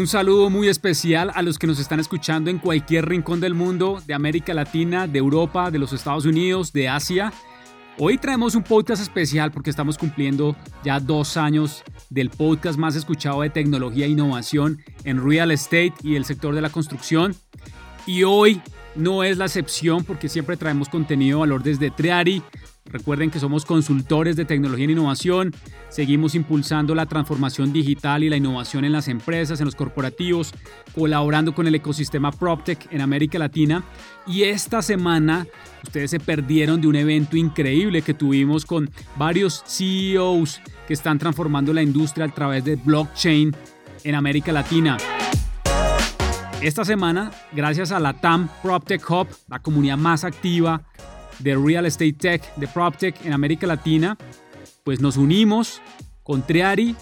Un 0.00 0.06
saludo 0.06 0.48
muy 0.48 0.68
especial 0.68 1.30
a 1.34 1.42
los 1.42 1.58
que 1.58 1.66
nos 1.66 1.78
están 1.78 2.00
escuchando 2.00 2.48
en 2.48 2.56
cualquier 2.56 3.06
rincón 3.06 3.38
del 3.38 3.52
mundo, 3.52 4.02
de 4.06 4.14
América 4.14 4.54
Latina, 4.54 5.06
de 5.06 5.18
Europa, 5.18 5.70
de 5.70 5.78
los 5.78 5.92
Estados 5.92 6.24
Unidos, 6.24 6.72
de 6.72 6.88
Asia. 6.88 7.34
Hoy 7.98 8.16
traemos 8.16 8.54
un 8.54 8.62
podcast 8.62 9.02
especial 9.02 9.50
porque 9.52 9.68
estamos 9.68 9.98
cumpliendo 9.98 10.56
ya 10.82 11.00
dos 11.00 11.36
años 11.36 11.84
del 12.08 12.30
podcast 12.30 12.78
más 12.78 12.96
escuchado 12.96 13.42
de 13.42 13.50
tecnología 13.50 14.06
e 14.06 14.08
innovación 14.08 14.82
en 15.04 15.22
real 15.22 15.50
estate 15.50 15.92
y 16.02 16.14
el 16.14 16.24
sector 16.24 16.54
de 16.54 16.62
la 16.62 16.70
construcción. 16.70 17.36
Y 18.06 18.22
hoy 18.22 18.62
no 18.96 19.22
es 19.22 19.36
la 19.36 19.44
excepción 19.44 20.04
porque 20.04 20.30
siempre 20.30 20.56
traemos 20.56 20.88
contenido 20.88 21.36
de 21.36 21.40
valor 21.40 21.62
desde 21.62 21.90
Triari, 21.90 22.42
Recuerden 22.86 23.30
que 23.30 23.38
somos 23.38 23.64
consultores 23.64 24.36
de 24.36 24.44
tecnología 24.44 24.86
e 24.86 24.92
innovación, 24.92 25.54
seguimos 25.90 26.34
impulsando 26.34 26.94
la 26.94 27.06
transformación 27.06 27.72
digital 27.72 28.24
y 28.24 28.30
la 28.30 28.36
innovación 28.36 28.84
en 28.84 28.92
las 28.92 29.06
empresas, 29.06 29.60
en 29.60 29.66
los 29.66 29.76
corporativos, 29.76 30.52
colaborando 30.94 31.54
con 31.54 31.66
el 31.66 31.74
ecosistema 31.74 32.32
PropTech 32.32 32.92
en 32.92 33.00
América 33.00 33.38
Latina. 33.38 33.84
Y 34.26 34.42
esta 34.42 34.82
semana 34.82 35.46
ustedes 35.84 36.10
se 36.10 36.18
perdieron 36.18 36.80
de 36.80 36.88
un 36.88 36.96
evento 36.96 37.36
increíble 37.36 38.02
que 38.02 38.14
tuvimos 38.14 38.64
con 38.64 38.90
varios 39.16 39.62
CEOs 39.66 40.60
que 40.88 40.94
están 40.94 41.18
transformando 41.18 41.72
la 41.72 41.82
industria 41.82 42.26
a 42.26 42.34
través 42.34 42.64
de 42.64 42.74
blockchain 42.74 43.54
en 44.02 44.14
América 44.14 44.52
Latina. 44.52 44.96
Esta 46.60 46.84
semana, 46.84 47.30
gracias 47.52 47.92
a 47.92 48.00
la 48.00 48.14
TAM 48.14 48.48
PropTech 48.62 49.08
Hub, 49.08 49.28
la 49.48 49.60
comunidad 49.60 49.96
más 49.96 50.24
activa 50.24 50.82
de 51.40 51.56
Real 51.56 51.86
Estate 51.86 52.12
Tech, 52.12 52.54
de 52.56 52.68
PropTech 52.68 53.24
en 53.24 53.32
América 53.32 53.66
Latina, 53.66 54.16
pues 54.84 55.00
nos 55.00 55.16
unimos 55.16 55.80
con 56.22 56.46
Triari 56.46 56.94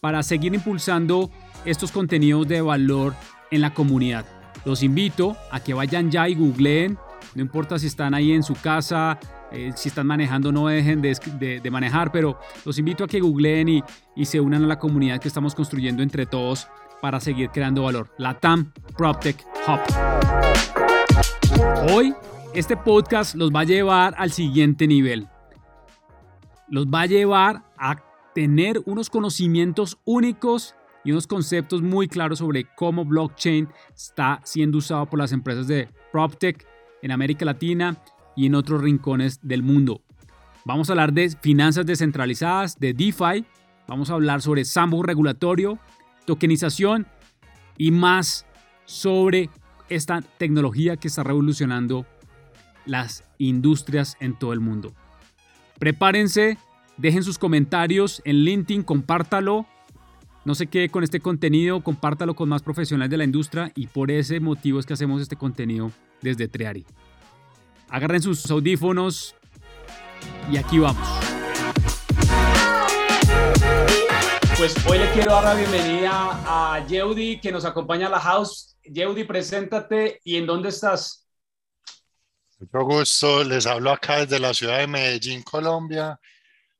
para 0.00 0.22
seguir 0.22 0.54
impulsando 0.54 1.30
estos 1.64 1.90
contenidos 1.90 2.46
de 2.46 2.60
valor 2.60 3.14
en 3.50 3.60
la 3.60 3.74
comunidad. 3.74 4.24
Los 4.64 4.82
invito 4.82 5.36
a 5.50 5.60
que 5.60 5.74
vayan 5.74 6.10
ya 6.10 6.28
y 6.28 6.34
googleen, 6.34 6.98
no 7.34 7.42
importa 7.42 7.78
si 7.78 7.86
están 7.86 8.14
ahí 8.14 8.32
en 8.32 8.42
su 8.42 8.54
casa, 8.54 9.18
eh, 9.52 9.72
si 9.76 9.88
están 9.88 10.06
manejando 10.06 10.50
no 10.52 10.66
dejen 10.66 11.02
de, 11.02 11.68
manejar, 11.70 12.10
pero 12.10 12.38
los 12.64 12.78
invito 12.78 13.04
a 13.04 13.06
que 13.06 13.20
googleen 13.20 13.68
y, 13.68 13.82
y 14.14 14.24
se 14.24 14.40
unan 14.40 14.64
a 14.64 14.66
la 14.66 14.78
comunidad 14.78 15.20
que 15.20 15.28
estamos 15.28 15.54
construyendo 15.54 16.02
entre 16.02 16.26
todos 16.26 16.68
para 17.00 17.20
seguir 17.20 17.50
creando 17.50 17.82
valor. 17.82 18.10
La 18.18 18.34
TAM 18.34 18.72
PropTech 18.96 19.44
Hub. 19.66 19.80
Hoy 21.90 22.14
este 22.56 22.74
podcast 22.74 23.34
los 23.34 23.50
va 23.50 23.60
a 23.60 23.64
llevar 23.64 24.14
al 24.16 24.32
siguiente 24.32 24.86
nivel. 24.86 25.28
Los 26.70 26.86
va 26.86 27.02
a 27.02 27.06
llevar 27.06 27.64
a 27.76 27.96
tener 28.34 28.80
unos 28.86 29.10
conocimientos 29.10 29.98
únicos 30.06 30.74
y 31.04 31.12
unos 31.12 31.26
conceptos 31.26 31.82
muy 31.82 32.08
claros 32.08 32.38
sobre 32.38 32.64
cómo 32.74 33.04
blockchain 33.04 33.68
está 33.94 34.40
siendo 34.42 34.78
usado 34.78 35.04
por 35.04 35.18
las 35.18 35.32
empresas 35.32 35.68
de 35.68 35.90
PropTech 36.12 36.66
en 37.02 37.10
América 37.10 37.44
Latina 37.44 37.98
y 38.34 38.46
en 38.46 38.54
otros 38.54 38.80
rincones 38.80 39.38
del 39.42 39.62
mundo. 39.62 40.00
Vamos 40.64 40.88
a 40.88 40.94
hablar 40.94 41.12
de 41.12 41.28
finanzas 41.28 41.84
descentralizadas, 41.84 42.78
de 42.80 42.94
DeFi, 42.94 43.44
vamos 43.86 44.08
a 44.08 44.14
hablar 44.14 44.40
sobre 44.40 44.64
sandbox 44.64 45.06
regulatorio, 45.06 45.78
tokenización 46.24 47.06
y 47.76 47.90
más 47.90 48.46
sobre 48.86 49.50
esta 49.90 50.22
tecnología 50.22 50.96
que 50.96 51.08
está 51.08 51.22
revolucionando 51.22 52.06
las 52.86 53.24
industrias 53.38 54.16
en 54.20 54.38
todo 54.38 54.52
el 54.52 54.60
mundo. 54.60 54.94
Prepárense, 55.78 56.56
dejen 56.96 57.22
sus 57.22 57.38
comentarios 57.38 58.22
en 58.24 58.36
LinkedIn, 58.36 58.82
compártalo. 58.82 59.66
No 60.44 60.54
se 60.54 60.68
quede 60.68 60.88
con 60.88 61.04
este 61.04 61.20
contenido, 61.20 61.82
compártalo 61.82 62.34
con 62.34 62.48
más 62.48 62.62
profesionales 62.62 63.10
de 63.10 63.16
la 63.16 63.24
industria 63.24 63.72
y 63.74 63.88
por 63.88 64.10
ese 64.10 64.40
motivo 64.40 64.78
es 64.78 64.86
que 64.86 64.94
hacemos 64.94 65.20
este 65.20 65.36
contenido 65.36 65.90
desde 66.22 66.48
Triari. 66.48 66.86
Agarren 67.88 68.22
sus 68.22 68.50
audífonos 68.50 69.34
y 70.50 70.56
aquí 70.56 70.78
vamos. 70.78 71.06
Pues 74.56 74.74
hoy 74.86 74.98
le 74.98 75.12
quiero 75.12 75.32
dar 75.32 75.44
la 75.44 75.54
bienvenida 75.54 76.10
a 76.46 76.86
Yeudi 76.86 77.40
que 77.40 77.52
nos 77.52 77.66
acompaña 77.66 78.06
a 78.06 78.10
la 78.10 78.20
house. 78.20 78.78
Yeudi, 78.84 79.24
preséntate 79.24 80.20
y 80.24 80.36
en 80.36 80.46
dónde 80.46 80.70
estás. 80.70 81.25
Mucho 82.58 82.84
gusto, 82.86 83.44
les 83.44 83.66
hablo 83.66 83.90
acá 83.90 84.24
desde 84.24 84.40
la 84.40 84.54
ciudad 84.54 84.78
de 84.78 84.86
Medellín, 84.86 85.42
Colombia. 85.42 86.18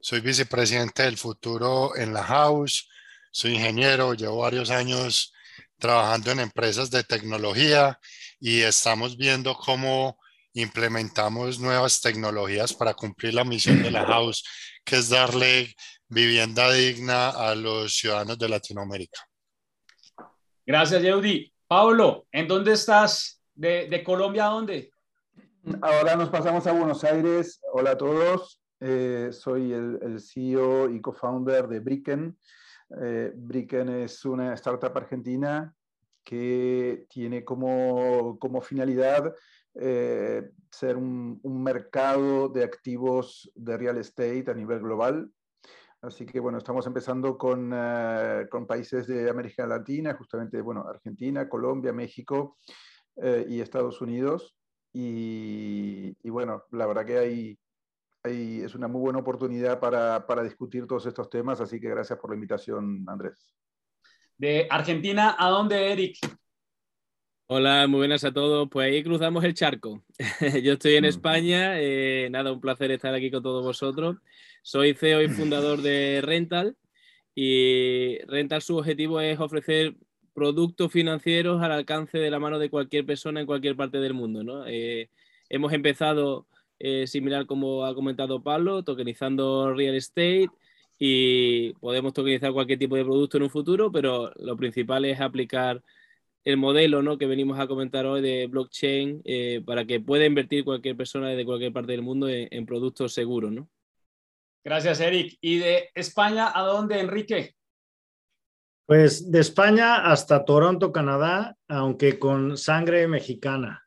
Soy 0.00 0.20
vicepresidente 0.20 1.02
del 1.02 1.18
futuro 1.18 1.94
en 1.94 2.14
la 2.14 2.22
House, 2.22 2.88
soy 3.30 3.56
ingeniero, 3.56 4.14
llevo 4.14 4.38
varios 4.38 4.70
años 4.70 5.34
trabajando 5.78 6.30
en 6.30 6.40
empresas 6.40 6.90
de 6.90 7.04
tecnología 7.04 8.00
y 8.40 8.62
estamos 8.62 9.18
viendo 9.18 9.54
cómo 9.54 10.18
implementamos 10.54 11.60
nuevas 11.60 12.00
tecnologías 12.00 12.72
para 12.72 12.94
cumplir 12.94 13.34
la 13.34 13.44
misión 13.44 13.82
de 13.82 13.90
la 13.90 14.06
House, 14.06 14.44
que 14.82 14.96
es 14.96 15.10
darle 15.10 15.76
vivienda 16.08 16.72
digna 16.72 17.28
a 17.28 17.54
los 17.54 17.94
ciudadanos 17.94 18.38
de 18.38 18.48
Latinoamérica. 18.48 19.20
Gracias, 20.64 21.02
Yeudi. 21.02 21.52
Pablo, 21.66 22.26
¿en 22.32 22.48
dónde 22.48 22.72
estás? 22.72 23.42
¿De, 23.54 23.88
de 23.88 24.02
Colombia 24.02 24.46
a 24.46 24.50
dónde? 24.50 24.95
Ahora 25.82 26.14
nos 26.14 26.28
pasamos 26.28 26.64
a 26.68 26.72
Buenos 26.72 27.02
Aires. 27.02 27.60
Hola 27.72 27.92
a 27.92 27.98
todos. 27.98 28.62
Eh, 28.78 29.30
soy 29.32 29.72
el, 29.72 30.20
CEO 30.20 30.88
y 30.88 31.00
co-founder 31.00 31.66
de 31.66 31.80
Bricken. 31.80 32.38
Eh, 33.02 33.32
Bricken 33.34 33.88
es 33.88 34.24
una 34.24 34.54
startup 34.54 34.96
argentina 34.96 35.74
que 36.22 37.06
tiene 37.08 37.44
como, 37.44 38.38
como 38.38 38.60
finalidad 38.60 39.34
eh, 39.74 40.50
ser 40.70 40.96
un, 40.96 41.40
un, 41.42 41.62
mercado 41.64 42.48
de 42.48 42.62
activos 42.62 43.50
de 43.56 43.76
real 43.76 43.98
estate 43.98 44.48
a 44.48 44.54
nivel 44.54 44.78
global. 44.78 45.32
Así 46.00 46.26
que 46.26 46.38
bueno, 46.38 46.58
estamos 46.58 46.86
empezando 46.86 47.36
con, 47.36 47.74
con 48.50 48.66
países 48.68 49.08
de 49.08 49.28
América 49.28 49.66
Latina, 49.66 50.14
justamente 50.14 50.60
bueno, 50.60 50.86
Argentina, 50.88 51.48
Colombia, 51.48 51.92
México 51.92 52.56
y 53.48 53.60
Estados 53.60 54.00
Unidos. 54.00 54.55
Y, 54.98 56.30
bueno, 56.30 56.64
la 56.72 56.86
verdad 56.86 57.04
que 57.04 57.18
hay, 57.18 57.58
hay, 58.22 58.62
es 58.62 58.74
una 58.74 58.88
muy 58.88 59.02
buena 59.02 59.18
oportunidad 59.18 59.78
para, 59.78 60.26
para 60.26 60.42
discutir 60.42 60.86
todos 60.86 61.04
estos 61.04 61.28
temas, 61.28 61.60
así 61.60 61.78
que 61.78 61.90
gracias 61.90 62.18
por 62.18 62.30
la 62.30 62.36
invitación, 62.36 63.04
Andrés. 63.06 63.54
De 64.38 64.66
Argentina, 64.70 65.36
¿a 65.38 65.50
dónde, 65.50 65.92
Eric? 65.92 66.16
Hola, 67.46 67.86
muy 67.86 67.98
buenas 67.98 68.24
a 68.24 68.32
todos. 68.32 68.68
Pues 68.70 68.86
ahí 68.86 69.02
cruzamos 69.02 69.44
el 69.44 69.52
charco. 69.52 70.02
Yo 70.62 70.72
estoy 70.72 70.94
en 70.94 71.04
mm. 71.04 71.08
España. 71.08 71.78
Eh, 71.78 72.28
nada, 72.30 72.50
un 72.50 72.60
placer 72.60 72.90
estar 72.90 73.14
aquí 73.14 73.30
con 73.30 73.42
todos 73.42 73.62
vosotros. 73.64 74.16
Soy 74.62 74.94
CEO 74.94 75.20
y 75.20 75.28
fundador 75.28 75.82
de 75.82 76.22
Rental. 76.22 76.74
Y 77.34 78.18
Rental, 78.26 78.62
su 78.62 78.78
objetivo 78.78 79.20
es 79.20 79.38
ofrecer 79.38 79.94
productos 80.36 80.92
financieros 80.92 81.62
al 81.62 81.72
alcance 81.72 82.18
de 82.18 82.30
la 82.30 82.38
mano 82.38 82.58
de 82.58 82.68
cualquier 82.68 83.06
persona 83.06 83.40
en 83.40 83.46
cualquier 83.46 83.74
parte 83.74 84.00
del 84.00 84.12
mundo. 84.12 84.44
¿no? 84.44 84.66
Eh, 84.66 85.08
hemos 85.48 85.72
empezado, 85.72 86.46
eh, 86.78 87.06
similar 87.06 87.46
como 87.46 87.86
ha 87.86 87.94
comentado 87.94 88.42
Pablo, 88.42 88.84
tokenizando 88.84 89.72
real 89.72 89.94
estate 89.94 90.50
y 90.98 91.72
podemos 91.80 92.12
tokenizar 92.12 92.52
cualquier 92.52 92.78
tipo 92.78 92.96
de 92.96 93.04
producto 93.04 93.38
en 93.38 93.44
un 93.44 93.50
futuro, 93.50 93.90
pero 93.90 94.30
lo 94.36 94.58
principal 94.58 95.06
es 95.06 95.22
aplicar 95.22 95.82
el 96.44 96.58
modelo 96.58 97.00
¿no? 97.00 97.16
que 97.16 97.24
venimos 97.24 97.58
a 97.58 97.66
comentar 97.66 98.04
hoy 98.04 98.20
de 98.20 98.46
blockchain 98.46 99.22
eh, 99.24 99.62
para 99.64 99.86
que 99.86 100.00
pueda 100.00 100.26
invertir 100.26 100.64
cualquier 100.64 100.98
persona 100.98 101.30
desde 101.30 101.46
cualquier 101.46 101.72
parte 101.72 101.92
del 101.92 102.02
mundo 102.02 102.28
en, 102.28 102.46
en 102.50 102.66
productos 102.66 103.14
seguros. 103.14 103.52
¿no? 103.52 103.70
Gracias, 104.62 105.00
Eric. 105.00 105.38
¿Y 105.40 105.60
de 105.60 105.88
España 105.94 106.52
a 106.54 106.62
dónde, 106.62 107.00
Enrique? 107.00 107.55
Pues 108.86 109.32
de 109.32 109.40
España 109.40 109.96
hasta 109.96 110.44
Toronto, 110.44 110.92
Canadá, 110.92 111.56
aunque 111.66 112.20
con 112.20 112.56
sangre 112.56 113.08
mexicana. 113.08 113.84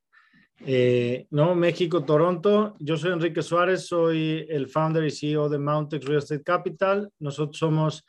Eh, 0.66 1.26
no, 1.32 1.56
México, 1.56 2.04
Toronto. 2.04 2.76
Yo 2.80 2.98
soy 2.98 3.14
Enrique 3.14 3.42
Suárez, 3.42 3.88
soy 3.88 4.46
el 4.50 4.68
founder 4.68 5.06
y 5.06 5.12
CEO 5.12 5.48
de 5.48 5.58
Mountex 5.58 6.06
Real 6.06 6.20
Estate 6.20 6.44
Capital. 6.44 7.10
Nosotros 7.18 7.58
somos 7.58 8.06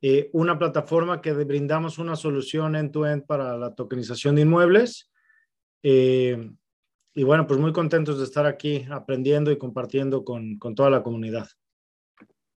eh, 0.00 0.30
una 0.32 0.56
plataforma 0.56 1.20
que 1.20 1.32
brindamos 1.32 1.98
una 1.98 2.14
solución 2.14 2.76
end-to-end 2.76 3.26
para 3.26 3.56
la 3.56 3.74
tokenización 3.74 4.36
de 4.36 4.42
inmuebles. 4.42 5.10
Eh, 5.82 6.50
y 7.14 7.22
bueno, 7.24 7.48
pues 7.48 7.58
muy 7.58 7.72
contentos 7.72 8.18
de 8.18 8.24
estar 8.24 8.46
aquí 8.46 8.86
aprendiendo 8.90 9.50
y 9.50 9.58
compartiendo 9.58 10.24
con, 10.24 10.56
con 10.56 10.76
toda 10.76 10.88
la 10.88 11.02
comunidad. 11.02 11.48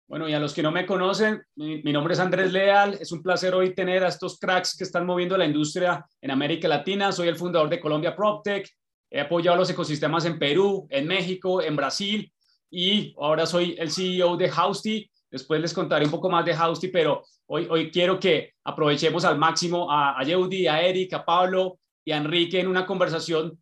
Bueno, 0.09 0.27
y 0.27 0.33
a 0.33 0.39
los 0.39 0.53
que 0.53 0.63
no 0.63 0.71
me 0.71 0.85
conocen, 0.85 1.41
mi, 1.56 1.94
nombre 1.94 2.15
es 2.15 2.19
Andrés 2.19 2.51
Leal. 2.51 2.97
Es 3.00 3.11
un 3.11 3.21
placer 3.21 3.53
hoy 3.53 3.73
tener 3.73 4.03
a 4.03 4.07
estos 4.07 4.39
cracks 4.39 4.75
que 4.75 4.83
están 4.83 5.06
moviendo 5.06 5.38
la 5.38 5.45
industria 5.45 6.06
en 6.19 6.31
América 6.31 6.67
Latina. 6.67 7.11
Soy 7.11 7.27
el 7.27 7.38
fundador 7.38 7.69
de 7.69 7.79
Colombia 7.79 8.15
PropTech. 8.15 8.67
He 9.11 9.21
apoyado 9.21 9.57
los 9.57 9.69
ecosistemas 9.69 10.25
en 10.25 10.39
Perú, 10.39 10.88
en 10.89 11.07
México, 11.07 11.61
en 11.61 11.75
Brasil 11.75 12.33
y 12.71 13.15
ahora 13.19 13.45
soy 13.45 13.75
el 13.79 13.91
CEO 13.91 14.35
de 14.35 14.50
Housty, 14.50 15.09
Después 15.31 15.61
les 15.61 15.73
contaré 15.73 16.06
un 16.06 16.11
poco 16.11 16.29
más 16.29 16.44
de 16.44 16.53
Hausti, 16.53 16.88
pero 16.88 17.23
hoy, 17.47 17.67
hoy 17.69 17.91
quiero 17.91 18.19
que 18.19 18.53
aprovechemos 18.63 19.25
al 19.25 19.38
máximo 19.38 19.91
a, 19.91 20.19
a 20.19 20.23
Yeudi, 20.23 20.67
a 20.67 20.81
Eric, 20.81 21.13
a 21.13 21.23
Pablo 21.23 21.79
y 22.03 22.11
a 22.11 22.17
Enrique 22.17 22.59
en 22.59 22.67
una 22.67 22.85
conversación 22.85 23.61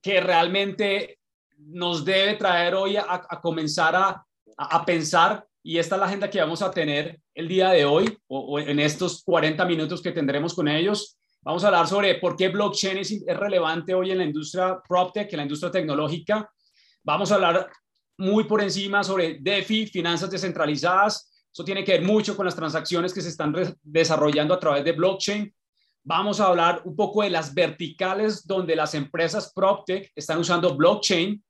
que 0.00 0.20
realmente 0.20 1.18
nos 1.58 2.04
debe 2.04 2.34
traer 2.34 2.74
hoy 2.74 2.96
a, 2.96 3.26
comenzar 3.42 3.96
a, 3.96 4.24
a, 4.56 4.84
pensar 4.84 5.44
y 5.66 5.78
esta 5.78 5.96
es 5.96 6.00
la 6.00 6.06
agenda 6.06 6.30
que 6.30 6.40
vamos 6.40 6.62
a 6.62 6.70
tener 6.70 7.20
el 7.34 7.48
día 7.48 7.70
de 7.70 7.84
hoy 7.84 8.16
o, 8.28 8.60
en 8.60 8.78
estos 8.78 9.24
40 9.24 9.64
minutos 9.64 10.00
que 10.00 10.12
tendremos 10.12 10.54
con 10.54 10.68
ellos. 10.68 11.18
Vamos 11.42 11.64
a 11.64 11.66
hablar 11.66 11.88
sobre 11.88 12.14
por 12.14 12.36
qué 12.36 12.50
blockchain 12.50 12.98
es, 12.98 13.10
es 13.10 13.36
relevante 13.36 13.92
hoy 13.92 14.12
en 14.12 14.18
la 14.18 14.24
industria 14.24 14.80
PropTech, 14.86 15.32
en 15.32 15.38
la 15.38 15.42
industria 15.42 15.72
tecnológica. 15.72 16.48
Vamos 17.02 17.32
a 17.32 17.34
hablar 17.34 17.68
muy 18.16 18.44
por 18.44 18.62
encima 18.62 19.02
sobre 19.02 19.38
DeFi, 19.40 19.88
finanzas 19.88 20.30
descentralizadas. 20.30 21.44
Eso 21.52 21.64
tiene 21.64 21.82
que 21.82 21.94
ver 21.94 22.02
mucho 22.02 22.36
con 22.36 22.46
las 22.46 22.54
transacciones 22.54 23.12
que 23.12 23.20
se 23.20 23.30
están 23.30 23.52
desarrollando 23.82 24.54
a 24.54 24.60
través 24.60 24.84
de 24.84 24.92
blockchain. 24.92 25.52
Vamos 26.04 26.38
a 26.38 26.46
hablar 26.46 26.82
un 26.84 26.94
poco 26.94 27.24
de 27.24 27.30
las 27.30 27.52
verticales 27.52 28.46
donde 28.46 28.76
las 28.76 28.94
empresas 28.94 29.52
PropTech 29.52 30.12
están 30.14 30.38
usando 30.38 30.76
blockchain. 30.76 31.42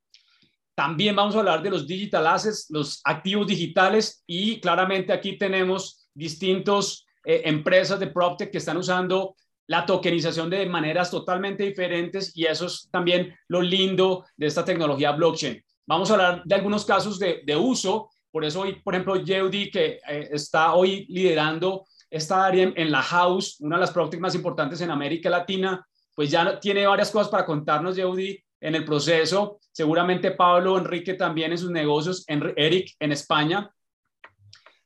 También 0.77 1.17
vamos 1.17 1.35
a 1.35 1.39
hablar 1.39 1.63
de 1.63 1.71
los 1.71 1.87
digital 1.87 2.27
assets, 2.27 2.67
los 2.69 3.01
activos 3.03 3.47
digitales 3.47 4.23
y 4.27 4.61
claramente 4.61 5.11
aquí 5.11 5.39
tenemos 5.39 6.07
distintos 6.13 7.07
eh, 7.25 7.41
empresas 7.47 7.99
de 7.99 8.09
PropTech 8.09 8.51
que 8.51 8.59
están 8.59 8.77
usando 8.77 9.37
la 9.69 9.87
tokenización 9.87 10.51
de 10.51 10.67
maneras 10.67 11.11
totalmente 11.11 11.65
diferentes 11.65 12.37
y 12.37 12.45
eso 12.45 12.67
es 12.67 12.91
también 12.93 13.35
lo 13.49 13.63
lindo 13.63 14.27
de 14.37 14.49
esta 14.49 14.67
tecnología 14.67 15.13
blockchain. 15.13 15.65
Vamos 15.87 16.11
a 16.11 16.15
hablar 16.15 16.43
de 16.45 16.55
algunos 16.55 16.85
casos 16.85 17.19
de, 17.19 17.57
uso, 17.57 18.11
por 18.31 18.45
eso 18.45 18.61
hoy, 18.61 18.75
por 18.83 18.95
ejemplo, 18.95 19.17
Yeudi, 19.17 19.71
que 19.71 19.99
eh, 20.07 20.29
está 20.31 20.75
hoy 20.75 21.07
liderando 21.09 21.87
esta 22.11 22.45
área 22.45 22.71
en, 22.77 22.91
la 22.91 23.01
House, 23.01 23.57
una 23.61 23.77
de 23.77 23.81
las 23.81 23.93
PropTech 23.93 24.21
más 24.21 24.35
importantes 24.35 24.83
en 24.83 24.91
América 24.91 25.31
Latina, 25.31 25.83
pues 26.15 26.31
ya 26.31 26.61
tiene 26.61 26.87
varias 26.87 27.11
cosas 27.11 27.31
para 27.31 27.47
contarnos, 27.47 27.97
Yeudi, 27.97 28.39
en 28.61 28.75
el 28.75 28.85
proceso. 28.85 29.59
Seguramente 29.73 30.33
Pablo, 30.33 30.79
Enrique 30.79 31.15
también 31.15 31.53
en 31.53 31.59
sus 31.59 31.71
negocios, 31.71 32.25
Eric 32.29 32.95
en 32.99 33.13
España. 33.13 33.71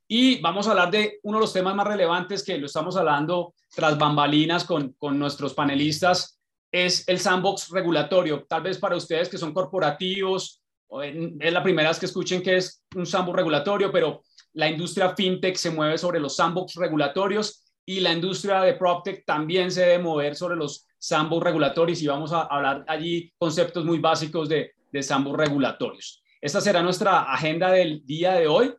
Y 0.08 0.40
vamos 0.40 0.67
a 0.67 0.70
hablar 0.70 0.90
de 0.90 1.20
uno 1.22 1.38
de 1.38 1.43
los 1.43 1.52
temas 1.52 1.75
más 1.75 1.87
relevantes 1.87 2.43
que 2.44 2.58
lo 2.58 2.67
estamos 2.67 2.96
hablando 2.96 3.55
tras 3.75 3.96
bambalinas 3.96 4.64
con, 4.64 4.93
con 4.94 5.19
nuestros 5.19 5.55
panelistas, 5.55 6.40
es 6.72 7.06
el 7.08 7.20
sandbox 7.20 7.69
regulatorio. 7.70 8.44
Tal 8.49 8.62
vez 8.62 8.78
para 8.78 8.96
ustedes 8.96 9.28
que 9.28 9.38
son 9.38 9.52
corporativos 9.52 10.61
es 11.02 11.52
la 11.52 11.62
primera 11.62 11.88
vez 11.88 11.99
que 11.99 12.06
escuchen 12.06 12.43
que 12.43 12.56
es 12.56 12.82
un 12.96 13.06
sandbox 13.06 13.37
regulatorio, 13.37 13.93
pero 13.93 14.22
la 14.55 14.69
industria 14.69 15.14
fintech 15.14 15.56
se 15.56 15.70
mueve 15.70 15.99
sobre 15.99 16.19
los 16.19 16.34
sandbox 16.34 16.75
regulatorios 16.75 17.64
y 17.87 18.00
la 18.00 18.12
industria 18.12 18.62
de 18.62 18.75
PropTech 18.75 19.25
también 19.25 19.70
se 19.70 19.82
debe 19.82 20.02
mover 20.02 20.34
sobre 20.34 20.56
los 20.56 20.87
sandbox 21.00 21.43
regulatorios 21.43 22.00
y 22.02 22.06
vamos 22.06 22.32
a 22.32 22.43
hablar 22.43 22.85
allí 22.87 23.32
conceptos 23.38 23.85
muy 23.85 23.99
básicos 23.99 24.49
de, 24.49 24.75
de 24.93 25.02
sandbox 25.02 25.37
regulatorios. 25.37 26.23
Esta 26.41 26.61
será 26.61 26.82
nuestra 26.82 27.32
agenda 27.32 27.73
del 27.73 28.06
día 28.06 28.35
de 28.35 28.47
hoy. 28.47 28.73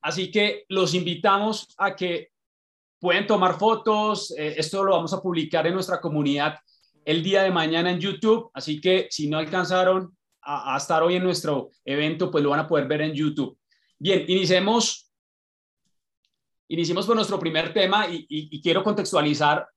Así 0.00 0.30
que 0.30 0.64
los 0.68 0.94
invitamos 0.94 1.74
a 1.76 1.94
que 1.94 2.32
pueden 3.02 3.26
tomar 3.26 3.58
fotos. 3.58 4.32
Eh, 4.38 4.54
esto 4.56 4.84
lo 4.84 4.92
vamos 4.92 5.12
a 5.12 5.20
publicar 5.20 5.66
en 5.66 5.74
nuestra 5.74 6.00
comunidad 6.00 6.58
el 7.04 7.22
día 7.22 7.42
de 7.42 7.50
mañana 7.50 7.90
en 7.90 8.00
YouTube. 8.00 8.50
Así 8.54 8.80
que 8.80 9.08
si 9.10 9.28
no 9.28 9.38
alcanzaron 9.38 10.16
a, 10.40 10.76
estar 10.76 11.02
hoy 11.02 11.16
en 11.16 11.24
nuestro 11.24 11.70
evento, 11.84 12.30
pues 12.30 12.42
lo 12.42 12.50
van 12.50 12.60
a 12.60 12.68
poder 12.68 12.86
ver 12.86 13.02
en 13.02 13.12
YouTube. 13.12 13.58
Bien, 13.98 14.24
iniciemos. 14.28 15.10
Iniciemos 16.68 17.04
con 17.04 17.16
nuestro 17.16 17.38
primer 17.38 17.74
tema 17.74 18.06
y, 18.08 18.60
quiero 18.62 18.82
contextualizar 18.82 19.68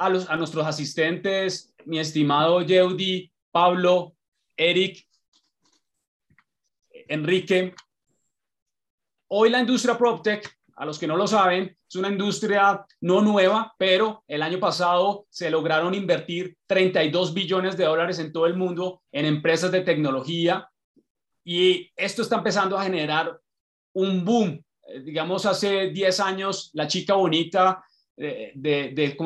a, 0.00 0.08
los, 0.08 0.28
a 0.30 0.36
nuestros 0.36 0.66
asistentes, 0.66 1.74
mi 1.84 1.98
estimado 1.98 2.62
Yeudi, 2.62 3.30
Pablo, 3.50 4.16
Eric, 4.56 5.06
Enrique. 6.90 7.74
Hoy 9.28 9.50
la 9.50 9.60
industria 9.60 9.98
PropTech 9.98 10.60
a 10.76 10.86
los 10.86 10.98
que 10.98 11.06
no 11.06 11.14
lo 11.14 11.26
saben, 11.26 11.76
es 11.86 11.94
una 11.96 12.08
industria 12.08 12.86
no 13.02 13.20
nueva, 13.20 13.74
pero 13.76 14.24
el 14.26 14.40
año 14.40 14.58
pasado 14.58 15.26
se 15.28 15.50
lograron 15.50 15.92
invertir 15.92 16.56
32 16.66 17.34
billones 17.34 17.76
de 17.76 17.84
dólares 17.84 18.18
en 18.18 18.32
todo 18.32 18.46
el 18.46 18.56
mundo 18.56 19.02
en 19.12 19.26
empresas 19.26 19.70
de 19.70 19.82
tecnología 19.82 20.70
y 21.44 21.90
esto 21.94 22.22
está 22.22 22.36
empezando 22.36 22.78
a 22.78 22.84
generar 22.84 23.38
un 23.92 24.24
boom. 24.24 24.64
Eh, 24.86 25.00
digamos, 25.00 25.44
hace 25.44 25.90
10 25.90 26.20
años 26.20 26.70
la 26.72 26.88
chica 26.88 27.12
bonita 27.12 27.84
de, 28.20 29.16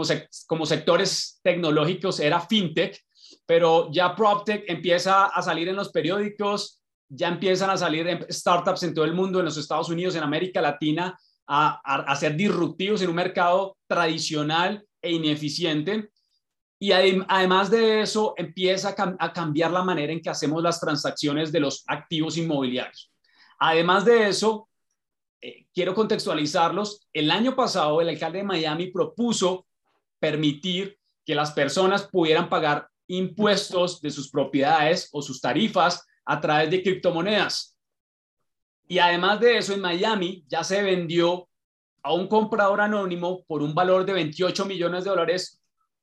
como, 0.46 0.66
sectores 0.66 1.40
tecnológicos 1.42 2.20
era 2.20 2.40
fintech, 2.40 3.00
pero 3.44 3.90
ya 3.90 4.14
PropTech 4.14 4.64
empieza 4.68 5.26
a 5.26 5.42
salir 5.42 5.68
en 5.68 5.76
los 5.76 5.90
periódicos, 5.90 6.80
ya 7.08 7.28
empiezan 7.28 7.70
a 7.70 7.76
salir 7.76 8.26
startups 8.30 8.84
en 8.84 8.94
todo 8.94 9.04
el 9.04 9.14
mundo, 9.14 9.40
en 9.40 9.46
los 9.46 9.56
Estados 9.56 9.88
Unidos, 9.88 10.14
en 10.14 10.22
América 10.22 10.60
Latina, 10.60 11.18
a, 11.46 12.16
ser 12.16 12.36
disruptivos 12.36 13.02
en 13.02 13.10
un 13.10 13.16
mercado 13.16 13.76
tradicional 13.86 14.86
e 15.02 15.12
ineficiente. 15.12 16.10
Y 16.78 16.92
además 16.92 17.70
de 17.70 18.02
eso, 18.02 18.34
empieza 18.36 18.94
a, 19.18 19.32
cambiar 19.32 19.72
la 19.72 19.82
manera 19.82 20.12
en 20.12 20.20
que 20.20 20.30
hacemos 20.30 20.62
las 20.62 20.80
transacciones 20.80 21.50
de 21.50 21.60
los 21.60 21.82
activos 21.88 22.36
inmobiliarios. 22.36 23.10
Además 23.58 24.04
de 24.04 24.28
eso, 24.28 24.68
eh, 25.40 25.66
quiero 25.74 25.94
contextualizarlos. 25.94 27.08
El 27.12 27.30
año 27.30 27.54
pasado, 27.54 28.00
el 28.00 28.08
alcalde 28.08 28.38
de 28.38 28.44
Miami 28.44 28.86
propuso 28.88 29.66
permitir 30.18 30.98
que 31.24 31.34
las 31.34 31.52
personas 31.52 32.08
pudieran 32.08 32.48
pagar 32.48 32.88
impuestos 33.06 34.00
de 34.00 34.10
sus 34.10 34.30
propiedades 34.30 35.08
o 35.12 35.22
sus 35.22 35.40
tarifas 35.40 36.06
a 36.24 36.40
través 36.40 36.70
de 36.70 36.82
criptomonedas. 36.82 37.76
Y 38.86 38.98
además 38.98 39.40
de 39.40 39.58
eso, 39.58 39.72
en 39.72 39.80
Miami 39.80 40.44
ya 40.48 40.62
se 40.64 40.82
vendió 40.82 41.48
a 42.02 42.12
un 42.12 42.28
comprador 42.28 42.80
anónimo 42.80 43.44
por 43.44 43.62
un 43.62 43.74
valor 43.74 44.04
de 44.04 44.12
28 44.12 44.66
millones 44.66 45.04
de 45.04 45.10
dólares 45.10 45.60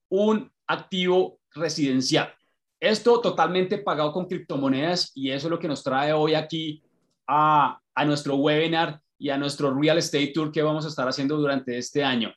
un 0.09 0.51
activo 0.67 1.39
residencial. 1.53 2.33
Esto 2.79 3.21
totalmente 3.21 3.77
pagado 3.77 4.11
con 4.11 4.25
criptomonedas 4.25 5.11
y 5.15 5.29
eso 5.29 5.47
es 5.47 5.51
lo 5.51 5.59
que 5.59 5.67
nos 5.67 5.83
trae 5.83 6.11
hoy 6.11 6.33
aquí 6.33 6.83
a, 7.27 7.79
a 7.93 8.05
nuestro 8.05 8.35
webinar 8.35 8.99
y 9.21 9.29
a 9.29 9.37
nuestro 9.37 9.71
Real 9.71 9.99
Estate 9.99 10.31
Tour 10.33 10.51
que 10.51 10.63
vamos 10.63 10.83
a 10.83 10.87
estar 10.87 11.07
haciendo 11.07 11.37
durante 11.37 11.77
este 11.77 12.03
año. 12.03 12.33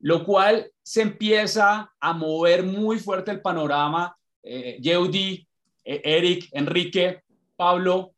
Lo 0.00 0.26
cual 0.26 0.70
se 0.82 1.00
empieza 1.00 1.90
a 1.98 2.12
mover 2.12 2.64
muy 2.64 2.98
fuerte 2.98 3.30
el 3.30 3.40
panorama. 3.40 4.14
Eh, 4.42 4.78
eh 4.78 6.00
Eric, 6.04 6.48
Enrique, 6.52 7.22
Pablo, 7.56 8.12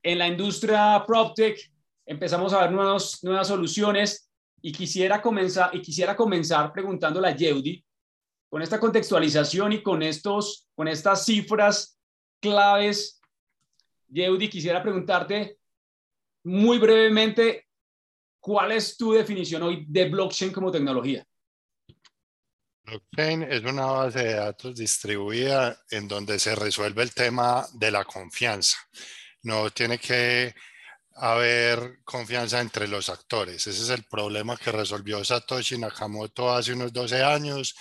en 0.00 0.18
la 0.18 0.28
industria 0.28 1.02
PropTech 1.04 1.58
empezamos 2.06 2.52
a 2.52 2.60
ver 2.60 2.70
nuevos, 2.70 3.18
nuevas 3.24 3.48
soluciones 3.48 4.30
y 4.62 4.70
quisiera 4.70 5.20
comenzar, 5.20 5.74
y 5.74 5.82
quisiera 5.82 6.14
comenzar 6.14 6.72
preguntándole 6.72 7.26
a 7.26 7.36
Yeudi, 7.36 7.84
con 8.48 8.62
esta 8.62 8.78
contextualización 8.78 9.72
y 9.72 9.82
con, 9.82 10.04
estos, 10.04 10.68
con 10.76 10.86
estas 10.86 11.24
cifras 11.24 11.98
claves, 12.40 13.20
Yeudi, 14.06 14.48
quisiera 14.48 14.80
preguntarte 14.80 15.57
muy 16.48 16.78
brevemente, 16.78 17.68
¿cuál 18.40 18.72
es 18.72 18.96
tu 18.96 19.12
definición 19.12 19.62
hoy 19.62 19.84
de 19.86 20.08
blockchain 20.08 20.50
como 20.50 20.72
tecnología? 20.72 21.24
Blockchain 22.84 23.42
es 23.42 23.62
una 23.64 23.84
base 23.84 24.20
de 24.20 24.34
datos 24.34 24.74
distribuida 24.74 25.78
en 25.90 26.08
donde 26.08 26.38
se 26.38 26.54
resuelve 26.54 27.02
el 27.02 27.12
tema 27.12 27.66
de 27.74 27.90
la 27.90 28.04
confianza. 28.04 28.78
No 29.42 29.70
tiene 29.70 29.98
que 29.98 30.54
haber 31.16 31.98
confianza 32.04 32.60
entre 32.60 32.88
los 32.88 33.10
actores. 33.10 33.66
Ese 33.66 33.82
es 33.82 33.90
el 33.90 34.04
problema 34.04 34.56
que 34.56 34.72
resolvió 34.72 35.22
Satoshi 35.22 35.76
Nakamoto 35.76 36.50
hace 36.50 36.72
unos 36.72 36.92
12 36.94 37.22
años 37.22 37.74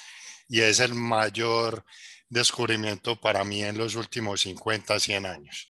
y 0.50 0.59
es 0.59 0.81
el 0.81 0.93
mayor 0.93 1.86
descubrimiento 2.27 3.19
para 3.19 3.45
mí 3.45 3.63
en 3.63 3.77
los 3.77 3.95
últimos 3.95 4.41
50, 4.41 5.00
100 5.00 5.25
años. 5.25 5.76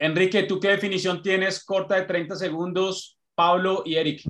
Enrique, 0.00 0.44
¿tú 0.44 0.58
qué 0.58 0.68
definición 0.68 1.20
tienes 1.20 1.62
corta 1.62 1.96
de 1.96 2.06
30 2.06 2.34
segundos? 2.34 3.18
Pablo 3.34 3.82
y 3.84 3.96
Eric. 3.96 4.22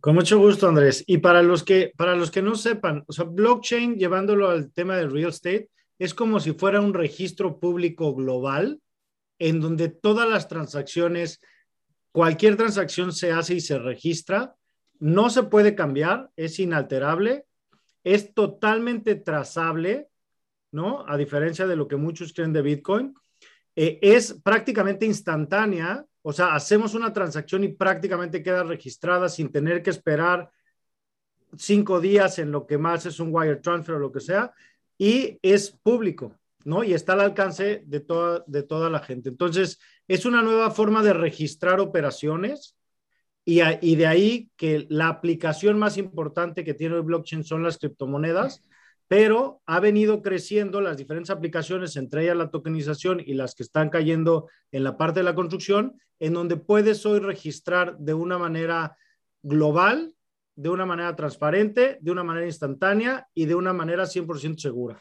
Con 0.00 0.14
mucho 0.14 0.38
gusto, 0.38 0.68
Andrés. 0.68 1.02
Y 1.08 1.18
para 1.18 1.42
los 1.42 1.64
que, 1.64 1.92
para 1.96 2.14
los 2.14 2.30
que 2.30 2.40
no 2.40 2.54
sepan, 2.54 3.02
o 3.08 3.12
sea, 3.12 3.24
blockchain, 3.24 3.96
llevándolo 3.96 4.48
al 4.48 4.72
tema 4.72 4.96
del 4.96 5.10
real 5.10 5.30
estate, 5.30 5.68
es 5.98 6.14
como 6.14 6.38
si 6.38 6.52
fuera 6.52 6.80
un 6.80 6.94
registro 6.94 7.58
público 7.58 8.14
global 8.14 8.80
en 9.40 9.60
donde 9.60 9.88
todas 9.88 10.28
las 10.28 10.46
transacciones, 10.46 11.40
cualquier 12.12 12.56
transacción 12.56 13.12
se 13.12 13.32
hace 13.32 13.54
y 13.54 13.60
se 13.60 13.80
registra, 13.80 14.54
no 15.00 15.30
se 15.30 15.42
puede 15.42 15.74
cambiar, 15.74 16.30
es 16.36 16.60
inalterable, 16.60 17.44
es 18.04 18.34
totalmente 18.34 19.16
trazable, 19.16 20.06
¿no? 20.70 21.04
A 21.08 21.16
diferencia 21.16 21.66
de 21.66 21.74
lo 21.74 21.88
que 21.88 21.96
muchos 21.96 22.32
creen 22.32 22.52
de 22.52 22.62
Bitcoin, 22.62 23.14
eh, 23.80 24.00
es 24.02 24.34
prácticamente 24.42 25.06
instantánea, 25.06 26.04
O 26.22 26.32
sea, 26.32 26.56
hacemos 26.56 26.94
una 26.94 27.12
transacción 27.12 27.62
y 27.62 27.68
prácticamente 27.68 28.42
queda 28.42 28.64
registrada 28.64 29.28
sin 29.28 29.52
tener 29.52 29.84
que 29.84 29.90
esperar 29.90 30.50
cinco 31.56 32.00
días 32.00 32.40
en 32.40 32.50
lo 32.50 32.66
que 32.66 32.76
más 32.76 33.06
es 33.06 33.20
un 33.20 33.28
wire 33.30 33.60
transfer 33.62 33.94
o 33.94 33.98
lo 34.00 34.10
que 34.10 34.20
sea, 34.20 34.52
y 34.98 35.38
es 35.42 35.70
público, 35.70 36.34
¿no? 36.64 36.82
Y 36.82 36.92
está 36.92 37.12
al 37.12 37.20
alcance 37.20 37.84
de 37.86 38.00
toda, 38.00 38.42
de 38.48 38.64
toda 38.64 38.90
la 38.90 38.98
gente. 38.98 39.28
Entonces, 39.28 39.78
es 40.08 40.26
una 40.26 40.42
nueva 40.42 40.72
forma 40.72 41.04
de 41.04 41.12
registrar 41.12 41.78
operaciones 41.78 42.76
y, 43.44 43.60
y 43.80 43.94
de 43.94 44.06
ahí 44.08 44.50
que 44.56 44.86
la 44.90 45.08
aplicación 45.08 45.78
más 45.78 45.96
importante 45.96 46.64
que 46.64 46.74
tiene 46.74 46.96
el 46.96 47.02
blockchain 47.02 47.44
son 47.44 47.62
las 47.62 47.78
criptomonedas, 47.78 48.60
pero 49.08 49.60
ha 49.66 49.80
venido 49.80 50.22
creciendo 50.22 50.80
las 50.80 50.96
diferentes 50.96 51.30
aplicaciones, 51.30 51.96
entre 51.96 52.22
ellas 52.22 52.36
la 52.36 52.50
tokenización 52.50 53.20
y 53.24 53.34
las 53.34 53.54
que 53.54 53.62
están 53.62 53.90
cayendo 53.90 54.48
en 54.70 54.84
la 54.84 54.96
parte 54.96 55.20
de 55.20 55.24
la 55.24 55.34
construcción, 55.34 55.98
en 56.20 56.34
donde 56.34 56.56
puedes 56.56 57.04
hoy 57.06 57.18
registrar 57.18 57.96
de 57.98 58.14
una 58.14 58.38
manera 58.38 58.96
global 59.42 60.14
de 60.58 60.68
una 60.68 60.84
manera 60.84 61.14
transparente, 61.14 61.98
de 62.00 62.10
una 62.10 62.24
manera 62.24 62.44
instantánea 62.44 63.28
y 63.32 63.46
de 63.46 63.54
una 63.54 63.72
manera 63.72 64.02
100% 64.02 64.58
segura. 64.58 65.00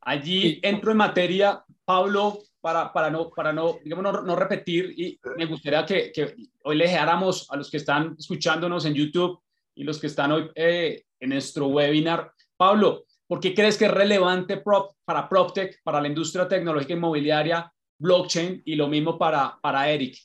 Allí 0.00 0.58
entro 0.60 0.90
en 0.90 0.96
materia, 0.96 1.64
Pablo, 1.84 2.40
para, 2.60 2.92
para, 2.92 3.10
no, 3.10 3.30
para 3.30 3.52
no, 3.52 3.78
digamos, 3.84 4.24
no, 4.24 4.34
repetir, 4.34 4.92
y 4.96 5.20
me 5.36 5.46
gustaría 5.46 5.86
que, 5.86 6.10
que, 6.10 6.34
hoy 6.64 6.76
le 6.76 6.86
dejáramos 6.86 7.48
a 7.48 7.56
los 7.56 7.70
que 7.70 7.76
están 7.76 8.16
escuchándonos 8.18 8.86
en 8.86 8.94
YouTube 8.94 9.40
y 9.76 9.84
los 9.84 10.00
que 10.00 10.08
están 10.08 10.32
hoy 10.32 10.50
eh, 10.56 11.04
en 11.24 11.30
nuestro 11.30 11.66
webinar. 11.68 12.32
Pablo, 12.56 13.04
¿por 13.26 13.40
qué 13.40 13.54
crees 13.54 13.76
que 13.76 13.86
es 13.86 13.90
relevante 13.90 14.58
prop, 14.58 14.92
para 15.04 15.28
PropTech, 15.28 15.82
para 15.82 16.00
la 16.00 16.08
industria 16.08 16.46
tecnológica 16.46 16.92
inmobiliaria, 16.92 17.72
blockchain 17.98 18.62
y 18.64 18.76
lo 18.76 18.88
mismo 18.88 19.18
para, 19.18 19.58
para 19.60 19.88
Eric? 19.90 20.16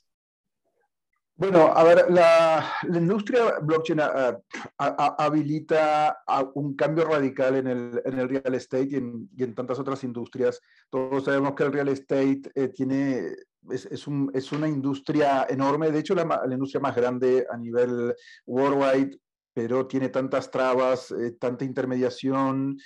Bueno, 1.36 1.68
a 1.74 1.84
ver, 1.86 2.12
la, 2.12 2.70
industria 2.84 3.60
blockchain 3.62 4.02
ah, 4.02 4.38
ah, 4.78 5.16
habilita 5.18 6.22
un 6.56 6.76
cambio 6.76 7.06
radical 7.06 7.56
en 7.56 7.68
el, 7.68 8.02
en 8.04 8.20
el 8.20 8.28
real 8.28 8.56
estate 8.56 8.90
y 8.92 8.96
en, 8.96 9.30
y 9.38 9.44
en, 9.46 9.56
tantas 9.56 9.80
otras 9.80 10.04
industrias. 10.04 10.60
Todos 10.90 11.24
sabemos 11.24 11.54
que 11.54 11.64
el 11.64 11.72
real 11.72 11.88
estate 11.88 12.42
eh, 12.56 12.68
tiene, 12.68 13.36
es, 13.72 13.86
es, 13.86 14.06
un, 14.06 14.30
es, 14.34 14.52
una 14.52 14.68
industria 14.68 15.48
enorme, 15.50 15.92
de 15.92 16.00
hecho 16.00 16.14
la, 16.14 16.26
la, 16.26 16.54
industria 16.54 16.82
más 16.82 16.94
grande 16.94 17.48
a 17.50 17.56
nivel 17.56 18.14
worldwide, 18.46 19.18
pero 19.60 19.86
tiene 19.88 20.08
tantas 20.08 20.50
trabas, 20.50 21.12
eh, 21.12 21.32
tanta 21.32 21.66
intermediación, 21.66 22.80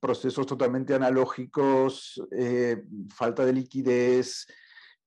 procesos 0.00 0.44
totalmente 0.44 0.92
analógicos, 0.92 2.20
eh, 2.32 2.82
falta 3.14 3.46
de 3.46 3.52
liquidez, 3.52 4.44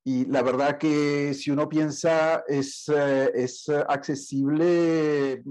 y 0.05 0.23
la 0.27 0.41
verdad 0.43 0.77
que 0.77 1.33
si 1.33 1.51
uno 1.51 1.67
piensa 1.67 2.41
es, 2.47 2.87
eh, 2.87 3.29
es 3.35 3.67
accesible, 3.67 5.43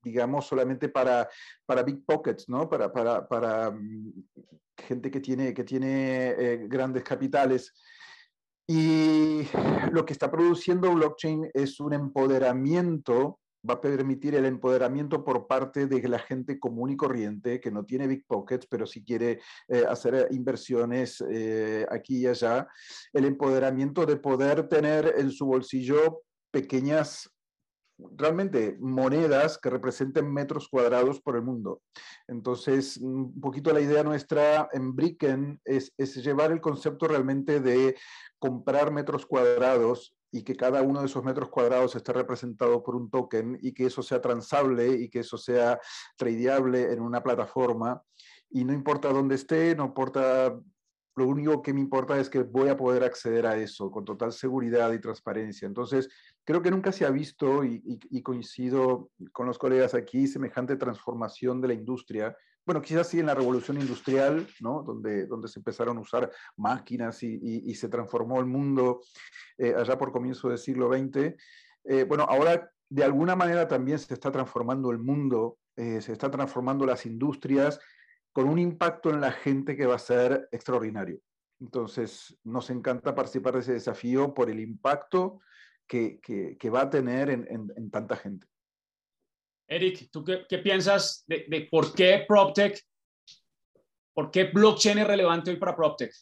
digamos, 0.00 0.46
solamente 0.46 0.88
para, 0.88 1.28
para 1.66 1.82
big 1.82 2.06
pockets, 2.06 2.48
¿no? 2.48 2.68
Para, 2.68 2.92
para, 2.92 3.26
para 3.26 3.72
mm, 3.72 4.12
gente 4.78 5.10
que 5.10 5.18
tiene, 5.18 5.52
que 5.52 5.64
tiene 5.64 6.28
eh, 6.38 6.66
grandes 6.68 7.02
capitales. 7.02 7.74
Y 8.68 9.42
lo 9.90 10.06
que 10.06 10.12
está 10.12 10.30
produciendo 10.30 10.94
blockchain 10.94 11.50
es 11.52 11.80
un 11.80 11.94
empoderamiento 11.94 13.40
va 13.68 13.74
a 13.74 13.80
permitir 13.80 14.34
el 14.34 14.44
empoderamiento 14.44 15.24
por 15.24 15.46
parte 15.46 15.86
de 15.86 16.06
la 16.08 16.18
gente 16.18 16.58
común 16.58 16.90
y 16.90 16.96
corriente 16.96 17.60
que 17.60 17.70
no 17.70 17.84
tiene 17.84 18.06
big 18.06 18.26
pockets, 18.26 18.66
pero 18.66 18.86
si 18.86 19.02
quiere 19.02 19.40
eh, 19.68 19.84
hacer 19.88 20.28
inversiones 20.30 21.22
eh, 21.30 21.86
aquí 21.90 22.18
y 22.18 22.26
allá, 22.26 22.68
el 23.12 23.24
empoderamiento 23.24 24.04
de 24.06 24.16
poder 24.16 24.68
tener 24.68 25.14
en 25.16 25.30
su 25.30 25.46
bolsillo 25.46 26.22
pequeñas 26.50 27.30
realmente 28.16 28.76
monedas 28.80 29.58
que 29.58 29.70
representen 29.70 30.32
metros 30.32 30.68
cuadrados 30.68 31.20
por 31.20 31.36
el 31.36 31.42
mundo. 31.42 31.80
Entonces, 32.26 32.96
un 32.96 33.40
poquito 33.40 33.72
la 33.72 33.80
idea 33.80 34.02
nuestra 34.02 34.68
en 34.72 34.94
Bricken 34.94 35.60
es, 35.64 35.92
es 35.96 36.16
llevar 36.16 36.50
el 36.50 36.60
concepto 36.60 37.06
realmente 37.06 37.60
de 37.60 37.96
comprar 38.38 38.92
metros 38.92 39.26
cuadrados 39.26 40.14
y 40.34 40.42
que 40.42 40.56
cada 40.56 40.82
uno 40.82 40.98
de 40.98 41.06
esos 41.06 41.22
metros 41.22 41.48
cuadrados 41.48 41.94
esté 41.94 42.12
representado 42.12 42.82
por 42.82 42.96
un 42.96 43.08
token 43.08 43.56
y 43.62 43.72
que 43.72 43.86
eso 43.86 44.02
sea 44.02 44.20
transable 44.20 44.88
y 44.88 45.08
que 45.08 45.20
eso 45.20 45.38
sea 45.38 45.78
tradeable 46.16 46.92
en 46.92 47.00
una 47.00 47.22
plataforma. 47.22 48.02
Y 48.50 48.64
no 48.64 48.72
importa 48.72 49.12
dónde 49.12 49.36
esté, 49.36 49.76
no 49.76 49.84
importa, 49.84 50.58
lo 51.14 51.28
único 51.28 51.62
que 51.62 51.72
me 51.72 51.78
importa 51.78 52.18
es 52.18 52.28
que 52.28 52.42
voy 52.42 52.68
a 52.68 52.76
poder 52.76 53.04
acceder 53.04 53.46
a 53.46 53.56
eso 53.56 53.92
con 53.92 54.04
total 54.04 54.32
seguridad 54.32 54.92
y 54.92 55.00
transparencia. 55.00 55.66
Entonces, 55.66 56.08
creo 56.42 56.60
que 56.60 56.72
nunca 56.72 56.90
se 56.90 57.06
ha 57.06 57.10
visto 57.10 57.62
y, 57.62 57.80
y 57.84 58.20
coincido 58.20 59.12
con 59.30 59.46
los 59.46 59.56
colegas 59.56 59.94
aquí 59.94 60.26
semejante 60.26 60.74
transformación 60.74 61.60
de 61.60 61.68
la 61.68 61.74
industria 61.74 62.36
bueno, 62.66 62.80
quizás 62.80 63.08
sí 63.08 63.20
en 63.20 63.26
la 63.26 63.34
revolución 63.34 63.80
industrial, 63.80 64.46
¿no? 64.60 64.82
donde, 64.82 65.26
donde 65.26 65.48
se 65.48 65.58
empezaron 65.58 65.98
a 65.98 66.00
usar 66.00 66.30
máquinas 66.56 67.22
y, 67.22 67.74
se 67.74 67.88
transformó 67.88 68.40
el 68.40 68.46
mundo 68.46 69.00
eh, 69.58 69.74
allá 69.76 69.98
por 69.98 70.12
comienzo 70.12 70.48
del 70.48 70.58
siglo 70.58 70.88
XX. 70.88 71.34
Eh, 71.84 72.04
bueno, 72.04 72.24
ahora 72.24 72.70
de 72.88 73.04
alguna 73.04 73.36
manera 73.36 73.68
también 73.68 73.98
se 73.98 74.14
está 74.14 74.30
transformando 74.30 74.90
el 74.90 74.98
mundo, 74.98 75.58
eh, 75.76 76.00
se 76.00 76.12
está 76.12 76.30
transformando 76.30 76.86
las 76.86 77.04
industrias 77.06 77.80
con 78.32 78.48
un 78.48 78.58
impacto 78.58 79.10
en 79.10 79.20
la 79.20 79.32
gente 79.32 79.76
que 79.76 79.86
va 79.86 79.96
a 79.96 79.98
ser 79.98 80.48
extraordinario. 80.50 81.18
Entonces, 81.60 82.36
nos 82.44 82.70
encanta 82.70 83.14
participar 83.14 83.54
de 83.54 83.60
ese 83.60 83.72
desafío 83.74 84.34
por 84.34 84.50
el 84.50 84.60
impacto 84.60 85.40
que, 85.86 86.20
que, 86.20 86.70
va 86.70 86.82
a 86.82 86.90
tener 86.90 87.30
en, 87.30 87.46
en, 87.48 87.72
en 87.76 87.90
tanta 87.90 88.16
gente. 88.16 88.46
Eric, 89.68 90.08
¿tú 90.10 90.24
qué, 90.24 90.58
piensas 90.58 91.24
de, 91.26 91.68
por 91.70 91.94
qué 91.94 92.24
PropTech, 92.26 92.78
por 94.12 94.30
qué 94.30 94.44
blockchain 94.44 94.98
es 94.98 95.06
relevante 95.06 95.50
hoy 95.50 95.56
para 95.56 95.74
PropTech? 95.74 96.12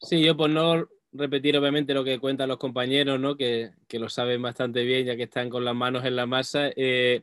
Sí, 0.00 0.22
yo 0.22 0.36
por 0.36 0.50
no 0.50 0.88
repetir 1.12 1.56
obviamente 1.56 1.94
lo 1.94 2.04
que 2.04 2.18
cuentan 2.18 2.48
los 2.48 2.58
compañeros, 2.58 3.20
¿no? 3.20 3.36
que, 3.36 3.70
lo 3.90 4.08
saben 4.08 4.42
bastante 4.42 4.82
bien 4.82 5.06
ya 5.06 5.16
que 5.16 5.24
están 5.24 5.50
con 5.50 5.64
las 5.64 5.74
manos 5.74 6.04
en 6.04 6.16
la 6.16 6.26
masa. 6.26 6.70
Eh, 6.74 7.22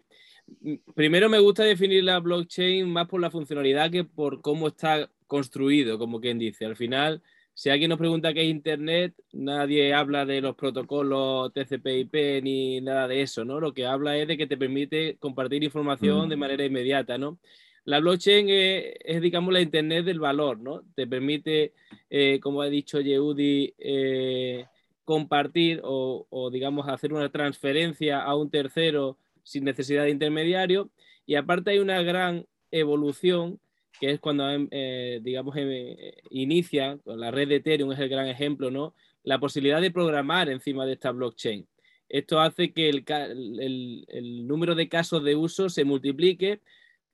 primero 0.95 1.29
me 1.29 1.39
gusta 1.39 1.63
definir 1.63 2.03
la 2.03 2.19
blockchain 2.19 2.89
más 2.89 3.07
por 3.07 3.19
la 3.19 3.31
funcionalidad 3.31 3.91
que 3.91 4.03
por 4.03 4.41
cómo 4.41 4.67
está 4.67 5.09
construido, 5.27 5.99
como 5.99 6.19
quien 6.21 6.39
dice. 6.39 6.65
Al 6.65 6.75
final, 6.75 7.21
si 7.59 7.69
alguien 7.69 7.89
nos 7.89 7.99
pregunta 7.99 8.33
qué 8.33 8.43
es 8.43 8.47
Internet, 8.47 9.15
nadie 9.33 9.93
habla 9.93 10.25
de 10.25 10.39
los 10.39 10.55
protocolos 10.55 11.51
TCP/IP 11.51 12.41
ni 12.41 12.79
nada 12.79 13.05
de 13.05 13.21
eso, 13.21 13.43
¿no? 13.43 13.59
Lo 13.59 13.73
que 13.73 13.85
habla 13.85 14.15
es 14.15 14.29
de 14.29 14.37
que 14.37 14.47
te 14.47 14.55
permite 14.55 15.17
compartir 15.17 15.61
información 15.61 16.29
de 16.29 16.37
mm. 16.37 16.39
manera 16.39 16.63
inmediata, 16.63 17.17
¿no? 17.17 17.37
La 17.83 17.99
blockchain 17.99 18.47
es, 18.49 19.21
digamos, 19.21 19.51
la 19.51 19.59
Internet 19.59 20.05
del 20.05 20.21
valor, 20.21 20.57
¿no? 20.61 20.83
Te 20.95 21.05
permite, 21.05 21.73
eh, 22.09 22.39
como 22.41 22.61
ha 22.61 22.69
dicho 22.69 23.01
Yehudi, 23.01 23.73
eh, 23.77 24.65
compartir 25.03 25.81
o, 25.83 26.27
o, 26.29 26.49
digamos, 26.51 26.87
hacer 26.87 27.11
una 27.11 27.29
transferencia 27.29 28.21
a 28.21 28.37
un 28.37 28.49
tercero 28.49 29.17
sin 29.43 29.65
necesidad 29.65 30.03
de 30.03 30.11
intermediario. 30.11 30.91
Y 31.25 31.35
aparte 31.35 31.71
hay 31.71 31.79
una 31.79 32.01
gran 32.03 32.45
evolución 32.71 33.59
que 33.99 34.11
es 34.11 34.19
cuando, 34.19 34.49
em, 34.49 34.67
eh, 34.71 35.19
digamos, 35.21 35.55
eh, 35.57 36.15
inicia, 36.29 36.99
la 37.05 37.31
red 37.31 37.49
de 37.49 37.55
Ethereum 37.57 37.91
es 37.91 37.99
el 37.99 38.09
gran 38.09 38.27
ejemplo, 38.27 38.71
¿no? 38.71 38.95
La 39.23 39.39
posibilidad 39.39 39.81
de 39.81 39.91
programar 39.91 40.49
encima 40.49 40.85
de 40.85 40.93
esta 40.93 41.11
blockchain. 41.11 41.67
Esto 42.07 42.39
hace 42.39 42.73
que 42.73 42.89
el, 42.89 43.05
el, 43.59 44.05
el, 44.07 44.47
número 44.47 44.73
de 44.75 44.89
casos 44.89 45.23
de 45.23 45.35
uso 45.35 45.69
se 45.69 45.83
multiplique, 45.83 46.61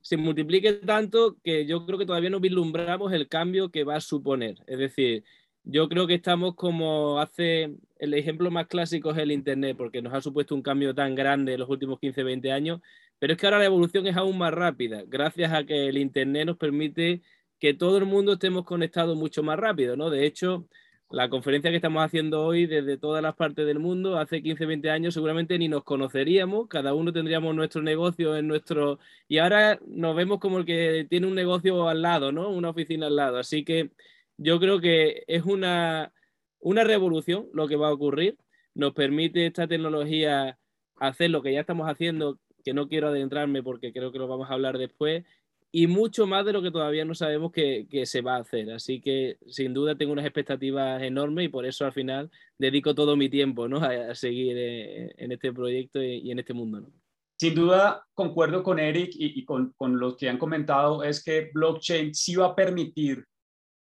se 0.01 0.17
multiplique 0.17 0.73
tanto 0.73 1.37
que 1.43 1.65
yo 1.65 1.85
creo 1.85 1.97
que 1.97 2.05
todavía 2.05 2.29
no 2.29 2.39
vislumbramos 2.39 3.11
el 3.11 3.27
cambio 3.27 3.71
que 3.71 3.83
va 3.83 3.95
a 3.95 4.01
suponer. 4.01 4.55
Es 4.67 4.77
decir, 4.77 5.23
yo 5.65 5.89
creo 5.89 6.07
que 6.07 6.13
estamos 6.13 6.55
como 6.55 7.19
hace, 7.19 7.75
el 7.97 8.13
ejemplo 8.13 8.51
más 8.51 8.67
clásico 8.67 9.11
es 9.11 9.17
el 9.17 9.31
Internet, 9.31 9.75
porque 9.75 10.01
nos 10.01 10.13
ha 10.13 10.21
supuesto 10.21 10.53
un 10.55 10.61
cambio 10.61 10.93
tan 10.93 11.15
grande 11.15 11.53
en 11.53 11.59
los 11.59 11.69
últimos 11.69 11.99
15, 11.99 12.23
20 12.23 12.51
años, 12.51 12.81
pero 13.19 13.33
es 13.33 13.39
que 13.39 13.47
ahora 13.47 13.59
la 13.59 13.65
evolución 13.65 14.07
es 14.07 14.17
aún 14.17 14.37
más 14.37 14.53
rápida, 14.53 15.03
gracias 15.07 15.53
a 15.53 15.65
que 15.65 15.87
el 15.87 15.97
Internet 15.97 16.47
nos 16.47 16.57
permite 16.57 17.21
que 17.59 17.73
todo 17.73 17.97
el 17.97 18.05
mundo 18.05 18.33
estemos 18.33 18.65
conectados 18.65 19.17
mucho 19.17 19.43
más 19.43 19.57
rápido, 19.57 19.95
¿no? 19.95 20.09
De 20.09 20.25
hecho, 20.25 20.67
la 21.11 21.29
conferencia 21.29 21.69
que 21.69 21.77
estamos 21.77 22.03
haciendo 22.03 22.43
hoy 22.45 22.65
desde 22.65 22.97
todas 22.97 23.21
las 23.21 23.35
partes 23.35 23.65
del 23.65 23.79
mundo, 23.79 24.17
hace 24.17 24.41
15, 24.41 24.65
20 24.65 24.89
años 24.89 25.13
seguramente 25.13 25.57
ni 25.57 25.67
nos 25.67 25.83
conoceríamos, 25.83 26.67
cada 26.67 26.93
uno 26.93 27.13
tendríamos 27.13 27.55
nuestro 27.55 27.81
negocio 27.81 28.35
en 28.35 28.47
nuestro... 28.47 28.99
Y 29.27 29.37
ahora 29.37 29.79
nos 29.87 30.15
vemos 30.15 30.39
como 30.39 30.57
el 30.57 30.65
que 30.65 31.05
tiene 31.09 31.27
un 31.27 31.35
negocio 31.35 31.87
al 31.87 32.01
lado, 32.01 32.31
¿no? 32.31 32.49
Una 32.49 32.69
oficina 32.69 33.07
al 33.07 33.15
lado. 33.15 33.37
Así 33.37 33.63
que 33.63 33.91
yo 34.37 34.59
creo 34.59 34.81
que 34.81 35.23
es 35.27 35.43
una, 35.43 36.11
una 36.59 36.83
revolución 36.83 37.47
lo 37.53 37.67
que 37.67 37.75
va 37.75 37.89
a 37.89 37.93
ocurrir. 37.93 38.37
Nos 38.73 38.93
permite 38.93 39.45
esta 39.45 39.67
tecnología 39.67 40.57
hacer 40.97 41.29
lo 41.29 41.41
que 41.41 41.53
ya 41.53 41.61
estamos 41.61 41.87
haciendo, 41.89 42.39
que 42.65 42.73
no 42.73 42.89
quiero 42.89 43.09
adentrarme 43.09 43.63
porque 43.63 43.93
creo 43.93 44.11
que 44.11 44.19
lo 44.19 44.27
vamos 44.27 44.49
a 44.49 44.53
hablar 44.53 44.79
después, 44.79 45.23
y 45.71 45.87
mucho 45.87 46.25
más 46.25 46.45
de 46.45 46.53
lo 46.53 46.61
que 46.61 46.71
todavía 46.71 47.03
no 47.03 47.13
sabemos 47.13 47.51
que, 47.51 47.85
se 48.05 48.21
va 48.21 48.37
a 48.37 48.39
hacer. 48.39 48.71
Así 48.71 49.01
que 49.01 49.37
sin 49.45 49.73
duda 49.73 49.95
tengo 49.95 50.13
unas 50.13 50.23
expectativas 50.25 51.03
enormes 51.03 51.45
y 51.45 51.49
por 51.49 51.65
eso 51.65 51.85
al 51.85 51.91
final 51.91 52.31
dedico 52.57 52.95
todo 52.95 53.17
mi 53.17 53.27
tiempo 53.27 53.67
¿no? 53.67 53.79
a, 53.79 54.15
seguir 54.15 54.55
eh, 54.57 55.13
en 55.17 55.33
este 55.33 55.51
proyecto 55.51 56.01
y, 56.01 56.31
en 56.31 56.39
este 56.39 56.53
mundo. 56.53 56.89
Sin 57.37 57.53
duda, 57.53 58.05
concuerdo 58.13 58.63
con 58.63 58.79
Eric 58.79 59.11
y, 59.15 59.43
con, 59.43 59.73
con 59.75 59.99
los 59.99 60.15
que 60.15 60.29
han 60.29 60.37
comentado, 60.37 61.03
es 61.03 61.21
que 61.21 61.51
blockchain 61.53 62.15
sí 62.15 62.37
va 62.37 62.45
a 62.45 62.55
permitir 62.55 63.25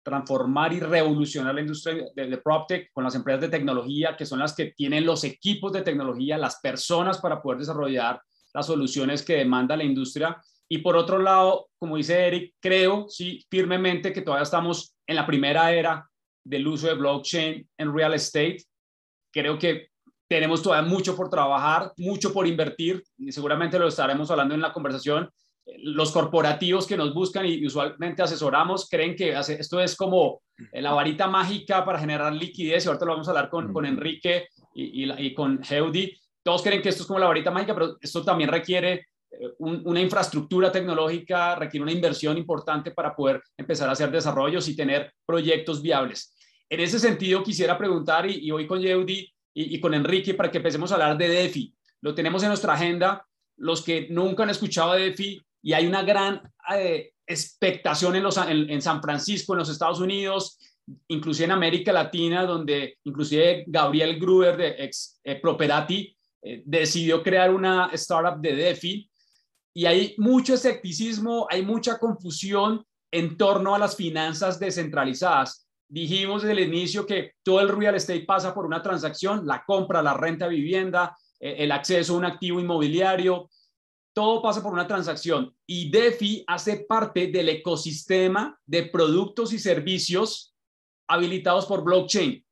transformar 0.02 0.72
y 0.72 0.80
revolucionar 0.80 1.54
la 1.54 1.60
industria 1.60 2.06
de, 2.16 2.26
de 2.26 2.38
PropTech 2.38 2.90
con 2.94 3.04
las 3.04 3.14
empresas 3.14 3.42
de 3.42 3.50
tecnología, 3.50 4.16
que 4.16 4.24
son 4.24 4.38
las 4.38 4.56
que 4.56 4.72
tienen 4.74 5.04
los 5.04 5.24
equipos 5.24 5.74
de 5.74 5.82
tecnología, 5.82 6.38
las 6.38 6.58
personas 6.60 7.20
para 7.20 7.42
poder 7.42 7.58
desarrollar 7.58 8.18
las 8.54 8.66
soluciones 8.66 9.22
que 9.22 9.36
demanda 9.36 9.76
la 9.76 9.84
industria 9.84 10.40
y 10.72 10.78
por 10.78 10.96
otro 10.96 11.18
lado, 11.18 11.68
como 11.78 11.98
dice 11.98 12.26
Eric, 12.26 12.54
creo 12.58 13.06
sí 13.06 13.44
firmemente 13.50 14.10
que 14.10 14.22
todavía 14.22 14.44
estamos 14.44 14.96
en 15.06 15.16
la 15.16 15.26
primera 15.26 15.70
era 15.70 16.08
del 16.42 16.66
uso 16.66 16.86
de 16.86 16.94
blockchain 16.94 17.68
en 17.76 17.94
real 17.94 18.14
estate. 18.14 18.56
Creo 19.30 19.58
que 19.58 19.88
tenemos 20.26 20.62
todavía 20.62 20.88
mucho 20.88 21.14
por 21.14 21.28
trabajar, 21.28 21.92
mucho 21.98 22.32
por 22.32 22.46
invertir, 22.46 23.02
y 23.18 23.30
seguramente 23.32 23.78
lo 23.78 23.86
estaremos 23.86 24.30
hablando 24.30 24.54
en 24.54 24.62
la 24.62 24.72
conversación. 24.72 25.28
Los 25.82 26.10
corporativos 26.10 26.86
que 26.86 26.96
nos 26.96 27.12
buscan 27.12 27.44
y 27.44 27.66
usualmente 27.66 28.22
asesoramos 28.22 28.88
creen 28.88 29.14
que 29.14 29.32
esto 29.32 29.78
es 29.78 29.94
como 29.94 30.40
la 30.72 30.92
varita 30.92 31.28
mágica 31.28 31.84
para 31.84 31.98
generar 31.98 32.32
liquidez, 32.32 32.86
y 32.86 32.88
ahorita 32.88 33.04
lo 33.04 33.12
vamos 33.12 33.28
a 33.28 33.32
hablar 33.32 33.50
con, 33.50 33.74
con 33.74 33.84
Enrique 33.84 34.48
y, 34.74 35.04
y, 35.04 35.12
y 35.18 35.34
con 35.34 35.60
Heudi. 35.62 36.18
Todos 36.42 36.62
creen 36.62 36.82
que 36.82 36.88
esto 36.88 37.02
es 37.02 37.06
como 37.06 37.18
la 37.18 37.26
varita 37.26 37.50
mágica, 37.50 37.74
pero 37.74 37.96
esto 38.00 38.24
también 38.24 38.50
requiere 38.50 39.06
una 39.58 40.00
infraestructura 40.00 40.70
tecnológica 40.70 41.54
requiere 41.56 41.82
una 41.82 41.92
inversión 41.92 42.36
importante 42.38 42.90
para 42.90 43.14
poder 43.14 43.42
empezar 43.56 43.88
a 43.88 43.92
hacer 43.92 44.10
desarrollos 44.10 44.68
y 44.68 44.76
tener 44.76 45.12
proyectos 45.24 45.82
viables. 45.82 46.34
En 46.68 46.80
ese 46.80 46.98
sentido, 46.98 47.42
quisiera 47.42 47.76
preguntar, 47.76 48.28
y, 48.28 48.50
hoy 48.50 48.66
con 48.66 48.80
Yeudi 48.80 49.30
y, 49.54 49.80
con 49.80 49.94
Enrique, 49.94 50.34
para 50.34 50.50
que 50.50 50.58
empecemos 50.58 50.90
a 50.90 50.94
hablar 50.94 51.18
de 51.18 51.28
DeFi. 51.28 51.74
Lo 52.00 52.14
tenemos 52.14 52.42
en 52.42 52.48
nuestra 52.48 52.74
agenda, 52.74 53.26
los 53.56 53.82
que 53.82 54.08
nunca 54.10 54.42
han 54.42 54.50
escuchado 54.50 54.92
de 54.92 55.10
DeFi, 55.10 55.40
y 55.62 55.72
hay 55.72 55.86
una 55.86 56.02
gran 56.02 56.40
eh, 56.74 57.12
expectación 57.26 58.16
en, 58.16 58.22
los, 58.22 58.36
en, 58.36 58.82
San 58.82 59.02
Francisco, 59.02 59.52
en 59.52 59.60
los 59.60 59.68
Estados 59.68 60.00
Unidos, 60.00 60.58
inclusive 61.08 61.44
en 61.44 61.52
América 61.52 61.92
Latina, 61.92 62.44
donde 62.44 62.98
inclusive 63.04 63.64
Gabriel 63.66 64.18
Gruber 64.18 64.56
de 64.56 64.68
ex 64.78 65.20
eh, 65.24 65.36
Properati 65.36 66.16
eh, 66.42 66.62
decidió 66.66 67.22
crear 67.22 67.54
una 67.54 67.90
startup 67.92 68.40
de 68.40 68.54
DeFi 68.54 69.10
y 69.74 69.86
hay 69.86 70.14
mucho 70.18 70.54
escepticismo, 70.54 71.46
hay 71.48 71.62
mucha 71.62 71.98
confusión 71.98 72.84
en 73.12 73.36
torno 73.36 73.74
a 73.74 73.78
las 73.78 73.94
finanzas 73.94 74.58
descentralizadas. 74.58 75.68
Dijimos 75.88 76.42
desde 76.42 76.60
el 76.60 76.68
inicio 76.68 77.06
que 77.06 77.32
todo 77.42 77.60
el 77.60 77.68
real 77.68 77.94
estate 77.94 78.24
pasa 78.24 78.54
por 78.54 78.66
una 78.66 78.82
transacción, 78.82 79.46
la 79.46 79.62
compra, 79.64 80.02
la 80.02 80.14
renta 80.14 80.48
vivienda, 80.48 81.16
eh, 81.38 81.56
el 81.58 81.70
acceso 81.70 82.14
a 82.14 82.18
un 82.18 82.24
activo 82.24 82.60
inmobiliario, 82.60 83.48
todo 84.14 84.42
pasa 84.42 84.62
por 84.62 84.72
una 84.72 84.86
transacción 84.86 85.54
y 85.66 85.90
DeFi 85.90 86.44
hace 86.46 86.84
parte 86.88 87.28
del 87.28 87.48
ecosistema 87.48 88.58
de 88.66 88.84
productos 88.84 89.52
y 89.52 89.58
servicios 89.58 90.54
habilitados 91.08 91.66
por 91.66 91.84
blockchain. 91.84 92.44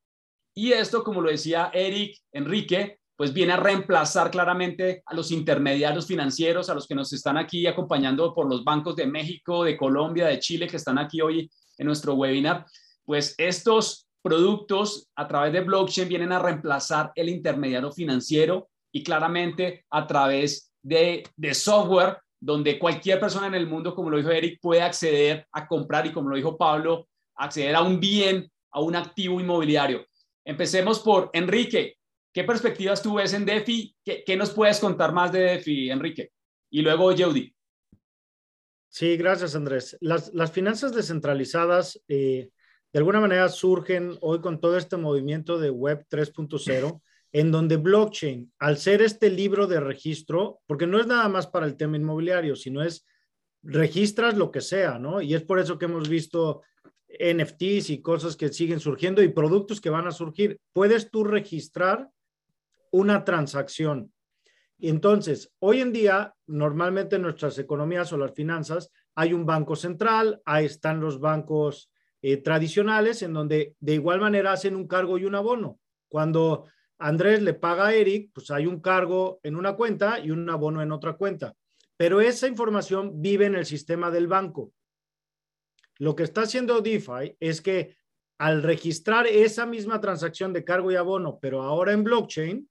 Y 0.55 0.73
esto, 0.73 1.05
como 1.05 1.21
lo 1.21 1.31
decía 1.31 1.71
Eric, 1.73 2.19
Enrique, 2.33 3.00
pues 3.21 3.35
viene 3.35 3.53
a 3.53 3.59
reemplazar 3.59 4.31
claramente 4.31 5.03
a 5.05 5.15
los 5.15 5.31
intermediarios 5.31 6.07
financieros, 6.07 6.71
a 6.71 6.75
los 6.75 6.87
que 6.87 6.95
nos 6.95 7.13
están 7.13 7.37
aquí 7.37 7.67
acompañando 7.67 8.33
por 8.33 8.49
los 8.49 8.65
bancos 8.65 8.97
de 8.97 9.07
México, 9.07 9.63
de 9.63 9.77
Colombia, 9.77 10.27
de 10.27 10.39
Chile, 10.39 10.67
que 10.67 10.79
están 10.79 10.97
aquí 10.97 11.21
hoy 11.21 11.51
en 11.77 11.87
nuestro 11.87 12.15
webinar. 12.15 12.65
Pues 13.05 13.35
estos 13.37 14.07
productos 14.23 15.11
a 15.15 15.29
través 15.29 15.53
de 15.53 15.61
blockchain 15.61 16.09
vienen 16.09 16.33
a 16.33 16.39
reemplazar 16.39 17.13
el 17.15 17.29
intermediario 17.29 17.93
financiero 17.93 18.71
y 18.91 19.03
claramente 19.03 19.85
a 19.91 20.07
través 20.07 20.73
de, 20.81 21.23
de 21.37 21.53
software 21.53 22.17
donde 22.41 22.79
cualquier 22.79 23.21
persona 23.21 23.49
en 23.49 23.55
el 23.55 23.67
mundo, 23.67 23.95
como 23.95 24.09
lo 24.09 24.17
dijo 24.17 24.31
Eric, 24.31 24.61
puede 24.63 24.81
acceder 24.81 25.47
a 25.53 25.67
comprar 25.67 26.07
y 26.07 26.13
como 26.13 26.31
lo 26.31 26.37
dijo 26.37 26.57
Pablo, 26.57 27.07
acceder 27.37 27.77
a 27.77 27.83
un 27.83 28.01
bien, 28.01 28.51
a 28.73 28.81
un 28.81 28.97
activo 28.97 29.39
inmobiliario. 29.39 30.07
Empecemos 30.43 31.01
por 31.01 31.29
Enrique. 31.35 31.99
¿Qué 32.33 32.45
perspectivas 32.45 33.03
tú 33.03 33.15
ves 33.15 33.33
en 33.33 33.45
DeFi? 33.45 33.97
¿Qué, 34.05 34.37
nos 34.37 34.51
puedes 34.51 34.79
contar 34.79 35.13
más 35.13 35.33
de 35.33 35.41
DeFi, 35.41 35.91
Enrique? 35.91 36.33
Y 36.71 36.83
luego 36.83 37.13
Jody. 37.17 37.53
Sí, 38.89 39.17
gracias, 39.17 39.57
Andrés. 39.57 39.97
Las, 40.01 40.53
finanzas 40.53 40.95
descentralizadas 40.95 42.01
eh, 42.09 42.51
de 42.93 42.99
alguna 42.99 43.21
manera 43.21 43.49
surgen 43.49 44.17
hoy 44.21 44.41
con 44.41 44.61
todo 44.61 44.77
este 44.77 44.97
movimiento 44.97 45.59
de 45.59 45.71
Web 45.71 46.07
3.0, 46.09 47.01
en 47.33 47.53
donde 47.53 47.77
blockchain, 47.77 48.53
al 48.59 48.79
ser 48.79 49.03
este 49.03 49.31
libro 49.31 49.67
de 49.67 49.81
registro, 49.81 50.61
porque 50.67 50.87
no 50.87 51.01
es 51.01 51.07
nada 51.07 51.29
más 51.29 51.47
para 51.47 51.67
el 51.67 51.77
tema 51.77 51.97
inmobiliario, 51.97 52.57
sino 52.57 52.83
es 52.83 53.07
registras 53.63 54.37
lo 54.37 54.51
que 54.51 54.61
sea, 54.61 54.99
¿no? 54.99 55.21
Y 55.21 55.35
es 55.35 55.43
por 55.43 55.59
eso 55.61 55.79
que 55.79 55.85
hemos 55.85 56.09
visto 56.09 56.63
NFTs 57.09 57.91
y 57.91 58.03
cosas 58.03 58.37
que 58.37 58.49
siguen 58.49 58.81
surgiendo 58.81 59.23
y 59.23 59.29
productos 59.29 59.81
que 59.81 59.91
van 59.91 60.07
a 60.07 60.13
surgir. 60.13 60.59
Puedes 60.73 61.11
tú 61.11 61.25
registrar 61.25 62.09
una 62.91 63.25
transacción. 63.25 64.13
Entonces, 64.79 65.53
hoy 65.59 65.81
en 65.81 65.93
día, 65.93 66.35
normalmente 66.47 67.17
en 67.17 67.23
nuestras 67.23 67.59
economías 67.59 68.13
o 68.13 68.17
las 68.17 68.33
finanzas, 68.33 68.91
hay 69.15 69.33
un 69.33 69.45
banco 69.45 69.77
central, 69.77 70.41
ahí 70.45 70.65
están 70.65 71.01
los 71.01 71.21
bancos 71.21 71.91
eh, 72.23 72.39
tradicionales, 72.39 73.23
en 73.23 73.35
donde 73.35 73.75
de 73.81 73.95
igual 73.95 74.21
manera 74.21 74.53
hacen 74.53 74.77
un 74.77 74.87
cargo 74.87 75.19
y 75.19 75.25
un 75.25 75.35
abono. 75.35 75.79
Cuando 76.09 76.67
Andrés 76.99 77.43
le 77.43 77.55
paga 77.55 77.89
a 77.89 77.95
Eric, 77.95 78.31
pues 78.33 78.51
hay 78.51 78.67
un 78.67 78.81
cargo 78.81 79.41
en 79.43 79.57
una 79.57 79.75
cuenta 79.75 80.19
y 80.19 80.31
un 80.31 80.49
abono 80.49 80.83
en 80.83 80.93
otra 80.93 81.15
cuenta. 81.15 81.55
Pero 81.97 82.21
esa 82.21 82.49
información 82.49 83.21
vive 83.21 83.47
en 83.47 83.55
el 83.55 83.67
sistema 83.67 84.11
del 84.11 84.27
banco. 84.27 84.73
Lo 85.99 86.17
que 86.17 86.23
está 86.23 86.43
haciendo 86.43 86.81
DeFi 86.81 87.37
es 87.41 87.61
que 87.61 87.97
al 88.39 88.63
registrar 88.63 89.27
esa 89.27 89.67
misma 89.67 90.01
transacción 90.01 90.55
de 90.55 90.65
cargo 90.65 90.91
y 90.91 90.97
abono, 90.97 91.39
pero 91.43 91.63
ahora 91.63 91.93
en 91.93 92.03
blockchain, 92.03 92.70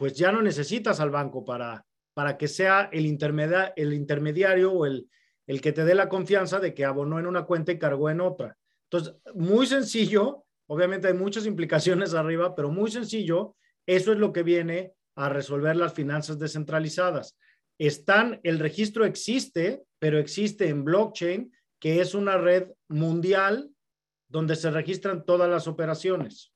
pues 0.00 0.14
ya 0.14 0.32
no 0.32 0.40
necesitas 0.40 0.98
al 0.98 1.10
banco 1.10 1.44
para, 1.44 1.84
para 2.14 2.38
que 2.38 2.48
sea 2.48 2.88
el, 2.90 3.04
intermedia, 3.04 3.74
el 3.76 3.92
intermediario 3.92 4.72
o 4.72 4.86
el, 4.86 5.10
el 5.46 5.60
que 5.60 5.72
te 5.72 5.84
dé 5.84 5.94
la 5.94 6.08
confianza 6.08 6.58
de 6.58 6.72
que 6.72 6.86
abonó 6.86 7.18
en 7.18 7.26
una 7.26 7.44
cuenta 7.44 7.70
y 7.70 7.78
cargó 7.78 8.08
en 8.08 8.22
otra. 8.22 8.56
Entonces, 8.84 9.14
muy 9.34 9.66
sencillo, 9.66 10.46
obviamente 10.68 11.08
hay 11.08 11.12
muchas 11.12 11.44
implicaciones 11.44 12.14
arriba, 12.14 12.54
pero 12.54 12.70
muy 12.70 12.90
sencillo, 12.90 13.56
eso 13.84 14.12
es 14.12 14.18
lo 14.18 14.32
que 14.32 14.42
viene 14.42 14.94
a 15.16 15.28
resolver 15.28 15.76
las 15.76 15.92
finanzas 15.92 16.38
descentralizadas. 16.38 17.36
Están, 17.78 18.40
el 18.42 18.58
registro 18.58 19.04
existe, 19.04 19.82
pero 19.98 20.18
existe 20.18 20.68
en 20.68 20.82
blockchain, 20.82 21.52
que 21.78 22.00
es 22.00 22.14
una 22.14 22.38
red 22.38 22.68
mundial 22.88 23.68
donde 24.30 24.56
se 24.56 24.70
registran 24.70 25.26
todas 25.26 25.50
las 25.50 25.68
operaciones. 25.68 26.54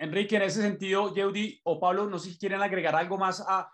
Enrique, 0.00 0.36
en 0.36 0.42
ese 0.42 0.62
sentido, 0.62 1.14
Yeudi 1.14 1.60
o 1.62 1.78
Pablo, 1.78 2.08
no 2.08 2.18
sé 2.18 2.30
si 2.30 2.38
quieren 2.38 2.62
agregar 2.62 2.96
algo 2.96 3.18
más 3.18 3.44
a, 3.46 3.70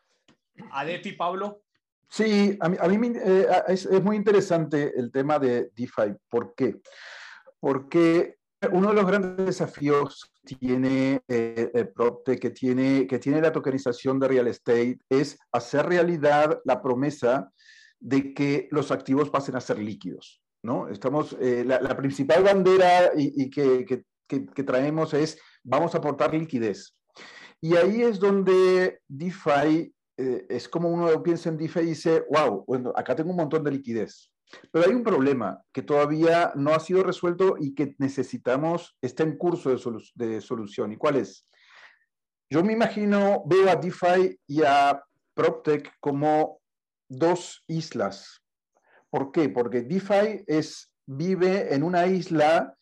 a 0.72 0.84
DeFi, 0.84 1.12
Pablo. 1.12 1.62
Sí, 2.08 2.58
a 2.60 2.68
mí, 2.68 3.12
eh, 3.14 3.46
es, 3.68 3.88
muy 4.02 4.16
interesante 4.16 4.92
el 4.96 5.12
tema 5.12 5.38
de 5.38 5.70
DeFi. 5.76 6.16
¿Por 6.28 6.54
qué? 6.56 6.80
Porque 7.60 8.38
uno 8.72 8.88
de 8.88 8.94
los 8.94 9.06
grandes 9.06 9.46
desafíos 9.46 10.32
que 10.44 10.56
tiene 10.56 11.22
eh, 11.28 11.70
eh 11.72 11.84
PropTech, 11.84 12.40
que 12.40 12.50
tiene, 12.50 13.40
la 13.40 13.52
tokenización 13.52 14.18
de 14.18 14.28
real 14.28 14.48
estate, 14.48 14.98
es 15.08 15.38
hacer 15.52 15.86
realidad 15.86 16.60
la 16.64 16.82
promesa 16.82 17.52
de 18.00 18.34
que 18.34 18.66
los 18.72 18.90
activos 18.90 19.30
pasen 19.30 19.54
a 19.54 19.60
ser 19.60 19.78
líquidos. 19.78 20.42
¿no? 20.62 20.88
Estamos, 20.88 21.36
eh, 21.40 21.64
la, 21.64 21.96
principal 21.96 22.42
bandera 22.42 23.12
y, 23.16 23.48
que, 23.48 23.84
que, 24.26 24.64
traemos 24.64 25.14
es 25.14 25.38
vamos 25.66 25.94
a 25.94 25.98
aportar 25.98 26.32
liquidez. 26.32 26.96
Y 27.60 27.76
ahí 27.76 28.02
es 28.02 28.18
donde 28.18 29.00
DeFi, 29.08 29.92
eh, 30.16 30.46
es 30.48 30.68
como 30.68 30.88
uno 30.88 31.22
piensa 31.22 31.48
en 31.48 31.56
DeFi 31.56 31.80
y 31.80 31.86
dice, 31.86 32.24
wow, 32.30 32.64
bueno, 32.66 32.92
acá 32.94 33.14
tengo 33.14 33.30
un 33.30 33.36
montón 33.36 33.64
de 33.64 33.72
liquidez. 33.72 34.30
Pero 34.70 34.86
hay 34.86 34.94
un 34.94 35.02
problema 35.02 35.60
que 35.72 35.82
todavía 35.82 36.52
no 36.54 36.72
ha 36.72 36.78
sido 36.78 37.02
resuelto 37.02 37.56
y 37.58 37.74
que 37.74 37.96
necesitamos, 37.98 38.96
está 39.02 39.24
en 39.24 39.36
curso 39.36 39.70
de, 39.70 40.02
de 40.14 40.40
solución. 40.40 40.92
¿Y 40.92 40.96
cuál 40.96 41.16
es? 41.16 41.46
Yo 42.48 42.62
me 42.62 42.72
imagino, 42.72 43.42
veo 43.46 43.68
a 43.68 43.74
DeFi 43.74 44.38
y 44.46 44.62
a 44.62 45.02
PropTech 45.34 45.92
como 45.98 46.60
dos 47.08 47.64
islas. 47.66 48.40
¿Por 49.10 49.32
qué? 49.32 49.48
Porque 49.48 49.82
DeFi 49.82 50.44
es, 50.46 50.92
vive 51.06 51.74
en 51.74 51.82
una 51.82 52.06
isla 52.06 52.76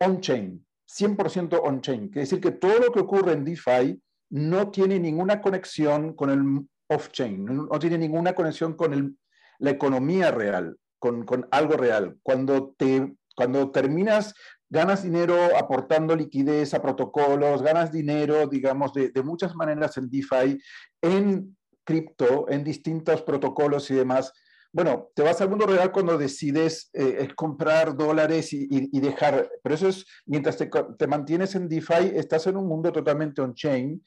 on-chain. 0.00 0.66
100% 0.88 1.60
on-chain. 1.62 2.08
Quiere 2.08 2.20
decir 2.20 2.40
que 2.40 2.52
todo 2.52 2.78
lo 2.78 2.92
que 2.92 3.00
ocurre 3.00 3.32
en 3.32 3.44
DeFi 3.44 4.00
no 4.30 4.70
tiene 4.70 4.98
ninguna 4.98 5.40
conexión 5.40 6.14
con 6.14 6.30
el 6.30 6.66
off-chain, 6.88 7.44
no, 7.44 7.78
tiene 7.78 7.98
ninguna 7.98 8.34
conexión 8.34 8.74
con 8.74 9.18
la 9.58 9.70
economía 9.70 10.30
real, 10.30 10.76
con, 10.98 11.26
algo 11.50 11.76
real. 11.76 12.16
Cuando, 12.22 12.74
te, 12.78 13.14
cuando 13.36 13.70
terminas, 13.70 14.34
ganas 14.70 15.02
dinero 15.02 15.36
aportando 15.56 16.16
liquidez 16.16 16.72
a 16.72 16.82
protocolos, 16.82 17.62
ganas 17.62 17.92
dinero, 17.92 18.46
digamos, 18.46 18.92
de, 18.94 19.10
de 19.10 19.22
muchas 19.22 19.54
maneras 19.54 19.96
en 19.98 20.08
DeFi, 20.08 20.58
en 21.02 21.56
cripto, 21.84 22.46
en 22.48 22.64
distintos 22.64 23.22
protocolos 23.22 23.90
y 23.90 23.94
demás, 23.94 24.32
bueno, 24.72 25.08
te 25.14 25.22
vas 25.22 25.40
al 25.40 25.48
mundo 25.48 25.66
real 25.66 25.90
cuando 25.92 26.18
decides 26.18 26.90
eh, 26.92 27.28
comprar 27.34 27.96
dólares 27.96 28.52
y, 28.52 29.00
dejar, 29.00 29.50
pero 29.62 29.74
eso 29.74 29.88
es, 29.88 30.06
mientras 30.26 30.56
te, 30.56 30.70
te, 30.98 31.06
mantienes 31.06 31.54
en 31.54 31.68
DeFi, 31.68 32.12
estás 32.14 32.46
en 32.46 32.56
un 32.56 32.68
mundo 32.68 32.92
totalmente 32.92 33.40
on-chain 33.40 34.02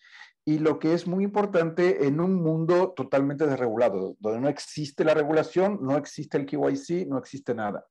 y 0.46 0.60
lo 0.60 0.80
que 0.80 0.94
es 0.94 1.08
muy 1.08 1.24
importante 1.24 2.06
en 2.08 2.20
un 2.20 2.36
mundo 2.42 2.94
totalmente 2.96 3.46
desregulado, 3.46 4.16
donde 4.20 4.42
no 4.42 4.50
existe 4.50 5.04
la 5.04 5.14
regulación, 5.14 5.80
no 5.82 5.98
existe 5.98 6.38
el 6.38 6.46
KYC, 6.46 7.08
no 7.08 7.18
existe 7.18 7.54
nada. 7.54 7.86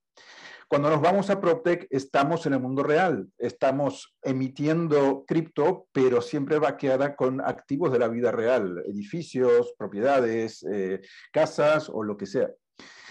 Cuando 0.71 0.89
nos 0.89 1.01
vamos 1.01 1.29
a 1.31 1.41
PropTech, 1.41 1.89
estamos 1.91 2.47
en 2.47 2.53
el 2.53 2.61
mundo 2.61 2.85
real, 2.85 3.27
estamos 3.39 4.17
emitiendo 4.23 5.25
cripto, 5.27 5.89
pero 5.91 6.23
siempre 6.23 6.61
vaqueada 6.61 7.17
con 7.17 7.41
activos 7.41 7.91
de 7.91 7.99
la 7.99 8.07
vida 8.07 8.31
real, 8.31 8.81
edificios, 8.87 9.75
propiedades, 9.77 10.65
eh, 10.73 11.01
casas 11.33 11.91
o 11.93 12.05
lo 12.05 12.17
que 12.17 12.27
sea. 12.27 12.51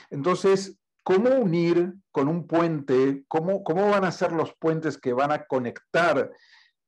Entonces, 0.09 0.79
¿cómo 1.03 1.31
unir 1.31 1.95
con 2.13 2.29
un 2.29 2.47
puente? 2.47 3.25
¿Cómo, 3.27 3.61
cómo 3.61 3.89
van 3.89 4.05
a 4.05 4.13
ser 4.13 4.31
los 4.31 4.53
puentes 4.57 4.97
que 4.97 5.11
van 5.11 5.33
a 5.33 5.43
conectar 5.43 6.31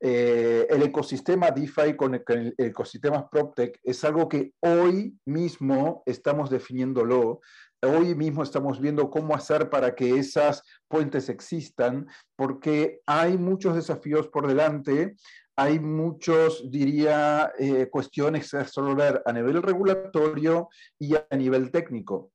eh, 0.00 0.66
el 0.70 0.82
ecosistema 0.84 1.50
DeFi 1.50 1.96
con 1.96 2.14
el, 2.14 2.24
el, 2.26 2.54
ecosistema 2.56 3.28
PropTech? 3.28 3.78
Es 3.82 4.02
algo 4.04 4.26
que 4.26 4.54
hoy 4.60 5.18
mismo 5.26 6.02
estamos 6.06 6.48
definiéndolo 6.48 7.42
hoy 7.82 8.14
mismo 8.14 8.42
estamos 8.42 8.80
viendo 8.80 9.10
cómo 9.10 9.34
hacer 9.34 9.68
para 9.68 9.94
que 9.94 10.16
esas 10.18 10.62
puentes 10.88 11.28
existan, 11.28 12.06
porque 12.36 13.00
hay 13.06 13.36
muchos 13.36 13.74
desafíos 13.74 14.28
por 14.28 14.46
delante, 14.46 15.16
hay 15.56 15.80
muchos, 15.80 16.70
diría, 16.70 17.52
eh, 17.58 17.88
cuestiones 17.90 18.54
a 18.54 18.62
resolver 18.62 19.22
a 19.26 19.32
nivel 19.32 19.62
regulatorio 19.62 20.68
y 20.98 21.14
a 21.14 21.36
nivel 21.36 21.70
técnico. 21.70 22.30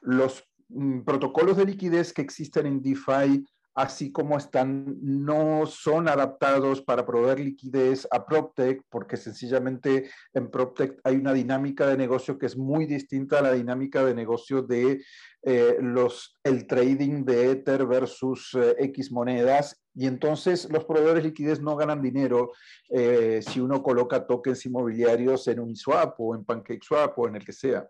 Los 0.00 0.48
mm, 0.68 1.00
protocolos 1.02 1.56
de 1.56 1.66
liquidez 1.66 2.12
que 2.12 2.22
existen 2.22 2.66
en 2.66 2.82
DeFi 2.82 3.44
así 3.74 4.12
como 4.12 4.36
están, 4.36 4.96
no 5.00 5.66
son 5.66 6.08
adaptados 6.08 6.82
para 6.82 7.06
proveer 7.06 7.40
liquidez 7.40 8.06
a 8.10 8.26
PropTech, 8.26 8.82
porque 8.88 9.16
sencillamente 9.16 10.10
en 10.34 10.50
PropTech 10.50 11.00
hay 11.04 11.16
una 11.16 11.32
dinámica 11.32 11.86
de 11.86 11.96
negocio 11.96 12.38
que 12.38 12.46
es 12.46 12.56
muy 12.56 12.86
distinta 12.86 13.38
a 13.38 13.42
la 13.42 13.52
dinámica 13.52 14.04
de 14.04 14.14
negocio 14.14 14.62
de 14.62 15.02
eh, 15.44 15.76
los, 15.80 16.38
el 16.44 16.66
trading 16.66 17.24
de 17.24 17.50
Ether 17.50 17.86
versus 17.86 18.54
eh, 18.54 18.76
X 18.78 19.10
monedas. 19.10 19.82
Y 19.94 20.06
entonces 20.06 20.68
los 20.70 20.84
proveedores 20.84 21.22
de 21.22 21.30
liquidez 21.30 21.60
no 21.60 21.76
ganan 21.76 22.00
dinero 22.00 22.52
eh, 22.90 23.40
si 23.42 23.60
uno 23.60 23.82
coloca 23.82 24.26
tokens 24.26 24.64
inmobiliarios 24.66 25.48
en 25.48 25.60
Uniswap 25.60 26.14
o 26.18 26.34
en 26.34 26.44
PancakeSwap 26.44 27.18
o 27.18 27.28
en 27.28 27.36
el 27.36 27.44
que 27.44 27.52
sea. 27.52 27.88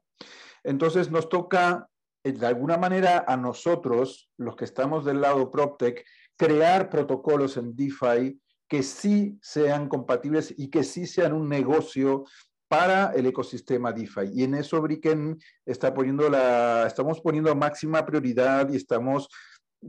Entonces 0.64 1.10
nos 1.10 1.28
toca 1.28 1.88
de 2.22 2.46
alguna 2.46 2.76
manera 2.76 3.24
a 3.26 3.36
nosotros, 3.36 4.30
los 4.36 4.56
que 4.56 4.64
estamos 4.64 5.04
del 5.04 5.20
lado 5.20 5.50
PropTech, 5.50 6.04
crear 6.36 6.88
protocolos 6.88 7.56
en 7.56 7.74
DeFi 7.74 8.40
que 8.68 8.82
sí 8.82 9.38
sean 9.42 9.88
compatibles 9.88 10.54
y 10.56 10.70
que 10.70 10.82
sí 10.84 11.06
sean 11.06 11.32
un 11.32 11.48
negocio 11.48 12.24
para 12.68 13.12
el 13.12 13.26
ecosistema 13.26 13.92
DeFi. 13.92 14.30
Y 14.32 14.44
en 14.44 14.54
eso 14.54 14.80
Bricken 14.80 15.38
está 15.66 15.92
poniendo 15.92 16.30
la, 16.30 16.86
estamos 16.86 17.20
poniendo 17.20 17.54
máxima 17.54 18.06
prioridad 18.06 18.70
y 18.70 18.76
estamos 18.76 19.28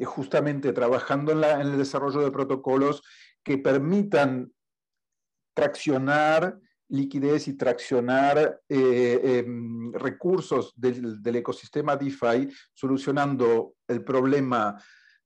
justamente 0.03 0.73
trabajando 0.73 1.31
en 1.31 1.61
el 1.61 1.77
desarrollo 1.77 2.19
de 2.21 2.31
protocolos 2.31 3.03
que 3.43 3.57
permitan 3.57 4.51
traccionar 5.55 6.59
liquidez 6.93 7.47
y 7.47 7.58
traccionar 7.58 8.62
eh, 8.69 9.19
em, 9.23 9.91
recursos 9.93 10.73
del, 10.75 11.36
ecosistema 11.36 11.97
DeFi, 11.97 12.49
solucionando 12.73 13.73
el 13.88 14.03
problema 14.03 14.79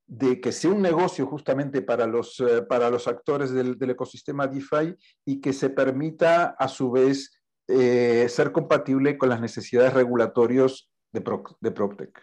de 0.06 0.40
que 0.40 0.54
sea 0.54 0.72
un 0.72 0.82
negocio 0.82 1.26
justamente 1.26 1.82
para 1.82 2.08
los, 2.08 2.40
eh, 2.40 2.62
para 2.62 2.90
los 2.90 3.06
actores 3.10 3.52
del, 3.52 3.78
ecosistema 3.90 4.48
DeFi 4.48 4.96
y 5.26 5.42
que 5.42 5.52
se 5.52 5.70
permita 5.70 6.56
a 6.58 6.70
su 6.70 6.90
vez 6.90 7.38
eh, 7.68 8.28
ser 8.30 8.54
compatible 8.54 9.18
con 9.18 9.28
las 9.28 9.42
necesidades 9.42 9.94
regulatorias 9.94 10.90
de, 11.12 11.22
de 11.60 11.72
PropTech. 11.72 12.22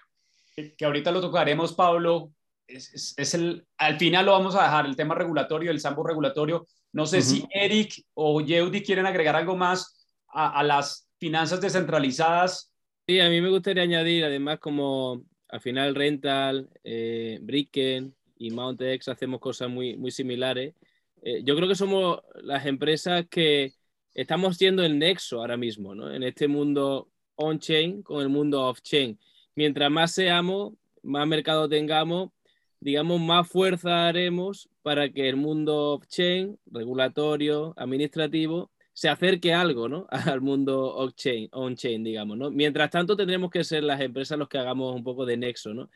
Que 0.79 0.85
ahorita 0.87 1.13
lo 1.13 1.21
tocaremos, 1.21 1.75
Pablo. 1.75 2.33
Es, 2.75 3.15
es, 3.17 3.35
el, 3.35 3.65
al 3.79 3.99
final 3.99 4.27
lo 4.27 4.33
vamos 4.33 4.57
a 4.57 4.63
dejar, 4.63 4.87
el 4.87 4.97
tema 4.97 5.15
regulatorio, 5.15 5.71
el 5.71 5.81
sambo 5.81 6.03
regulatorio, 6.03 6.67
no 6.93 7.07
sé 7.07 7.23
si 7.23 7.45
Eric 7.51 8.05
o 8.15 8.41
Yeudi 8.41 8.83
quieren 8.83 9.07
agregar 9.07 9.37
algo 9.37 9.57
más 9.57 10.09
a, 10.29 10.63
las 10.63 11.09
finanzas 11.19 11.61
descentralizadas. 11.61 12.73
Sí, 13.07 13.21
a 13.21 13.29
mí 13.29 13.41
me 13.41 13.49
gustaría 13.49 13.83
añadir, 13.83 14.25
además, 14.25 14.59
como 14.59 15.25
al 15.49 15.61
final 15.61 15.95
Rental, 15.95 16.69
eh, 16.83 17.39
Bricken 17.43 18.15
y 18.37 18.51
MountX 18.51 19.09
hacemos 19.09 19.41
cosas 19.41 19.69
muy, 19.69 19.97
muy 19.97 20.11
similares. 20.11 20.75
Eh, 21.23 21.43
yo 21.45 21.57
creo 21.57 21.69
que 21.69 21.75
somos 21.75 22.21
las 22.43 22.67
empresas 22.67 23.27
que 23.29 23.73
estamos 24.13 24.57
siendo 24.57 24.85
el 24.85 24.99
nexo 24.99 25.39
ahora 25.39 25.57
mismo, 25.57 25.95
¿no? 25.95 26.13
En 26.13 26.23
este 26.23 26.49
mundo 26.49 27.09
on-chain 27.37 28.03
con 28.03 28.23
el 28.23 28.29
mundo 28.29 28.67
off-chain. 28.69 29.19
Mientras 29.55 29.91
más 29.91 30.13
seamos, 30.13 30.75
más 31.03 31.27
mercado 31.27 31.69
tengamos, 31.69 32.31
digamos, 32.85 33.19
más 33.19 33.49
fuerza 33.49 34.09
haremos 34.09 34.69
para 34.83 35.09
que 35.09 35.27
el 35.31 35.37
mundo 35.37 35.95
off-chain, 35.95 36.59
regulatorio, 36.67 37.73
administrativo, 37.79 38.71
se 38.93 39.09
acerque 39.09 39.55
algo, 39.55 39.89
¿no? 39.89 40.07
Al 40.11 40.43
mundo 40.43 40.95
on-chain, 40.95 42.05
digamos, 42.05 42.37
¿no? 42.37 42.51
Mientras 42.51 42.91
tanto, 42.91 43.17
tendremos 43.17 43.51
que 43.51 43.65
ser 43.65 43.85
las 43.85 44.03
empresas 44.03 44.39
los 44.39 44.51
que 44.51 44.59
hagamos 44.59 44.95
un 44.95 45.03
poco 45.03 45.25
de 45.25 45.39
nexo, 45.39 45.73
¿no? 45.73 45.89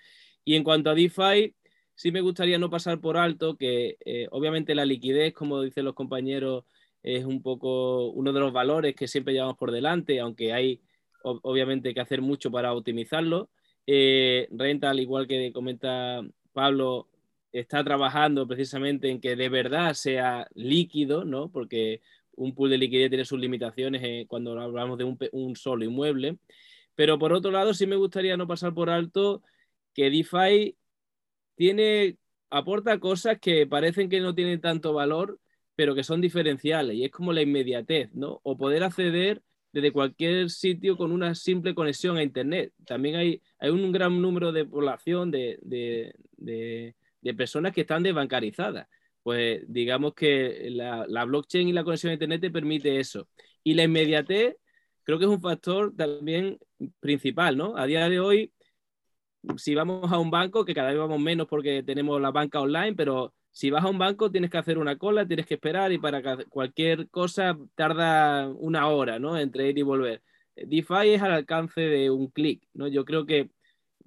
Y 0.47 0.55
en 0.55 0.65
cuanto 0.65 0.89
a 0.89 0.95
DeFi, 0.95 1.55
sí 1.95 2.11
me 2.11 2.23
gustaría 2.23 2.59
no 2.59 2.71
pasar 2.71 3.03
por 3.03 3.19
alto 3.19 3.59
que 3.59 3.99
eh, 4.07 4.27
obviamente 4.31 4.75
la 4.75 4.87
liquidez, 4.87 5.35
como 5.35 5.61
dicen 5.61 5.85
los 5.85 5.95
compañeros, 5.95 6.65
es 7.03 7.27
un 7.27 7.43
poco 7.43 8.09
uno 8.13 8.33
de 8.33 8.41
los 8.41 8.55
valores 8.55 8.95
que 8.95 9.09
siempre 9.09 9.35
llevamos 9.35 9.59
por 9.59 9.73
delante, 9.73 10.21
aunque 10.21 10.55
hay 10.55 10.81
obviamente 11.23 11.93
que 11.93 12.01
hacer 12.01 12.23
mucho 12.23 12.51
para 12.51 12.73
optimizarlo. 12.73 13.51
Eh, 13.87 14.49
renta, 14.53 14.89
al 14.89 15.01
igual 15.01 15.27
que 15.27 15.53
comenta 15.53 16.23
Pablo, 16.59 17.07
está 17.53 17.85
trabajando 17.85 18.49
precisamente 18.49 19.09
en 19.09 19.21
que 19.21 19.37
de 19.37 19.49
verdad 19.49 19.95
sea 19.95 20.49
líquido, 20.55 21.25
¿no? 21.25 21.53
Porque 21.53 22.03
un 22.33 22.53
pool 22.53 22.71
de 22.71 22.79
liquidez 22.79 23.11
tiene 23.11 23.25
sus 23.25 23.39
limitaciones 23.39 24.03
eh, 24.05 24.27
cuando 24.27 24.61
hablamos 24.61 24.99
de 24.99 25.05
un, 25.05 25.55
solo 25.55 25.85
inmueble. 25.85 26.39
Pero 26.97 27.17
por 27.17 27.33
otro 27.33 27.53
lado, 27.53 27.75
sí 27.75 27.87
me 27.87 27.95
gustaría 27.95 28.37
no 28.37 28.49
pasar 28.49 28.75
por 28.75 28.91
alto 28.91 29.41
que 29.95 30.11
DeFi 30.11 30.77
tiene, 31.55 32.17
aporta 32.51 32.99
cosas 32.99 33.39
que 33.39 33.65
parecen 33.69 34.09
que 34.09 34.19
no 34.21 34.35
tienen 34.35 34.61
tanto 34.61 34.93
valor, 34.93 35.39
pero 35.77 35.95
que 35.95 36.03
son 36.03 36.21
diferenciales. 36.21 36.97
Y 36.97 37.05
es 37.05 37.13
como 37.13 37.33
la 37.33 37.43
inmediatez, 37.43 38.13
¿no? 38.15 38.41
O 38.43 38.57
poder 38.57 38.83
acceder 38.83 39.43
desde 39.73 39.93
cualquier 39.93 40.51
sitio 40.51 40.97
con 40.97 41.13
una 41.13 41.37
simple 41.37 41.73
conexión 41.73 42.17
a 42.17 42.25
Internet. 42.25 42.73
También 42.85 43.15
hay, 43.15 43.43
hay 43.61 43.71
un 43.71 43.93
gran 43.93 44.21
número 44.21 44.51
de 44.51 44.65
población 44.65 45.31
de, 45.31 45.61
de 45.63 46.15
personas 47.37 47.73
que 47.73 47.83
están 47.83 48.03
desbancarizadas. 48.03 48.89
Pues 49.23 49.63
digamos 49.69 50.15
que 50.15 50.69
la, 50.71 51.25
blockchain 51.25 51.69
y 51.69 51.73
la 51.73 51.85
conexión 51.85 52.11
a 52.11 52.15
Internet 52.15 52.41
te 52.41 52.51
permite 52.51 52.99
eso. 53.01 53.29
Y 53.63 53.75
la 53.75 53.85
inmediatez 53.85 54.57
creo 55.05 55.19
que 55.19 55.25
es 55.25 55.31
un 55.31 55.41
factor 55.41 55.95
también 55.97 56.59
principal, 57.01 57.57
¿no? 57.57 57.77
A 57.77 57.87
día 57.87 58.09
de 58.09 58.21
hoy, 58.21 58.53
si 59.57 59.75
vamos 59.75 60.13
a 60.13 60.19
un 60.19 60.31
banco, 60.31 60.65
que 60.65 60.75
cada 60.75 60.91
vez 60.91 60.99
vamos 60.99 61.21
menos 61.21 61.47
porque 61.47 61.83
tenemos 61.83 62.21
la 62.21 62.31
banca 62.31 62.61
online, 62.61 62.95
pero 62.95 63.35
si 63.51 63.71
vas 63.71 63.85
a 63.85 63.89
un 63.89 63.99
banco 63.99 64.31
tienes 64.31 64.51
que 64.51 64.59
hacer 64.59 64.79
una 64.79 64.97
cola, 64.99 65.27
tienes 65.27 65.47
que 65.47 65.55
esperar 65.55 65.93
y 65.93 65.99
para 65.99 66.23
cualquier 66.49 67.09
cosa 67.11 67.59
tarda 67.75 68.49
una 68.49 68.89
hora, 68.89 69.19
¿no? 69.19 69.39
Entre 69.39 69.69
ir 69.69 69.79
y 69.79 69.83
volver. 69.83 70.23
DeFi 70.55 71.11
es 71.15 71.23
al 71.23 71.33
alcance 71.33 71.81
de 71.81 72.11
un 72.11 72.29
clic, 72.29 72.67
¿no? 72.75 72.89
Yo 72.89 73.05
creo 73.05 73.27
que 73.27 73.51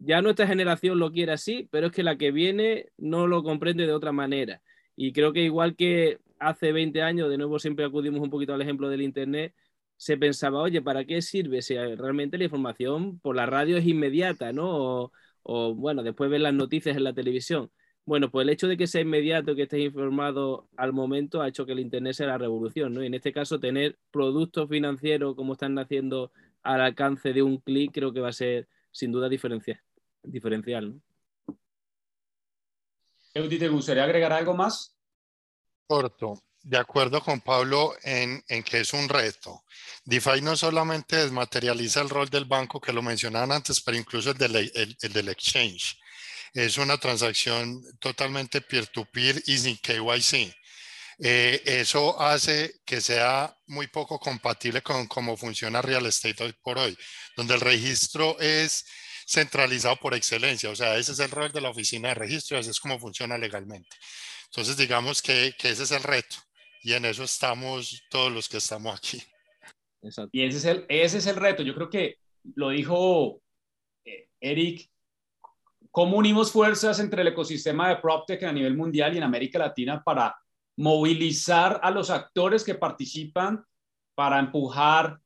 ya 0.03 0.21
nuestra 0.21 0.47
generación 0.47 0.99
lo 0.99 1.11
quiere 1.11 1.31
así, 1.33 1.67
pero 1.71 1.87
es 1.87 1.93
que 1.93 2.03
la 2.03 2.17
que 2.17 2.31
viene 2.31 2.87
no 2.97 3.27
lo 3.27 3.43
comprende 3.43 3.85
de 3.85 3.93
otra 3.93 4.11
manera. 4.11 4.61
Y 4.95 5.13
creo 5.13 5.31
que 5.33 5.41
igual 5.43 5.75
que 5.75 6.19
hace 6.39 6.71
20 6.71 7.01
años, 7.03 7.29
de 7.29 7.37
nuevo 7.37 7.59
siempre 7.59 7.85
acudimos 7.85 8.21
un 8.21 8.31
poquito 8.31 8.53
al 8.53 8.61
ejemplo 8.61 8.89
del 8.89 9.03
Internet, 9.03 9.53
se 9.97 10.17
pensaba, 10.17 10.59
oye, 10.59 10.81
¿para 10.81 11.05
qué 11.05 11.21
sirve 11.21 11.61
si 11.61 11.75
realmente 11.77 12.37
la 12.39 12.45
información 12.45 13.19
por 13.19 13.35
la 13.35 13.45
radio 13.45 13.77
es 13.77 13.85
inmediata, 13.85 14.51
¿no? 14.53 15.11
O, 15.43 15.75
bueno, 15.75 16.01
después 16.03 16.29
ver 16.31 16.41
las 16.41 16.53
noticias 16.53 16.97
en 16.97 17.03
la 17.03 17.13
televisión. 17.13 17.71
Bueno, 18.05 18.31
pues 18.31 18.43
el 18.45 18.49
hecho 18.49 18.67
de 18.67 18.77
que 18.77 18.87
sea 18.87 19.01
inmediato, 19.01 19.55
que 19.55 19.63
estés 19.63 19.81
informado 19.81 20.67
al 20.77 20.93
momento, 20.93 21.41
ha 21.41 21.47
hecho 21.47 21.65
que 21.67 21.73
el 21.73 21.79
Internet 21.79 22.13
sea 22.15 22.27
la 22.27 22.37
revolución, 22.39 22.93
¿no? 22.93 23.03
Y 23.03 23.07
en 23.07 23.13
este 23.13 23.31
caso, 23.31 23.59
tener 23.59 23.97
productos 24.11 24.67
financieros 24.69 25.35
como 25.35 25.53
están 25.53 25.77
haciendo 25.77 26.31
al 26.63 26.81
alcance 26.81 27.33
de 27.33 27.43
un 27.43 27.57
clic, 27.57 27.91
creo 27.93 28.11
que 28.13 28.19
va 28.21 28.29
a 28.29 28.33
ser 28.33 28.67
sin 28.91 29.11
duda 29.11 29.29
diferencial. 29.29 29.79
Diferencial 30.23 30.93
¿no? 30.93 31.01
Eudi, 33.33 33.57
¿te 33.57 33.69
gustaría 33.69 34.03
agregar 34.03 34.33
algo 34.33 34.53
más? 34.53 34.95
Corto. 35.87 36.43
De 36.63 36.77
acuerdo 36.77 37.21
con 37.21 37.41
Pablo 37.41 37.95
en, 38.03 38.43
en, 38.47 38.61
que 38.61 38.81
es 38.81 38.93
un 38.93 39.07
reto. 39.07 39.63
DeFi 40.03 40.41
no 40.41 40.55
solamente 40.55 41.15
desmaterializa 41.15 42.01
el 42.01 42.09
rol 42.09 42.29
del 42.29 42.45
banco, 42.45 42.79
que 42.79 42.93
lo 42.93 43.01
mencionaban 43.01 43.51
antes, 43.51 43.81
pero 43.81 43.97
incluso 43.97 44.31
el 44.31 44.37
del, 44.37 44.55
el, 44.57 44.97
el 45.01 45.13
del 45.13 45.29
exchange. 45.29 45.97
Es 46.53 46.77
una 46.77 46.97
transacción 46.97 47.81
totalmente 47.99 48.61
peer-to-peer 48.61 49.41
y 49.47 49.57
sin 49.57 49.77
KYC. 49.77 50.53
Eh, 51.23 51.61
eso 51.65 52.19
hace 52.19 52.81
que 52.83 52.99
sea 52.99 53.55
muy 53.67 53.87
poco 53.87 54.19
compatible 54.19 54.81
con 54.81 55.07
cómo 55.07 55.37
funciona 55.37 55.81
real 55.81 56.05
estate 56.05 56.43
hoy 56.43 56.53
por 56.61 56.79
hoy, 56.79 56.97
donde 57.37 57.53
el 57.53 57.61
registro 57.61 58.39
es 58.39 58.85
centralizado 59.31 59.95
por 59.95 60.13
excelencia. 60.13 60.69
O 60.69 60.75
sea, 60.75 60.97
ese 60.97 61.13
es 61.13 61.19
el 61.19 61.31
rol 61.31 61.51
de 61.51 61.61
la 61.61 61.69
oficina 61.69 62.09
de 62.09 62.15
registro, 62.15 62.57
así 62.57 62.69
es 62.69 62.79
como 62.79 62.99
funciona 62.99 63.37
legalmente. 63.37 63.95
Entonces, 64.47 64.75
digamos 64.75 65.21
que, 65.21 65.55
que 65.57 65.69
ese 65.69 65.83
es 65.83 65.91
el 65.91 66.03
reto 66.03 66.35
y 66.83 66.93
en 66.93 67.05
eso 67.05 67.23
estamos 67.23 68.03
todos 68.09 68.31
los 68.31 68.49
que 68.49 68.57
estamos 68.57 68.97
aquí. 68.97 69.23
Exacto. 70.01 70.31
Y 70.33 70.43
ese 70.43 70.57
es, 70.57 70.65
el, 70.65 70.85
ese 70.89 71.17
es 71.19 71.27
el 71.27 71.37
reto. 71.37 71.63
Yo 71.63 71.73
creo 71.73 71.89
que 71.89 72.17
lo 72.55 72.69
dijo 72.69 73.41
eh, 74.03 74.27
Eric, 74.41 74.89
cómo 75.91 76.17
unimos 76.17 76.51
fuerzas 76.51 76.99
entre 76.99 77.21
el 77.21 77.29
ecosistema 77.29 77.87
de 77.87 77.97
PropTech 77.97 78.43
a 78.43 78.51
nivel 78.51 78.75
mundial 78.75 79.13
y 79.13 79.17
en 79.17 79.23
América 79.23 79.59
Latina 79.59 80.03
para 80.03 80.35
movilizar 80.75 81.79
a 81.81 81.91
los 81.91 82.09
actores 82.09 82.65
que 82.65 82.75
participan 82.75 83.63
para 84.13 84.39
empujar 84.39 85.20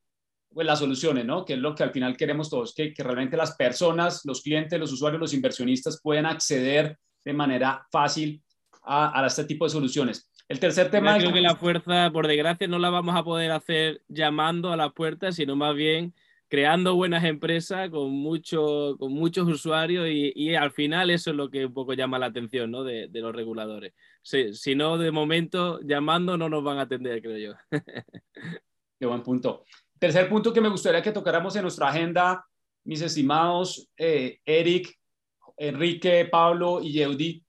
pues, 0.55 0.65
las 0.65 0.79
soluciones, 0.79 1.25
¿no? 1.25 1.43
Que 1.43 1.53
es 1.53 1.59
lo 1.59 1.75
que 1.75 1.83
al 1.83 1.91
final 1.91 2.15
queremos 2.15 2.49
todos, 2.49 2.73
que, 2.73 2.93
que 2.93 3.03
realmente 3.03 3.35
las 3.35 3.57
personas, 3.57 4.21
los 4.23 4.41
clientes, 4.41 4.79
los 4.79 4.93
usuarios, 4.93 5.19
los 5.19 5.33
inversionistas 5.33 5.99
puedan 6.01 6.25
acceder 6.25 6.97
de 7.25 7.33
manera 7.33 7.85
fácil 7.91 8.41
a, 8.83 9.21
a 9.21 9.27
este 9.27 9.43
tipo 9.43 9.65
de 9.65 9.71
soluciones. 9.71 10.31
El 10.47 10.61
tercer 10.61 10.89
tema... 10.89 11.17
Yo 11.17 11.23
creo 11.23 11.33
que 11.33 11.41
la 11.41 11.57
fuerza, 11.57 12.09
por 12.13 12.25
desgracia, 12.27 12.67
no 12.69 12.79
la 12.79 12.89
vamos 12.89 13.15
a 13.17 13.23
poder 13.23 13.51
hacer 13.51 14.01
llamando 14.07 14.71
a 14.71 14.77
las 14.77 14.93
puertas, 14.93 15.35
sino 15.35 15.57
más 15.57 15.75
bien 15.75 16.13
creando 16.47 16.95
buenas 16.95 17.25
empresas 17.25 17.89
con, 17.89 18.11
mucho, 18.11 18.95
con 18.97 19.11
muchos 19.11 19.49
usuarios 19.49 20.07
y, 20.07 20.31
y, 20.35 20.55
al 20.55 20.71
final 20.71 21.09
eso 21.09 21.31
es 21.31 21.35
lo 21.35 21.49
que 21.49 21.65
un 21.65 21.73
poco 21.73 21.93
llama 21.93 22.17
la 22.17 22.27
atención 22.27 22.71
¿no? 22.71 22.85
de, 22.85 23.09
de, 23.09 23.19
los 23.19 23.35
reguladores. 23.35 23.93
Si, 24.21 24.53
si, 24.53 24.73
no, 24.73 24.97
de 24.97 25.11
momento, 25.11 25.81
llamando 25.81 26.37
no 26.37 26.47
nos 26.47 26.63
van 26.63 26.77
a 26.77 26.83
atender, 26.83 27.21
creo 27.21 27.37
yo. 27.37 27.53
Qué 28.99 29.05
buen 29.05 29.21
punto. 29.21 29.65
Tercer 29.99 30.27
punto 30.29 30.53
que 30.53 30.61
me 30.61 30.69
gustaría 30.69 31.01
que 31.01 31.11
tocáramos 31.11 31.55
en 31.55 31.63
nuestra 31.63 31.89
agenda, 31.89 32.45
mis 32.83 33.01
estimados 33.01 33.89
eh, 33.97 34.39
Eric, 34.45 34.97
Enrique, 35.57 36.25
Pablo 36.25 36.81
y 36.81 36.91
Yeudi, 36.91 37.43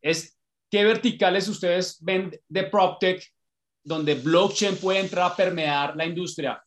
es 0.00 0.36
¿Qué 0.70 0.84
verticales 0.84 1.48
ustedes 1.48 1.98
ven 2.02 2.38
de 2.48 2.64
PropTech 2.64 3.32
donde 3.84 4.16
blockchain 4.16 4.76
puede 4.76 5.00
entrar 5.00 5.30
a 5.30 5.36
permear 5.36 5.96
la 5.96 6.04
industria 6.04 6.62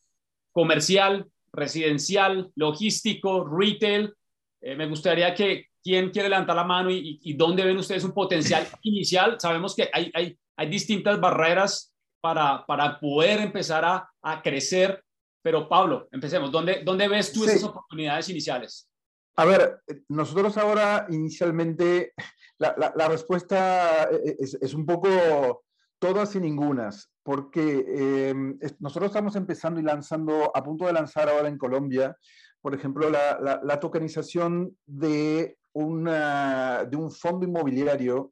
comercial, 0.52 1.30
residencial, 1.52 2.50
logístico, 2.56 3.46
retail? 3.46 4.14
Eh, 4.62 4.76
me 4.76 4.88
gustaría 4.88 5.34
que 5.36 5.68
quién 5.84 6.12
quiere 6.12 6.30
levantar 6.30 6.56
la 6.56 6.64
mano 6.64 6.90
y, 6.90 7.20
y, 7.22 7.34
dónde 7.34 7.64
ven 7.64 7.78
ustedes 7.78 8.04
un 8.06 8.14
potencial 8.14 8.66
inicial. 8.84 9.38
Sabemos 9.40 9.76
que 9.76 9.90
hay, 9.92 10.10
hay, 10.14 10.38
hay 10.56 10.70
distintas 10.70 11.20
barreras 11.20 11.94
para, 12.22 12.66
para 12.66 13.00
poder 13.00 13.40
empezar 13.40 13.86
a, 13.86 14.10
a, 14.22 14.42
crecer, 14.42 15.04
pero 15.42 15.68
Pablo, 15.68 16.08
empecemos. 16.12 16.52
¿Dónde, 16.52 16.82
dónde 16.84 17.08
ves 17.08 17.32
tú 17.32 17.44
sí. 17.44 17.52
esas 17.52 17.64
oportunidades 17.64 18.30
iniciales? 18.30 18.90
A 19.36 19.46
ver, 19.46 19.82
nosotros 20.10 20.58
ahora 20.58 21.08
inicialmente 21.10 22.14
la, 22.58 22.76
la, 22.78 22.94
la 22.96 23.08
respuesta 23.08 24.04
es, 24.04 24.58
es, 24.60 24.74
un 24.74 24.86
poco 24.86 25.64
todas 25.98 26.36
y 26.36 26.42
ningunas, 26.42 27.10
porque 27.24 27.86
eh, 27.88 28.34
nosotros 28.80 29.12
estamos 29.12 29.36
empezando 29.36 29.80
y 29.80 29.84
lanzando, 29.84 30.52
a 30.54 30.64
punto 30.64 30.86
de 30.86 30.94
lanzar 30.94 31.30
ahora 31.30 31.48
en 31.48 31.58
Colombia, 31.58 32.18
por 32.62 32.76
ejemplo, 32.76 33.10
la, 33.10 33.62
la 33.64 33.80
tokenización 33.80 34.78
de, 34.86 35.58
una, 35.74 36.86
de 36.86 36.98
un 36.98 37.12
fondo 37.12 37.46
inmobiliario 37.46 38.32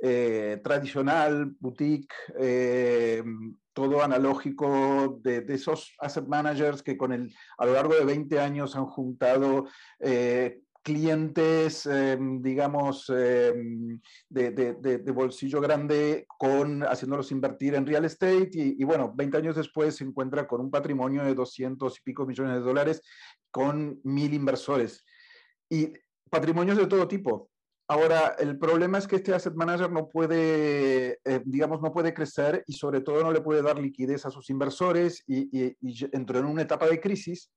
eh, 0.00 0.60
tradicional, 0.62 1.54
boutique, 1.58 2.14
eh, 2.38 3.22
todo 3.72 4.02
analógico 4.02 5.20
de, 5.22 5.42
de, 5.42 5.54
esos 5.54 5.94
asset 6.00 6.26
managers 6.26 6.82
que 6.82 6.96
con 6.96 7.12
el, 7.12 7.32
a 7.58 7.66
lo 7.66 7.74
largo 7.74 7.94
de 7.94 8.04
20 8.04 8.40
años 8.40 8.74
han 8.74 8.86
juntado 8.86 9.66
eh, 10.00 10.62
clientes, 10.82 11.86
eh, 11.86 12.18
digamos, 12.40 13.12
eh, 13.14 13.52
de, 14.28 14.50
de, 14.50 14.98
de, 14.98 15.12
bolsillo 15.12 15.60
grande, 15.60 16.26
con, 16.26 16.82
haciéndolos 16.82 17.30
invertir 17.30 17.74
en 17.74 17.86
real 17.86 18.04
estate 18.04 18.48
y, 18.52 18.80
y, 18.80 18.84
bueno, 18.84 19.12
20 19.14 19.36
años 19.36 19.56
después 19.56 19.96
se 19.96 20.04
encuentra 20.04 20.48
con 20.48 20.60
un 20.60 20.70
patrimonio 20.70 21.22
de 21.24 21.34
200 21.34 21.98
y 21.98 22.02
pico 22.02 22.26
millones 22.26 22.54
de 22.54 22.60
dólares 22.60 23.02
con 23.50 24.00
mil 24.02 24.32
inversores. 24.32 25.04
Y 25.68 25.92
patrimonios 26.30 26.78
de 26.78 26.86
todo 26.86 27.06
tipo. 27.06 27.50
Ahora, 27.90 28.36
el 28.38 28.58
problema 28.58 28.98
es 28.98 29.06
que 29.06 29.16
este 29.16 29.34
asset 29.34 29.54
manager 29.54 29.90
no 29.90 30.10
puede, 30.10 31.20
eh, 31.24 31.40
digamos, 31.46 31.80
no 31.80 31.90
puede 31.90 32.12
crecer 32.12 32.62
y 32.66 32.74
sobre 32.74 33.00
todo 33.00 33.22
no 33.22 33.32
le 33.32 33.40
puede 33.40 33.62
dar 33.62 33.78
liquidez 33.78 34.26
a 34.26 34.30
sus 34.30 34.50
inversores 34.50 35.24
y, 35.26 35.74
entró 36.12 36.38
en 36.38 36.44
una 36.44 36.62
etapa 36.62 36.86
de 36.86 37.00
crisis 37.00 37.50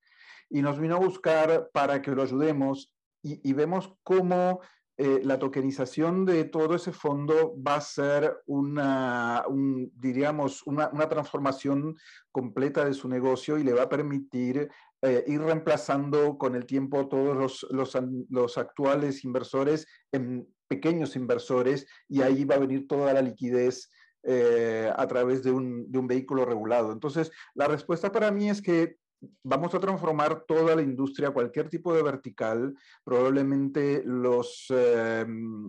y 0.49 0.61
nos 0.61 0.79
vino 0.79 0.95
a 0.95 0.99
buscar 0.99 1.69
para 1.73 2.01
que 2.01 2.11
lo 2.11 2.23
ayudemos. 2.23 2.95
Y 3.23 3.53
vemos 3.53 3.93
cómo 4.01 4.61
eh, 5.03 5.19
la 5.23 5.39
tokenización 5.39 6.25
de 6.25 6.43
todo 6.43 6.75
ese 6.75 6.91
fondo 6.91 7.55
va 7.59 7.77
a 7.77 7.81
ser 7.81 8.37
una, 8.45 9.43
un, 9.47 9.91
diríamos, 9.95 10.61
una, 10.67 10.91
transformación 11.09 11.97
completa 12.31 12.85
de 12.85 12.93
su 12.93 13.09
negocio 13.09 13.57
y 13.57 13.63
le 13.63 13.73
va 13.73 13.81
a 13.81 13.89
permitir 13.89 14.69
eh, 15.01 15.23
ir 15.25 15.41
reemplazando 15.41 16.37
con 16.37 16.53
el 16.53 16.67
tiempo 16.67 17.07
todos 17.07 17.35
los, 17.35 17.65
los, 17.71 17.97
los, 18.29 18.59
actuales 18.59 19.23
inversores 19.23 19.87
en 20.11 20.47
pequeños 20.67 21.15
inversores 21.15 21.87
y 22.07 22.21
ahí 22.21 22.45
va 22.45 22.53
a 22.53 22.59
venir 22.59 22.87
toda 22.87 23.11
la 23.11 23.23
liquidez 23.23 23.89
eh, 24.21 24.93
a 24.95 25.07
través 25.07 25.41
de 25.41 25.49
un, 25.49 25.91
de 25.91 25.97
un 25.97 26.05
vehículo 26.05 26.45
regulado. 26.45 26.91
Entonces, 26.91 27.31
la 27.55 27.67
respuesta 27.67 28.11
para 28.11 28.29
mí 28.29 28.51
es 28.51 28.61
que 28.61 28.97
vamos 29.43 29.73
a 29.73 29.79
transformar 29.79 30.43
toda 30.47 30.75
la 30.75 30.81
industria, 30.81 31.31
cualquier 31.31 31.69
tipo 31.69 31.93
de 31.93 32.03
vertical, 32.03 32.75
probablemente 33.03 34.03
los, 34.05 34.65
eh, 34.69 35.25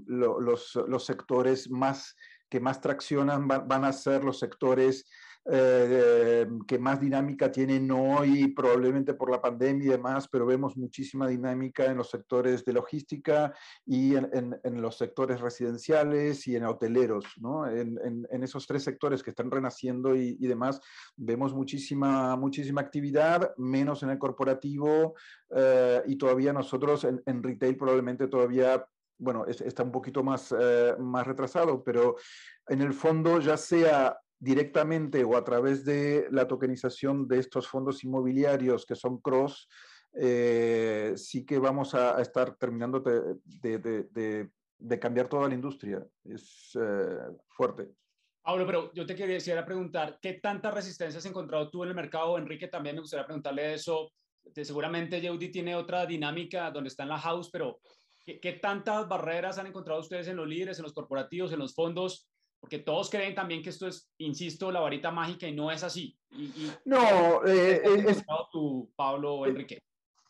los, 0.07 0.75
los, 0.87 1.05
sectores 1.05 1.71
más 1.71 2.17
que 2.49 2.61
más 2.61 2.81
traccionan 2.81 3.49
van 3.49 3.85
a 3.85 3.93
ser 3.93 4.25
los 4.25 4.39
sectores 4.39 5.07
eh, 5.51 6.47
que 6.67 6.79
más 6.79 7.01
dinámica 7.01 7.51
tienen 7.51 7.91
hoy, 7.91 8.49
probablemente 8.49 9.15
por 9.15 9.31
la 9.31 9.41
pandemia 9.41 9.87
y 9.87 9.91
demás, 9.91 10.29
pero 10.29 10.47
vemos 10.47 10.77
muchísima 10.77 11.27
dinámica 11.27 11.87
en 11.87 11.97
los 11.97 12.11
sectores 12.11 12.65
de 12.65 12.73
logística 12.73 13.53
y 13.85 14.15
en, 14.15 14.31
en, 14.33 14.61
en 14.63 14.81
los 14.81 14.97
sectores 14.97 15.41
residenciales 15.41 16.47
y 16.47 16.57
en 16.57 16.65
hoteleros, 16.65 17.25
¿no? 17.41 17.67
En, 17.69 17.99
en 18.03 18.43
esos 18.43 18.67
tres 18.67 18.85
sectores 18.85 19.23
que 19.23 19.31
están 19.31 19.51
renaciendo 19.51 20.15
y, 20.15 20.37
y, 20.41 20.47
demás, 20.47 20.81
vemos 21.17 21.55
muchísima, 21.55 22.37
muchísima 22.37 22.81
actividad, 22.81 23.53
menos 23.57 24.03
en 24.03 24.11
el 24.11 24.19
corporativo 24.19 25.15
eh, 25.55 26.03
y 26.07 26.17
todavía 26.17 26.53
nosotros 26.53 27.05
en, 27.05 27.43
retail 27.43 27.77
probablemente 27.77 28.29
todavía 28.29 28.87
bueno, 29.19 29.47
está 29.47 29.85
un 29.85 29.93
poquito 29.93 30.25
más, 30.25 30.53
eh, 30.59 30.97
más 30.99 31.25
retrasado, 31.27 31.85
pero 31.85 32.17
en 32.67 32.81
el 32.81 32.93
fondo, 32.93 33.39
ya 33.39 33.57
sea 33.57 34.19
directamente 34.43 35.23
o 35.23 35.37
a 35.37 35.45
través 35.45 35.85
de 35.85 36.27
la 36.33 36.49
tokenización 36.49 37.29
de 37.29 37.39
estos 37.39 37.69
fondos 37.69 38.03
inmobiliarios 38.03 38.85
que 38.85 38.97
son 38.97 39.19
cross, 39.19 39.69
eh, 40.15 41.13
sí 41.15 41.47
que 41.47 41.61
vamos 41.61 41.95
a, 41.95 42.21
estar 42.21 42.57
terminando 42.57 42.99
de, 42.99 44.51
cambiar 44.99 45.29
toda 45.29 45.49
la 45.49 45.55
industria. 45.55 46.05
Es 46.25 46.73
eh, 46.75 47.19
fuerte. 47.51 47.93
Pablo, 48.43 48.67
pero 48.67 48.93
yo 48.93 49.07
te 49.07 49.15
quería 49.15 49.65
preguntar, 49.65 50.19
¿qué 50.21 50.33
tanta 50.35 50.73
resistencia 50.73 51.19
has 51.19 51.27
encontrado 51.27 51.71
tú 51.71 51.85
en 51.85 51.91
el 51.91 51.95
mercado? 51.95 52.37
Enrique, 52.37 52.67
también 52.67 52.97
me 52.97 53.03
gustaría 53.03 53.25
preguntarle 53.25 53.75
eso. 53.75 54.11
Seguramente 54.53 55.21
Yeudi 55.21 55.53
tiene 55.53 55.77
otra 55.77 56.05
dinámica 56.05 56.69
donde 56.73 56.89
está 56.89 57.05
en 57.05 57.11
la 57.11 57.19
house, 57.19 57.49
pero 57.53 57.79
¿qué, 58.25 58.41
¿qué, 58.41 58.55
tantas 58.55 59.07
barreras 59.07 59.59
han 59.59 59.69
encontrado 59.69 60.01
ustedes 60.01 60.27
en 60.27 60.35
los 60.35 60.49
líderes, 60.49 60.81
en 60.81 60.83
los 60.83 60.93
corporativos, 60.93 61.53
en 61.53 61.61
los 61.61 61.77
fondos 61.77 62.29
porque 62.63 62.79
todos 62.79 63.11
creen 63.11 63.35
también 63.35 63.61
que 63.61 63.71
esto 63.71 63.89
es, 63.89 64.09
insisto, 64.19 64.71
la 64.71 64.79
varita 64.79 65.11
mágica 65.11 65.49
y 65.49 65.53
no 65.53 65.73
es 65.73 65.83
así. 65.83 66.17
Y, 66.31 66.45
y 66.45 66.73
no, 66.85 67.45
eh, 67.45 67.83
es... 68.07 68.25
Tu, 68.53 68.89
Pablo 68.95 69.35
o 69.35 69.47
Enrique? 69.47 69.83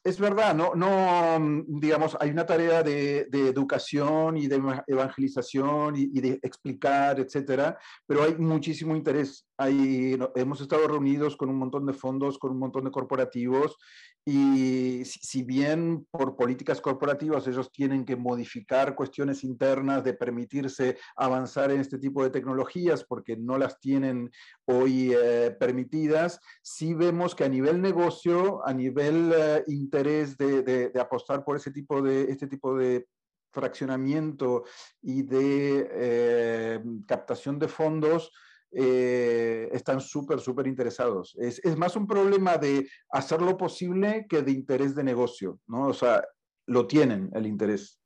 es 0.05 0.19
verdad, 0.19 0.55
no, 0.55 0.75
no, 0.75 1.39
mm, 1.39 1.79
digamos, 1.79 2.17
hay 2.19 2.31
una 2.31 2.45
tarea 2.45 2.83
de, 2.83 3.29
educación 3.33 4.37
y 4.37 4.49
de 4.49 4.61
evangelización 4.87 5.95
y, 5.97 6.21
de 6.21 6.41
explicar, 6.43 7.21
etcétera, 7.21 7.79
pero 8.07 8.25
hay 8.25 8.35
muchísimo 8.37 8.97
interés. 8.97 9.47
Hay, 9.57 10.19
hemos 10.35 10.61
estado 10.61 10.89
reunidos 10.89 11.37
con 11.37 11.51
un 11.51 11.59
montón 11.59 11.87
de 11.87 11.93
fondos, 11.93 12.39
con 12.39 12.51
un 12.51 12.59
montón 12.59 12.85
de 12.85 12.91
corporativos 12.91 13.77
y 14.25 15.05
si 15.05 15.43
bien 15.43 16.07
por 16.11 16.37
políticas 16.37 16.81
corporativas 16.81 17.47
ellos 17.49 17.73
tienen 17.73 18.05
que 18.05 18.15
modificar 18.15 18.95
cuestiones 18.95 19.43
internas 19.43 20.05
de 20.05 20.15
permitirse 20.15 20.97
avanzar 21.17 21.73
en 21.73 21.81
este 21.81 21.99
tipo 21.99 22.23
de 22.23 22.31
tecnologías 22.31 23.03
porque 23.03 23.37
no 23.37 23.59
las 23.59 23.81
tienen 23.81 24.31
hoy 24.65 25.13
eh, 25.13 25.57
permitidas, 25.59 26.41
sí 26.63 26.95
vemos 26.95 27.35
que 27.35 27.45
a 27.45 27.49
nivel 27.49 27.81
negocio, 27.81 28.65
a 28.65 28.73
nivel 28.73 29.33
eh, 29.37 29.65
interés 29.67 30.39
de, 30.39 30.93
apostar 31.01 31.45
por 31.45 31.57
ese 31.57 31.73
tipo 31.73 32.01
de, 32.01 32.25
este 32.25 32.47
tipo 32.47 32.77
de 32.77 33.09
fraccionamiento 33.51 34.65
y 35.01 35.23
de 35.23 35.89
eh, 35.91 36.81
captación 37.07 37.59
de 37.59 37.67
fondos, 37.67 38.33
eh, 38.75 39.69
están 39.73 40.01
súper, 40.01 40.41
súper 40.41 40.67
interesados. 40.67 41.35
Es, 41.39 41.59
es, 41.65 41.77
más 41.77 41.95
un 41.97 42.07
problema 42.07 42.57
de 42.57 42.89
hacer 43.11 43.43
lo 43.43 43.57
posible 43.57 44.27
que 44.29 44.43
de 44.43 44.53
interés 44.53 44.95
de 44.95 45.05
negocio, 45.05 45.61
¿no? 45.67 45.89
O 45.89 45.95
sea, 45.95 46.25
lo 46.67 46.87
tienen 46.87 47.31
el 47.35 47.47
interés. 47.47 48.01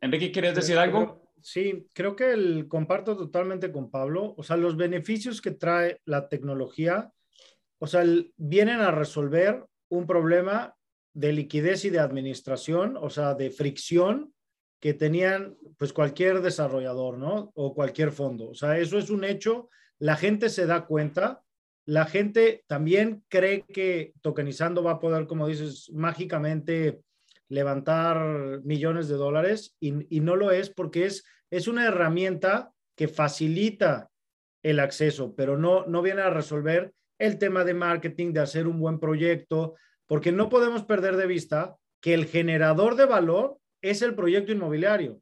Enrique, 0.00 0.30
¿quieres 0.30 0.54
decir 0.54 0.78
algo? 0.78 1.32
Sí, 1.42 1.88
creo 1.92 2.16
que 2.16 2.32
el, 2.32 2.68
comparto 2.68 3.16
totalmente 3.16 3.72
con 3.72 3.90
Pablo. 3.90 4.34
O 4.36 4.42
sea, 4.42 4.56
los 4.56 4.76
beneficios 4.76 5.40
que 5.40 5.50
trae 5.50 6.00
la 6.04 6.28
tecnología, 6.28 7.12
o 7.78 7.86
sea, 7.86 8.04
vienen 8.36 8.80
a 8.80 8.90
resolver 8.90 9.64
un 9.88 10.06
problema 10.06 10.74
de 11.12 11.32
liquidez 11.32 11.84
y 11.84 11.90
de 11.90 11.98
administración, 11.98 12.96
o 12.96 13.10
sea, 13.10 13.34
de 13.34 13.50
fricción 13.50 14.32
que 14.80 14.94
tenían 14.94 15.56
pues 15.76 15.92
cualquier 15.92 16.40
desarrollador, 16.40 17.18
¿no? 17.18 17.52
O 17.54 17.74
cualquier 17.74 18.12
fondo. 18.12 18.50
O 18.50 18.54
sea, 18.54 18.78
eso 18.78 18.98
es 18.98 19.10
un 19.10 19.24
hecho. 19.24 19.68
La 19.98 20.16
gente 20.16 20.48
se 20.48 20.66
da 20.66 20.86
cuenta. 20.86 21.42
La 21.84 22.06
gente 22.06 22.64
también 22.66 23.22
cree 23.28 23.64
que 23.66 24.14
tokenizando 24.22 24.82
va 24.82 24.92
a 24.92 25.00
poder, 25.00 25.26
como 25.26 25.46
dices, 25.46 25.90
mágicamente 25.92 27.00
levantar 27.48 28.60
millones 28.62 29.08
de 29.08 29.16
dólares 29.16 29.76
y, 29.80 30.20
no 30.20 30.36
lo 30.36 30.52
es 30.52 30.70
porque 30.70 31.06
es, 31.06 31.24
es 31.50 31.66
una 31.66 31.86
herramienta 31.86 32.72
que 32.96 33.08
facilita 33.08 34.08
el 34.62 34.78
acceso, 34.78 35.34
pero 35.34 35.58
no, 35.58 35.84
no 35.86 36.00
viene 36.00 36.22
a 36.22 36.30
resolver 36.30 36.92
el 37.18 37.38
tema 37.38 37.64
de 37.64 37.74
marketing, 37.74 38.32
de 38.32 38.40
hacer 38.40 38.68
un 38.68 38.78
buen 38.78 39.00
proyecto, 39.00 39.74
porque 40.06 40.32
no 40.32 40.48
podemos 40.48 40.84
perder 40.84 41.16
de 41.16 41.26
vista 41.26 41.76
que 42.00 42.14
el 42.14 42.26
generador 42.26 42.94
de 42.94 43.06
valor 43.06 43.59
es 43.82 44.02
el 44.02 44.14
proyecto 44.14 44.52
inmobiliario. 44.52 45.20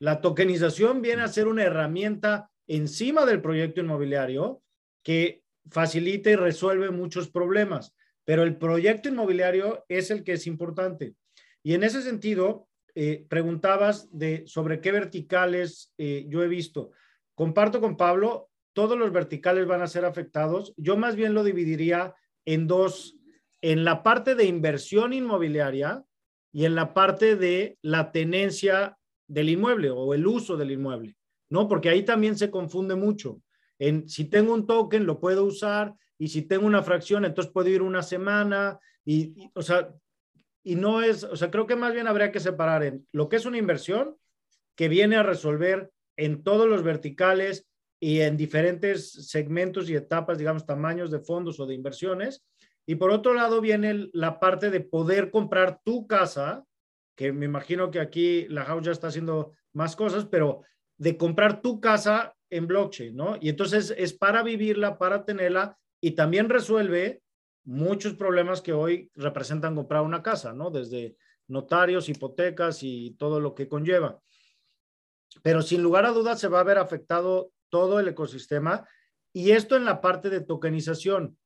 La 0.00 0.20
tokenización 0.20 1.02
viene 1.02 1.22
a 1.22 1.28
ser 1.28 1.48
una 1.48 1.64
herramienta 1.64 2.50
encima 2.66 3.26
del 3.26 3.40
proyecto 3.40 3.80
inmobiliario 3.80 4.62
que 5.02 5.42
facilita 5.70 6.30
y 6.30 6.36
resuelve 6.36 6.90
muchos 6.90 7.30
problemas, 7.30 7.94
pero 8.24 8.42
el 8.42 8.56
proyecto 8.56 9.08
inmobiliario 9.08 9.84
es 9.88 10.10
el 10.10 10.22
que 10.22 10.34
es 10.34 10.46
importante. 10.46 11.14
Y 11.62 11.74
en 11.74 11.82
ese 11.82 12.02
sentido, 12.02 12.68
eh, 12.94 13.26
preguntabas 13.28 14.08
de 14.10 14.44
sobre 14.46 14.80
qué 14.80 14.92
verticales 14.92 15.92
eh, 15.98 16.26
yo 16.28 16.42
he 16.42 16.48
visto. 16.48 16.90
Comparto 17.34 17.80
con 17.80 17.96
Pablo, 17.96 18.50
todos 18.72 18.98
los 18.98 19.12
verticales 19.12 19.66
van 19.66 19.82
a 19.82 19.86
ser 19.86 20.04
afectados. 20.04 20.74
Yo 20.76 20.96
más 20.96 21.16
bien 21.16 21.34
lo 21.34 21.44
dividiría 21.44 22.14
en 22.44 22.66
dos, 22.66 23.16
en 23.60 23.84
la 23.84 24.02
parte 24.02 24.34
de 24.34 24.44
inversión 24.44 25.12
inmobiliaria, 25.12 26.04
y 26.52 26.64
en 26.64 26.74
la 26.74 26.94
parte 26.94 27.36
de 27.36 27.78
la 27.82 28.10
tenencia 28.12 28.96
del 29.26 29.50
inmueble 29.50 29.90
o 29.90 30.14
el 30.14 30.26
uso 30.26 30.56
del 30.56 30.70
inmueble, 30.70 31.16
¿no? 31.50 31.68
Porque 31.68 31.88
ahí 31.88 32.04
también 32.04 32.36
se 32.36 32.50
confunde 32.50 32.94
mucho. 32.94 33.40
En 33.78 34.08
si 34.08 34.24
tengo 34.24 34.54
un 34.54 34.66
token, 34.66 35.06
lo 35.06 35.20
puedo 35.20 35.44
usar 35.44 35.94
y 36.18 36.28
si 36.28 36.42
tengo 36.42 36.66
una 36.66 36.82
fracción, 36.82 37.24
entonces 37.24 37.52
puedo 37.52 37.68
ir 37.68 37.82
una 37.82 38.02
semana 38.02 38.78
y, 39.04 39.50
o 39.54 39.62
sea, 39.62 39.94
y 40.64 40.74
no 40.74 41.02
es, 41.02 41.24
o 41.24 41.36
sea, 41.36 41.50
creo 41.50 41.66
que 41.66 41.76
más 41.76 41.94
bien 41.94 42.08
habría 42.08 42.32
que 42.32 42.40
separar 42.40 42.82
en 42.82 43.06
lo 43.12 43.28
que 43.28 43.36
es 43.36 43.46
una 43.46 43.58
inversión 43.58 44.16
que 44.74 44.88
viene 44.88 45.16
a 45.16 45.22
resolver 45.22 45.90
en 46.16 46.42
todos 46.42 46.68
los 46.68 46.82
verticales 46.82 47.66
y 48.00 48.20
en 48.20 48.36
diferentes 48.36 49.28
segmentos 49.28 49.88
y 49.88 49.94
etapas, 49.94 50.38
digamos, 50.38 50.66
tamaños 50.66 51.10
de 51.10 51.20
fondos 51.20 51.58
o 51.60 51.66
de 51.66 51.74
inversiones, 51.74 52.44
y 52.88 52.94
por 52.94 53.10
otro 53.10 53.34
lado 53.34 53.60
viene 53.60 54.08
la 54.14 54.40
parte 54.40 54.70
de 54.70 54.80
poder 54.80 55.30
comprar 55.30 55.82
tu 55.84 56.06
casa, 56.06 56.64
que 57.14 57.32
me 57.34 57.44
imagino 57.44 57.90
que 57.90 58.00
aquí 58.00 58.48
la 58.48 58.64
house 58.64 58.86
ya 58.86 58.92
está 58.92 59.08
haciendo 59.08 59.52
más 59.74 59.94
cosas, 59.94 60.24
pero 60.24 60.62
de 60.96 61.18
comprar 61.18 61.60
tu 61.60 61.82
casa 61.82 62.34
en 62.48 62.66
blockchain, 62.66 63.14
¿no? 63.14 63.36
Y 63.42 63.50
entonces 63.50 63.94
es 63.94 64.14
para 64.14 64.42
vivirla, 64.42 64.96
para 64.96 65.26
tenerla 65.26 65.76
y 66.00 66.12
también 66.12 66.48
resuelve 66.48 67.20
muchos 67.62 68.14
problemas 68.14 68.62
que 68.62 68.72
hoy 68.72 69.10
representan 69.14 69.74
comprar 69.74 70.00
una 70.00 70.22
casa, 70.22 70.54
¿no? 70.54 70.70
Desde 70.70 71.14
notarios, 71.46 72.08
hipotecas 72.08 72.82
y 72.82 73.10
todo 73.18 73.38
lo 73.38 73.54
que 73.54 73.68
conlleva. 73.68 74.18
Pero 75.42 75.60
sin 75.60 75.82
lugar 75.82 76.06
a 76.06 76.12
dudas 76.12 76.40
se 76.40 76.48
va 76.48 76.60
a 76.60 76.64
ver 76.64 76.78
afectado 76.78 77.52
todo 77.68 78.00
el 78.00 78.08
ecosistema 78.08 78.88
y 79.34 79.50
esto 79.50 79.76
en 79.76 79.84
la 79.84 80.00
parte 80.00 80.30
de 80.30 80.40
tokenización. 80.40 81.36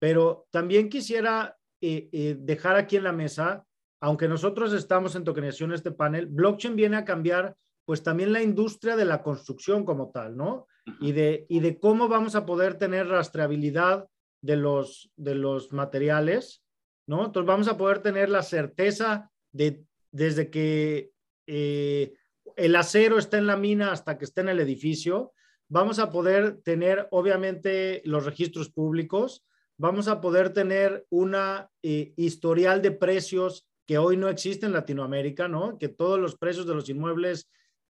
Pero 0.00 0.48
también 0.50 0.88
quisiera 0.88 1.56
eh, 1.80 2.08
eh, 2.10 2.36
dejar 2.40 2.74
aquí 2.74 2.96
en 2.96 3.04
la 3.04 3.12
mesa, 3.12 3.64
aunque 4.00 4.26
nosotros 4.26 4.72
estamos 4.72 5.14
en 5.14 5.22
tokenización 5.22 5.72
este 5.72 5.92
panel, 5.92 6.26
blockchain 6.26 6.74
viene 6.74 6.96
a 6.96 7.04
cambiar 7.04 7.54
pues 7.84 8.02
también 8.02 8.32
la 8.32 8.42
industria 8.42 8.96
de 8.96 9.04
la 9.04 9.22
construcción 9.22 9.84
como 9.84 10.10
tal, 10.10 10.36
¿no? 10.36 10.66
Y 11.00 11.12
de, 11.12 11.46
y 11.48 11.60
de 11.60 11.78
cómo 11.78 12.08
vamos 12.08 12.34
a 12.34 12.46
poder 12.46 12.74
tener 12.74 13.06
rastreabilidad 13.06 14.08
de 14.42 14.56
los, 14.56 15.12
de 15.16 15.34
los 15.34 15.72
materiales, 15.72 16.64
¿no? 17.06 17.26
Entonces 17.26 17.46
vamos 17.46 17.68
a 17.68 17.76
poder 17.76 18.00
tener 18.00 18.28
la 18.28 18.42
certeza 18.42 19.30
de 19.52 19.84
desde 20.12 20.50
que 20.50 21.10
eh, 21.46 22.14
el 22.56 22.76
acero 22.76 23.18
está 23.18 23.38
en 23.38 23.46
la 23.46 23.56
mina 23.56 23.92
hasta 23.92 24.18
que 24.18 24.24
está 24.24 24.40
en 24.40 24.48
el 24.48 24.60
edificio, 24.60 25.32
vamos 25.68 25.98
a 25.98 26.10
poder 26.10 26.60
tener 26.62 27.08
obviamente 27.10 28.02
los 28.04 28.24
registros 28.24 28.70
públicos, 28.70 29.44
vamos 29.80 30.08
a 30.08 30.20
poder 30.20 30.52
tener 30.52 31.06
una 31.08 31.70
eh, 31.82 32.12
historial 32.16 32.82
de 32.82 32.90
precios 32.90 33.66
que 33.86 33.96
hoy 33.96 34.18
no 34.18 34.28
existe 34.28 34.66
en 34.66 34.74
Latinoamérica, 34.74 35.48
¿no? 35.48 35.78
Que 35.78 35.88
todos 35.88 36.20
los 36.20 36.36
precios 36.36 36.66
de 36.66 36.74
los 36.74 36.90
inmuebles 36.90 37.48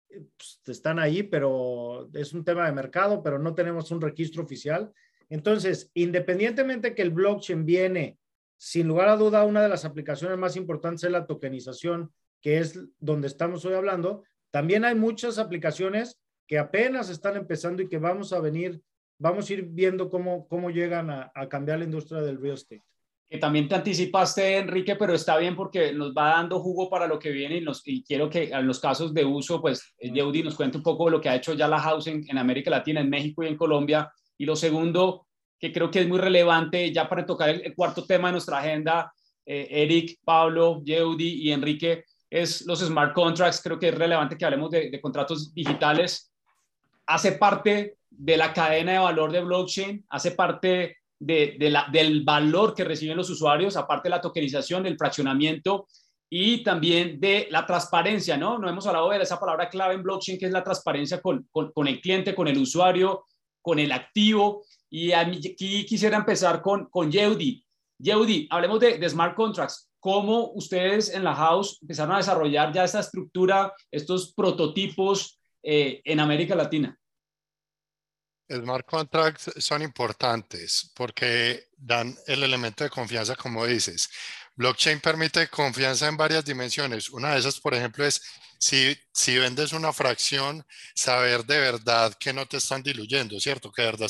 eh, 0.10 0.24
pues, 0.36 0.60
están 0.66 0.98
ahí, 0.98 1.22
pero 1.22 2.10
es 2.16 2.34
un 2.34 2.44
tema 2.44 2.66
de 2.66 2.72
mercado, 2.72 3.22
pero 3.22 3.38
no 3.38 3.54
tenemos 3.54 3.92
un 3.92 4.02
registro 4.02 4.42
oficial. 4.42 4.92
Entonces, 5.30 5.92
independientemente 5.94 6.96
que 6.96 7.04
el 7.04 7.12
blockchain 7.12 7.66
viene, 7.66 8.18
sin 8.58 8.88
lugar 8.88 9.08
a 9.08 9.16
duda, 9.16 9.46
una 9.46 9.62
de 9.62 9.70
las 9.70 9.86
aplicaciones 9.86 10.40
más 10.40 10.56
importantes 10.56 11.04
es 11.04 11.12
la 11.12 11.28
tokenización, 11.28 12.12
que 12.42 12.58
es 12.58 12.80
donde 12.98 13.28
estamos 13.28 13.64
hoy 13.64 13.76
hablando. 13.76 14.24
También 14.50 14.86
hay 14.86 14.96
muchas 14.96 15.38
aplicaciones 15.38 16.18
que 16.48 16.58
apenas 16.58 17.12
están 17.12 17.38
empezando 17.38 17.84
y 17.84 17.90
que 17.90 18.00
vamos 18.00 18.34
a 18.34 18.40
venir 18.40 18.82
vamos 19.18 19.50
a 19.50 19.54
ir 19.54 19.64
viendo 19.64 20.10
cómo, 20.10 20.48
cómo 20.48 20.70
llegan 20.70 21.10
a, 21.10 21.32
cambiar 21.50 21.80
la 21.80 21.86
industria 21.86 22.22
del 22.22 22.42
real 22.42 22.56
estate. 22.56 22.84
Que 23.28 23.38
también 23.40 23.68
te 23.68 23.76
anticipaste, 23.76 24.58
Enrique, 24.58 24.96
pero 24.96 25.14
está 25.14 25.38
bien 25.38 25.56
porque 25.56 25.92
nos 25.94 26.14
va 26.14 26.36
dando 26.36 26.60
jugo 26.60 26.90
para 26.90 27.08
lo 27.08 27.18
que 27.18 27.32
viene 27.32 27.58
y, 27.58 27.62
nos, 27.62 27.82
y 27.86 28.04
quiero 28.04 28.30
que 28.30 28.50
en 28.50 28.68
los 28.68 28.80
casos 28.80 29.14
de 29.14 29.26
uso, 29.26 29.60
pues 29.62 29.96
Yeudi 30.00 30.44
nos 30.44 30.56
cuente 30.56 30.78
un 30.78 30.84
poco 30.84 31.10
lo 31.10 31.20
que 31.20 31.30
ha 31.30 31.36
hecho 31.36 31.54
ya 31.54 31.68
la 31.68 31.80
Housing 31.80 32.26
en 32.30 32.38
América 32.38 32.70
Latina, 32.70 33.02
en 33.02 33.10
México 33.10 33.44
y 33.44 33.48
en 33.48 33.58
Colombia. 33.58 34.12
Y 34.38 34.46
lo 34.46 34.56
segundo, 34.56 35.26
que 35.60 35.74
creo 35.74 35.90
que 35.90 36.02
es 36.02 36.08
muy 36.08 36.20
relevante 36.20 36.92
ya 36.94 37.10
para 37.10 37.26
tocar 37.26 37.50
el, 37.50 37.74
cuarto 37.74 38.06
tema 38.06 38.28
de 38.28 38.34
nuestra 38.34 38.60
agenda, 38.60 39.12
eh, 39.44 39.68
Eric, 39.72 40.20
Pablo, 40.24 40.84
Yeudi 40.84 41.48
y 41.48 41.52
Enrique, 41.52 42.04
es 42.30 42.64
los 42.68 42.80
smart 42.82 43.14
contracts. 43.14 43.62
Creo 43.62 43.80
que 43.80 43.90
es 43.90 43.96
relevante 43.96 44.38
que 44.38 44.46
hablemos 44.46 44.70
de 44.70 45.02
contratos 45.02 45.52
digitales. 45.54 46.32
Hace 47.08 47.34
parte 47.34 47.98
de 48.18 48.38
la 48.38 48.54
cadena 48.54 48.94
de 48.94 49.00
valor 49.00 49.32
de 49.32 49.42
blockchain, 49.42 50.06
hace 50.10 50.32
parte 50.32 50.98
del 51.20 52.24
valor 52.24 52.74
que 52.74 52.84
reciben 52.84 53.18
los 53.18 53.30
usuarios, 53.30 53.78
aparte 53.78 54.08
de 54.10 54.16
la 54.16 54.22
tokenización, 54.22 54.84
del 54.84 54.98
fraccionamiento 54.98 55.88
y 56.30 56.64
también 56.64 57.20
de 57.20 57.48
la 57.52 57.66
transparencia, 57.66 58.38
¿no? 58.38 58.58
No 58.58 58.70
hemos 58.70 58.86
hablado 58.88 59.10
de 59.10 59.22
esa 59.22 59.40
palabra 59.40 59.70
clave 59.70 59.96
en 59.96 60.04
blockchain, 60.04 60.38
que 60.38 60.48
es 60.48 60.52
la 60.52 60.64
transparencia 60.64 61.22
con, 61.22 61.48
con, 61.52 61.88
el 61.88 62.02
cliente, 62.02 62.36
con 62.36 62.48
el 62.48 62.58
usuario, 62.58 63.26
con 63.62 63.80
el 63.80 63.92
activo. 63.92 64.64
Y 64.90 65.12
aquí 65.12 65.86
quisiera 65.86 66.18
empezar 66.18 66.62
con, 66.62 66.90
con 66.90 67.12
Yeudi. 67.12 67.64
Yeudi, 68.00 68.48
hablemos 68.50 68.80
de, 68.80 68.98
de 68.98 69.10
smart 69.10 69.36
contracts. 69.36 69.90
¿Cómo 70.00 70.52
ustedes 70.54 71.14
en 71.14 71.24
la 71.24 71.34
house 71.34 71.80
empezaron 71.82 72.14
a 72.14 72.18
desarrollar 72.18 72.72
ya 72.72 72.84
esta 72.84 73.00
estructura, 73.00 73.74
estos 73.90 74.34
prototipos 74.34 75.40
eh, 75.64 76.02
en 76.04 76.20
América 76.20 76.54
Latina? 76.54 76.96
Smart 78.50 78.86
contracts 78.86 79.52
son 79.58 79.82
importantes 79.82 80.92
porque 80.96 81.68
dan 81.78 82.16
el 82.28 82.44
elemento 82.44 82.84
de 82.84 82.90
confianza, 82.90 83.36
como 83.36 83.66
dices. 83.66 84.10
Blockchain 84.56 85.00
permite 85.02 85.48
confianza 85.48 86.08
en 86.08 86.16
varias 86.16 86.46
dimensiones. 86.46 87.10
Una 87.10 87.34
de 87.34 87.40
esas, 87.40 87.60
por 87.60 87.74
ejemplo, 87.74 88.06
es 88.06 88.22
si, 88.58 88.98
si 89.12 89.38
vendes 89.38 89.74
una 89.74 89.92
fracción, 89.92 90.66
saber 90.94 91.44
de 91.46 91.60
verdad 91.60 92.14
que 92.20 92.34
no 92.34 92.46
te 92.46 92.58
están 92.58 92.84
diluyendo, 92.84 93.40
¿cierto? 93.40 93.72
Que 93.72 93.82
de 93.82 93.92
verdad 93.92 94.10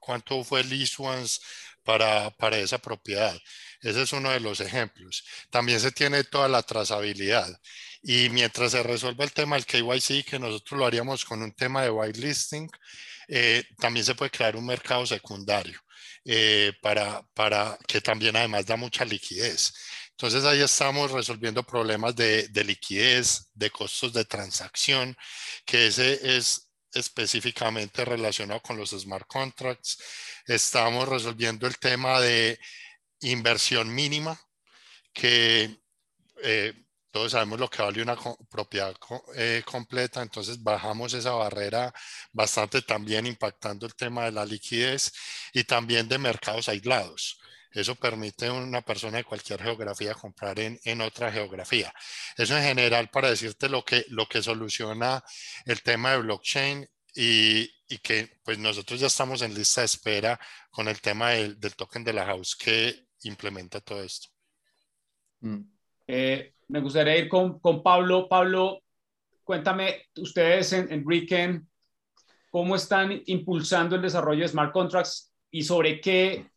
cuánto 0.00 0.44
fue 0.44 0.60
el 0.60 0.72
issuance 0.72 1.40
para, 1.82 2.30
para 2.30 2.58
esa 2.58 2.78
propiedad. 2.78 3.38
Ese 3.80 4.02
es 4.02 4.12
uno 4.12 4.30
de 4.30 4.40
los 4.40 4.60
ejemplos. 4.60 5.24
También 5.50 5.80
se 5.80 5.92
tiene 5.92 6.24
toda 6.24 6.48
la 6.48 6.62
trazabilidad. 6.62 7.48
Y 8.02 8.28
mientras 8.30 8.72
se 8.72 8.82
resuelve 8.82 9.24
el 9.24 9.32
tema 9.32 9.56
del 9.56 9.66
KYC, 9.66 10.24
que 10.24 10.38
nosotros 10.38 10.78
lo 10.78 10.86
haríamos 10.86 11.24
con 11.24 11.42
un 11.42 11.52
tema 11.52 11.82
de 11.82 11.90
whitelisting, 11.90 12.68
eh, 13.28 13.64
también 13.78 14.04
se 14.04 14.14
puede 14.14 14.30
crear 14.30 14.56
un 14.56 14.66
mercado 14.66 15.06
secundario 15.06 15.78
eh, 16.24 16.72
para, 16.82 17.22
para 17.34 17.78
que 17.86 18.00
también 18.00 18.36
además 18.36 18.66
da 18.66 18.76
mucha 18.76 19.04
liquidez. 19.04 19.72
Entonces 20.10 20.44
ahí 20.44 20.60
estamos 20.60 21.10
resolviendo 21.10 21.62
problemas 21.62 22.16
de, 22.16 22.48
de 22.48 22.64
liquidez, 22.64 23.50
de 23.54 23.70
costos 23.70 24.12
de 24.12 24.24
transacción, 24.24 25.16
que 25.64 25.88
ese 25.88 26.36
es 26.36 26.70
específicamente 26.94 28.04
relacionado 28.04 28.60
con 28.62 28.76
los 28.76 28.90
smart 28.90 29.26
contracts. 29.26 29.98
Estamos 30.46 31.08
resolviendo 31.08 31.66
el 31.66 31.78
tema 31.78 32.20
de 32.20 32.58
inversión 33.20 33.94
mínima, 33.94 34.40
que 35.12 35.78
eh, 36.42 36.85
todos 37.16 37.32
sabemos 37.32 37.58
lo 37.58 37.70
que 37.70 37.80
vale 37.80 38.02
una 38.02 38.14
propiedad 38.50 38.94
eh, 39.36 39.62
completa, 39.64 40.20
entonces 40.20 40.62
bajamos 40.62 41.14
esa 41.14 41.30
barrera 41.30 41.90
bastante 42.30 42.82
también 42.82 43.26
impactando 43.26 43.86
el 43.86 43.94
tema 43.94 44.26
de 44.26 44.32
la 44.32 44.44
liquidez 44.44 45.14
y 45.54 45.64
también 45.64 46.10
de 46.10 46.18
mercados 46.18 46.68
aislados. 46.68 47.40
Eso 47.70 47.94
permite 47.94 48.48
a 48.48 48.52
una 48.52 48.82
persona 48.82 49.16
de 49.16 49.24
cualquier 49.24 49.62
geografía 49.62 50.12
comprar 50.12 50.60
en, 50.60 50.78
en, 50.84 51.00
otra 51.00 51.32
geografía. 51.32 51.90
Eso 52.36 52.54
en 52.54 52.64
general 52.64 53.08
para 53.08 53.30
decirte 53.30 53.70
lo 53.70 53.82
que, 53.82 54.04
lo 54.08 54.28
que 54.28 54.42
soluciona 54.42 55.24
el 55.64 55.80
tema 55.80 56.10
de 56.10 56.18
blockchain 56.18 56.86
y, 57.14 57.62
y, 57.88 57.98
que 58.02 58.40
pues 58.44 58.58
nosotros 58.58 59.00
ya 59.00 59.06
estamos 59.06 59.40
en 59.40 59.54
lista 59.54 59.80
de 59.80 59.86
espera 59.86 60.38
con 60.70 60.86
el 60.86 61.00
tema 61.00 61.30
del, 61.30 61.58
del 61.58 61.76
token 61.76 62.04
de 62.04 62.12
la 62.12 62.26
house 62.26 62.54
que 62.56 63.06
implementa 63.22 63.80
todo 63.80 64.02
esto. 64.02 64.28
Mm. 65.40 65.75
Eh, 66.06 66.54
me 66.68 66.80
gustaría 66.80 67.16
ir 67.16 67.28
con, 67.28 67.58
con, 67.60 67.82
Pablo. 67.82 68.28
Pablo, 68.28 68.82
cuéntame, 69.44 70.06
ustedes 70.16 70.72
en, 70.72 70.92
en 70.92 71.04
Riken, 71.08 71.68
¿cómo 72.50 72.76
están 72.76 73.22
impulsando 73.26 73.96
el 73.96 74.02
desarrollo 74.02 74.42
de 74.42 74.48
smart 74.48 74.72
contracts 74.72 75.32
y 75.50 75.62
sobre 75.62 76.00
qué, 76.00 76.50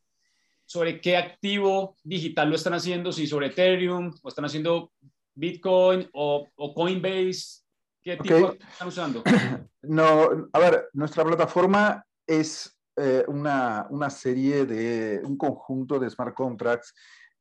sobre 0.66 1.00
qué 1.02 1.18
activo 1.18 1.98
digital 2.04 2.50
lo 2.50 2.56
están 2.56 2.74
haciendo? 2.74 3.12
Si 3.12 3.28
sobre 3.28 3.48
Ethereum 3.48 4.12
o 4.22 4.30
están 4.30 4.46
haciendo 4.46 4.92
Bitcoin 5.40 6.10
o, 6.14 6.48
o 6.56 6.74
Coinbase. 6.74 7.64
¿Qué 8.02 8.18
tipo 8.18 8.54
están 8.54 8.88
usando? 8.88 9.24
No, 9.82 10.50
a 10.52 10.60
ver, 10.60 10.90
nuestra 10.92 11.24
plataforma 11.24 12.06
es 12.28 12.78
eh, 12.98 13.24
una, 13.30 13.88
una, 13.90 14.10
serie 14.10 14.66
de, 14.66 15.22
un 15.24 15.38
conjunto 15.38 15.98
de 15.98 16.10
smart 16.10 16.36
contracts. 16.36 16.94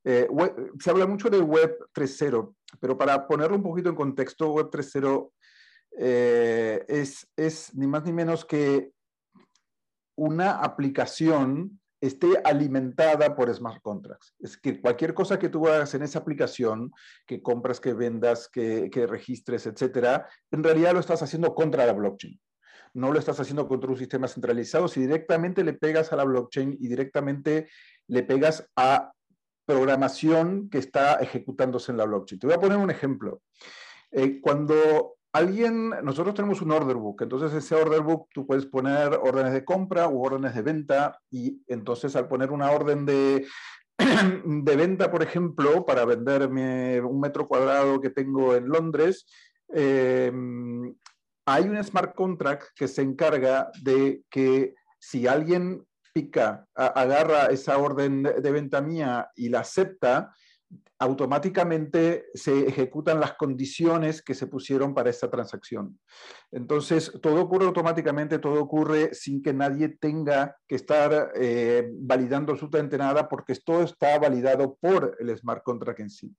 Eh, 0.05 0.29
se 0.81 0.91
habla 0.91 1.07
mucho 1.07 1.29
de 1.29 1.41
Web 1.41 1.77
3.0, 1.95 2.55
pero 2.81 2.97
para 2.97 3.27
ponerlo 3.27 3.57
un 3.57 3.63
poquito 3.63 3.89
en 3.89 3.97
contexto, 3.97 4.53
Web 4.53 4.71
3.0 4.71 5.31
eh, 5.99 6.85
es, 6.89 7.29
es 7.37 7.75
ni 7.75 7.87
más 7.87 8.05
ni 8.05 8.13
menos 8.13 8.45
que 8.45 8.93
una 10.17 10.59
aplicación 10.59 11.81
esté 12.01 12.41
alimentada 12.45 13.35
por 13.35 13.53
smart 13.53 13.83
contracts. 13.83 14.35
Es 14.39 14.57
que 14.57 14.81
cualquier 14.81 15.15
cosa 15.15 15.39
que 15.39 15.49
tú 15.49 15.67
hagas 15.67 15.95
en 15.95 16.03
esa 16.03 16.21
aplicación, 16.21 16.93
que 17.27 17.43
compras, 17.43 17.81
que 17.81 17.93
vendas, 17.93 18.49
que, 18.49 18.89
que 18.91 19.07
registres, 19.07 19.67
etcétera, 19.67 20.29
en 20.53 20.63
realidad 20.63 20.93
lo 20.93 21.01
estás 21.01 21.23
haciendo 21.23 21.55
contra 21.55 21.87
la 21.87 21.93
blockchain 21.93 22.39
no 22.95 23.13
lo 23.13 23.19
estás 23.19 23.39
haciendo 23.41 23.69
contra 23.69 23.91
un 23.91 23.97
sistema 23.97 24.29
centralizado, 24.29 24.89
si 24.89 25.01
directamente 25.01 25.65
le 25.65 25.75
pegas 25.75 26.13
a 26.13 26.17
la 26.17 26.25
blockchain 26.25 26.77
y 26.81 26.89
directamente 26.89 27.69
le 28.07 28.23
pegas 28.23 28.69
a 28.77 29.13
programación 29.69 30.71
que 30.71 30.79
está 30.79 31.17
ejecutándose 31.17 31.93
en 31.93 31.99
la 31.99 32.07
blockchain. 32.07 32.39
Te 32.41 32.47
voy 32.47 32.57
a 32.57 32.61
poner 32.61 32.79
un 32.79 32.91
ejemplo. 32.91 33.43
Eh, 34.11 34.41
cuando 34.41 35.17
alguien, 35.31 35.91
nosotros 36.03 36.35
tenemos 36.35 36.63
un 36.63 36.71
order 36.71 36.97
book, 36.97 37.21
entonces 37.21 37.53
ese 37.53 37.75
order 37.75 38.01
book 38.01 38.29
tú 38.33 38.47
puedes 38.47 38.65
poner 38.65 39.13
órdenes 39.13 39.53
de 39.53 39.67
compra 39.67 40.09
u 40.09 40.25
órdenes 40.25 40.55
de 40.55 40.63
venta 40.63 41.21
y 41.31 41.63
entonces 41.67 42.17
al 42.17 42.29
poner 42.29 42.51
una 42.51 42.71
orden 42.71 43.05
de, 43.05 43.47
de 44.47 44.77
venta, 44.77 45.11
por 45.11 45.23
ejemplo, 45.23 45.85
para 45.85 46.07
venderme 46.07 47.03
un 47.03 47.21
metro 47.21 47.47
cuadrado 47.47 48.01
que 48.01 48.09
tengo 48.09 48.55
en 48.55 48.71
Londres, 48.71 49.27
eh, 49.75 50.33
hay 51.45 51.69
un 51.69 51.85
smart 51.85 52.15
contract 52.15 52.69
que 52.75 52.89
se 52.89 53.03
encarga 53.03 53.71
de 53.83 54.23
que 54.31 54.75
si 54.99 55.27
alguien 55.27 55.87
pica, 56.13 56.67
agarra 56.75 57.47
esa 57.47 57.79
orden 57.79 58.23
de 58.23 58.51
venta 58.51 58.81
mía 58.81 59.31
y 59.35 59.49
la 59.49 59.61
acepta, 59.61 60.33
automáticamente 61.01 62.27
se 62.35 62.67
ejecutan 62.67 63.21
las 63.21 63.35
condiciones 63.35 64.21
que 64.21 64.35
se 64.35 64.49
pusieron 64.49 64.95
para 64.95 65.11
esta 65.11 65.31
transacción. 65.31 65.99
Entonces, 66.51 67.13
todo 67.23 67.41
ocurre 67.41 67.67
automáticamente, 67.67 68.39
todo 68.39 68.61
ocurre 68.61 69.15
sin 69.15 69.41
que 69.41 69.55
nadie 69.55 69.91
tenga 69.91 70.57
que 70.67 70.75
estar 70.75 71.33
eh, 71.37 71.89
validando 71.93 72.53
absolutamente 72.53 72.99
nada, 72.99 73.29
porque 73.29 73.55
todo 73.65 73.85
está 73.85 74.19
validado 74.19 74.77
por 74.81 75.17
el 75.21 75.37
smart 75.37 75.63
contract 75.63 76.01
en 76.01 76.11
sí. 76.11 76.35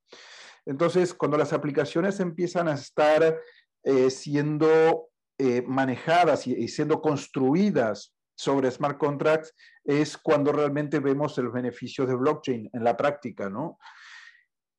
Entonces, 0.66 1.14
cuando 1.14 1.38
las 1.38 1.54
aplicaciones 1.54 2.20
empiezan 2.20 2.68
a 2.68 2.74
estar 2.74 3.40
eh, 3.84 4.10
siendo 4.10 5.10
eh, 5.38 5.64
manejadas 5.66 6.48
y, 6.48 6.68
siendo 6.68 7.02
construidas 7.02 8.14
sobre 8.40 8.72
smart 8.72 8.98
contracts 8.98 9.54
es 9.84 10.18
cuando 10.18 10.54
realmente 10.54 11.02
vemos 11.02 11.38
el 11.40 11.50
beneficio 11.50 12.06
de 12.06 12.16
blockchain 12.16 12.70
en 12.72 12.84
la 12.86 12.96
práctica, 12.96 13.50
¿no? 13.50 13.78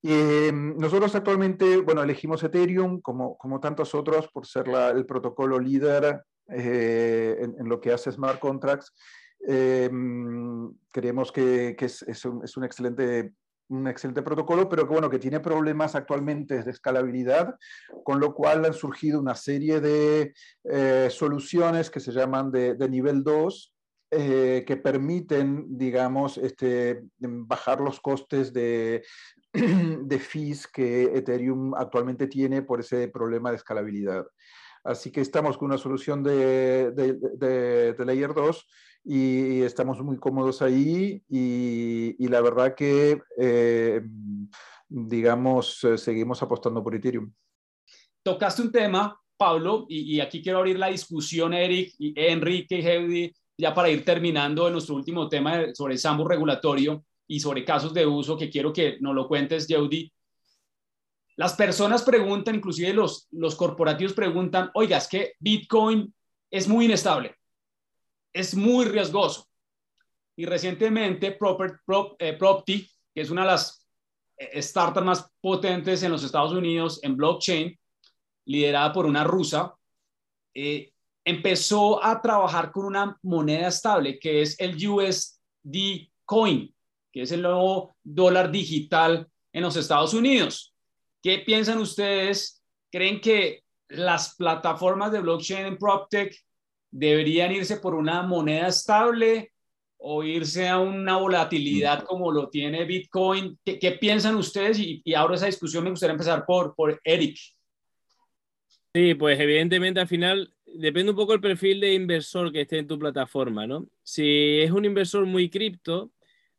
Em, 0.02 0.78
nosotros 0.78 1.14
actualmente, 1.14 1.76
bueno, 1.76 2.02
elegimos 2.02 2.42
Ethereum 2.42 3.02
como, 3.02 3.36
como 3.36 3.60
tantos 3.60 3.94
otros 3.94 4.28
por 4.28 4.46
ser 4.46 4.66
el 4.68 5.04
protocolo 5.04 5.58
líder 5.58 6.22
eh, 6.48 7.36
en, 7.38 7.68
lo 7.68 7.78
que 7.82 7.92
hace 7.92 8.10
smart 8.10 8.40
contracts. 8.40 8.94
Em, 9.40 10.72
creemos 10.90 11.30
que, 11.30 11.76
es, 11.78 12.24
un, 12.24 12.42
es, 12.42 12.56
un, 12.56 12.64
excelente 12.64 13.34
un 13.70 13.86
excelente 13.86 14.22
protocolo, 14.22 14.68
pero 14.68 14.86
que, 14.86 14.92
bueno, 14.92 15.08
que 15.08 15.18
tiene 15.18 15.40
problemas 15.40 15.94
actualmente 15.94 16.62
de 16.62 16.70
escalabilidad, 16.70 17.56
con 18.04 18.20
lo 18.20 18.34
cual 18.34 18.64
han 18.64 18.74
surgido 18.74 19.20
una 19.20 19.36
serie 19.36 19.80
de 19.80 20.34
eh, 20.64 21.08
soluciones 21.10 21.88
que 21.88 22.00
se 22.00 22.12
llaman 22.12 22.50
de, 22.50 22.76
nivel 22.88 23.22
2, 23.22 23.72
eh, 24.10 24.64
que 24.66 24.76
permiten, 24.76 25.78
digamos, 25.78 26.36
este, 26.36 27.04
bajar 27.18 27.80
los 27.80 28.00
costes 28.00 28.52
de, 28.52 29.04
de 29.52 30.18
fees 30.18 30.66
que 30.66 31.04
Ethereum 31.04 31.74
actualmente 31.74 32.26
tiene 32.26 32.62
por 32.62 32.80
ese 32.80 33.06
problema 33.08 33.50
de 33.50 33.56
escalabilidad. 33.56 34.26
Así 34.82 35.12
que 35.12 35.20
estamos 35.20 35.56
con 35.56 35.66
una 35.66 35.78
solución 35.78 36.24
de, 36.24 36.90
de, 36.90 37.92
de 37.92 38.04
Layer 38.04 38.34
2 38.34 38.66
y 39.04 39.62
estamos 39.62 40.00
muy 40.02 40.18
cómodos 40.18 40.62
ahí 40.62 41.22
y, 41.28 42.28
la 42.28 42.40
verdad 42.40 42.74
que, 42.74 43.20
eh, 43.38 44.02
digamos, 44.88 45.82
eh, 45.84 45.98
seguimos 45.98 46.42
apostando 46.42 46.82
por 46.82 46.94
Ethereum. 46.94 47.32
Tocaste 48.22 48.62
un 48.62 48.72
tema, 48.72 49.18
Pablo, 49.36 49.86
y, 49.88 50.20
aquí 50.20 50.42
quiero 50.42 50.58
abrir 50.58 50.78
la 50.78 50.88
discusión, 50.88 51.54
Eric, 51.54 51.94
y 51.98 52.12
Enrique 52.16 52.78
y 52.78 52.86
Heidi, 52.86 53.34
ya 53.56 53.74
para 53.74 53.88
ir 53.88 54.04
terminando 54.04 54.66
en 54.66 54.74
nuestro 54.74 54.94
último 54.94 55.28
tema 55.28 55.74
sobre 55.74 55.94
el 55.94 56.00
sambo 56.00 56.26
regulatorio 56.26 57.04
y 57.26 57.40
sobre 57.40 57.64
casos 57.64 57.94
de 57.94 58.06
uso 58.06 58.36
que 58.36 58.50
quiero 58.50 58.72
que 58.72 58.98
nos 59.00 59.14
lo 59.14 59.26
cuentes, 59.26 59.66
Yeudi. 59.66 60.12
Las 61.36 61.54
personas 61.54 62.02
preguntan, 62.02 62.56
inclusive 62.56 62.92
los, 62.92 63.28
los 63.30 63.54
corporativos 63.54 64.12
preguntan, 64.12 64.70
oiga, 64.74 64.98
es 64.98 65.08
que 65.08 65.34
Bitcoin 65.38 66.12
es 66.50 66.68
muy 66.68 66.84
inestable 66.84 67.39
es 68.32 68.54
muy 68.54 68.86
riesgoso. 68.86 69.46
Y 70.36 70.46
recientemente 70.46 71.32
Proper, 71.32 71.80
eh, 72.18 72.34
Propty, 72.34 72.88
que 73.14 73.20
es 73.20 73.30
una 73.30 73.42
de 73.42 73.48
las 73.48 73.86
eh, 74.36 74.62
startups 74.62 75.04
más 75.06 75.30
potentes 75.40 76.02
en 76.02 76.12
los 76.12 76.24
Estados 76.24 76.52
Unidos 76.52 77.00
en 77.02 77.16
blockchain, 77.16 77.78
liderada 78.46 78.92
por 78.92 79.06
una 79.06 79.24
rusa, 79.24 79.74
eh, 80.54 80.92
empezó 81.24 82.02
a 82.02 82.20
trabajar 82.20 82.72
con 82.72 82.86
una 82.86 83.16
moneda 83.22 83.68
estable 83.68 84.18
que 84.18 84.42
es 84.42 84.58
el 84.58 84.74
USD 84.88 86.08
Coin, 86.24 86.74
que 87.12 87.22
es 87.22 87.32
el 87.32 87.42
nuevo 87.42 87.96
dólar 88.02 88.50
digital 88.50 89.28
en 89.52 89.62
los 89.62 89.76
Estados 89.76 90.14
Unidos. 90.14 90.74
¿Qué 91.22 91.40
piensan 91.40 91.78
ustedes? 91.78 92.62
¿Creen 92.90 93.20
que 93.20 93.62
las 93.88 94.36
plataformas 94.36 95.12
de 95.12 95.20
blockchain 95.20 95.66
en 95.66 95.76
PropTech 95.76 96.34
deberían 96.90 97.52
irse 97.52 97.76
por 97.76 97.94
una 97.94 98.22
moneda 98.22 98.68
estable 98.68 99.52
o 99.98 100.24
irse 100.24 100.68
a 100.68 100.78
una 100.78 101.18
volatilidad 101.18 102.04
como 102.04 102.32
lo 102.32 102.48
tiene 102.48 102.84
Bitcoin. 102.84 103.58
¿Qué, 103.64 103.98
piensan 104.00 104.36
ustedes? 104.36 104.78
Y, 104.78 105.02
y, 105.04 105.14
ahora 105.14 105.34
esa 105.34 105.46
discusión 105.46 105.84
me 105.84 105.90
gustaría 105.90 106.12
empezar 106.12 106.44
por, 106.46 106.74
por 106.74 107.00
Eric. 107.04 107.38
Sí, 108.94 109.14
pues 109.14 109.38
evidentemente 109.38 110.00
al 110.00 110.08
final 110.08 110.52
depende 110.66 111.10
un 111.10 111.16
poco 111.16 111.34
el 111.34 111.40
perfil 111.40 111.80
de 111.80 111.94
inversor 111.94 112.50
que 112.50 112.62
esté 112.62 112.78
en 112.78 112.86
tu 112.86 112.98
plataforma, 112.98 113.66
¿no? 113.66 113.86
Si 114.02 114.60
es 114.60 114.70
un 114.70 114.84
inversor 114.84 115.26
muy 115.26 115.48
cripto, 115.48 116.10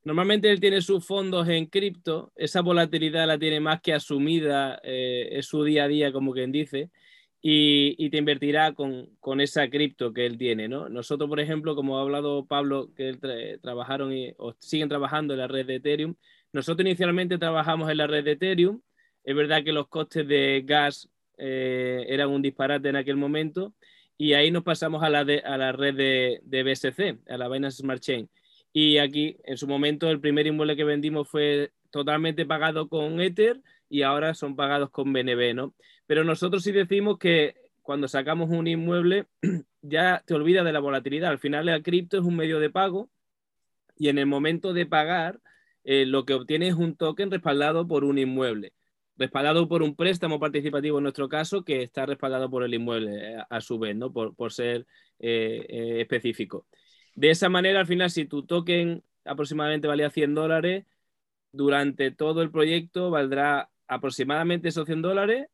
normalmente 0.04 0.50
él 0.50 0.60
tiene 0.60 0.82
sus 0.82 1.06
fondos 1.06 1.48
en 1.50 1.66
cripto, 1.66 2.32
esa 2.36 2.62
volatilidad 2.62 3.28
la 3.28 3.38
tiene 3.38 3.60
más 3.60 3.82
que 3.82 3.94
asumida, 3.94 4.80
eh, 4.84 5.30
es 5.32 5.48
su 5.48 5.64
día 5.64 5.86
a 5.86 5.88
día, 5.88 6.12
como 6.14 6.32
quien 6.32 6.52
dice, 6.52 6.90
y, 7.42 8.10
te 8.12 8.18
invertirá 8.18 8.74
con, 8.74 9.10
con 9.20 9.42
esa 9.42 9.68
cripto 9.70 10.14
que 10.14 10.26
él 10.26 10.38
tiene, 10.38 10.68
¿no? 10.68 10.90
Nosotros, 10.90 11.28
por 11.28 11.40
ejemplo, 11.40 11.76
como 11.76 11.98
ha 11.98 12.02
hablado 12.02 12.46
Pablo, 12.46 12.90
que 12.96 13.18
trabajaron 13.62 14.14
y, 14.14 14.34
o 14.38 14.54
siguen 14.60 14.90
trabajando 14.90 15.34
en 15.34 15.40
la 15.40 15.48
red 15.48 15.66
de 15.66 15.76
Ethereum, 15.76 16.16
nosotros 16.54 16.86
inicialmente 16.86 17.38
trabajamos 17.40 17.90
en 17.90 17.98
la 17.98 18.08
red 18.08 18.24
de 18.24 18.34
Ethereum, 18.34 18.82
es 19.24 19.36
verdad 19.36 19.64
que 19.64 19.72
los 19.72 19.88
costes 19.88 20.28
de 20.28 20.62
gas 20.66 21.10
eh, 21.38 22.06
eran 22.10 22.30
un 22.30 22.42
disparate 22.42 22.90
en 22.90 22.96
aquel 22.96 23.18
momento, 23.18 23.74
y 24.18 24.34
ahí 24.34 24.52
nos 24.52 24.64
pasamos 24.64 25.02
a 25.02 25.10
la, 25.10 25.22
a 25.22 25.58
la 25.58 25.72
red 25.72 25.96
de, 25.96 26.42
de 26.44 26.64
BSC, 26.64 27.28
a 27.28 27.38
la 27.38 27.50
Binance 27.50 27.78
Smart 27.78 28.02
Chain. 28.02 28.30
Y 28.72 29.00
aquí, 29.00 29.38
en 29.46 29.58
su 29.58 29.68
momento, 29.68 30.10
el 30.12 30.22
primer 30.22 30.46
inmueble 30.46 30.76
que 30.76 30.84
vendimos 30.84 31.28
fue 31.28 31.72
totalmente 31.90 32.46
pagado 32.46 32.88
con 32.88 33.20
Ether 33.20 33.60
y 33.90 34.04
ahora 34.04 34.34
son 34.36 34.56
pagados 34.56 34.92
con 34.92 35.12
BNB, 35.12 35.56
¿no? 35.56 35.74
Pero 36.12 36.26
nosotros 36.26 36.62
sí 36.64 36.74
decimos 36.74 37.18
que 37.18 37.56
cuando 37.82 38.10
sacamos 38.10 38.50
un 38.50 38.68
inmueble 38.68 39.28
ya 39.82 40.22
te 40.26 40.34
olvidas 40.34 40.66
de 40.66 40.74
la 40.74 40.82
volatilidad. 40.82 41.30
Al 41.32 41.40
final 41.40 41.70
el 41.70 41.82
cripto 41.84 42.18
es 42.18 42.26
un 42.26 42.36
medio 42.36 42.60
de 42.60 42.70
pago 42.70 43.10
y 43.96 44.10
en 44.10 44.18
el 44.18 44.26
momento 44.26 44.74
de 44.74 44.86
pagar 44.86 45.40
eh, 45.86 46.06
lo 46.06 46.26
que 46.26 46.34
obtienes 46.34 46.74
es 46.74 46.76
un 46.76 46.98
token 46.98 47.32
respaldado 47.32 47.88
por 47.88 48.04
un 48.04 48.18
inmueble, 48.18 48.74
respaldado 49.16 49.70
por 49.70 49.84
un 49.84 49.96
préstamo 49.96 50.38
participativo 50.38 50.98
en 50.98 51.04
nuestro 51.04 51.30
caso 51.30 51.64
que 51.64 51.82
está 51.82 52.06
respaldado 52.06 52.50
por 52.50 52.66
el 52.66 52.74
inmueble 52.74 53.36
eh, 53.36 53.44
a, 53.50 53.62
su 53.62 53.80
vez, 53.80 53.96
¿no? 53.96 54.12
por, 54.12 54.36
por 54.36 54.52
ser 54.52 54.86
eh, 55.18 56.02
específico. 56.02 56.68
De 57.16 57.30
esa 57.30 57.48
manera, 57.48 57.80
al 57.80 57.88
final, 57.88 58.12
si 58.12 58.26
tu 58.26 58.46
token 58.46 59.02
aproximadamente 59.24 59.88
valía 59.88 60.10
100 60.10 60.36
dólares, 60.36 60.86
durante 61.54 62.12
todo 62.12 62.42
el 62.42 62.52
proyecto 62.52 63.12
valdrá 63.12 63.70
aproximadamente 63.88 64.68
esos 64.68 64.86
100 64.86 65.04
dólares 65.04 65.48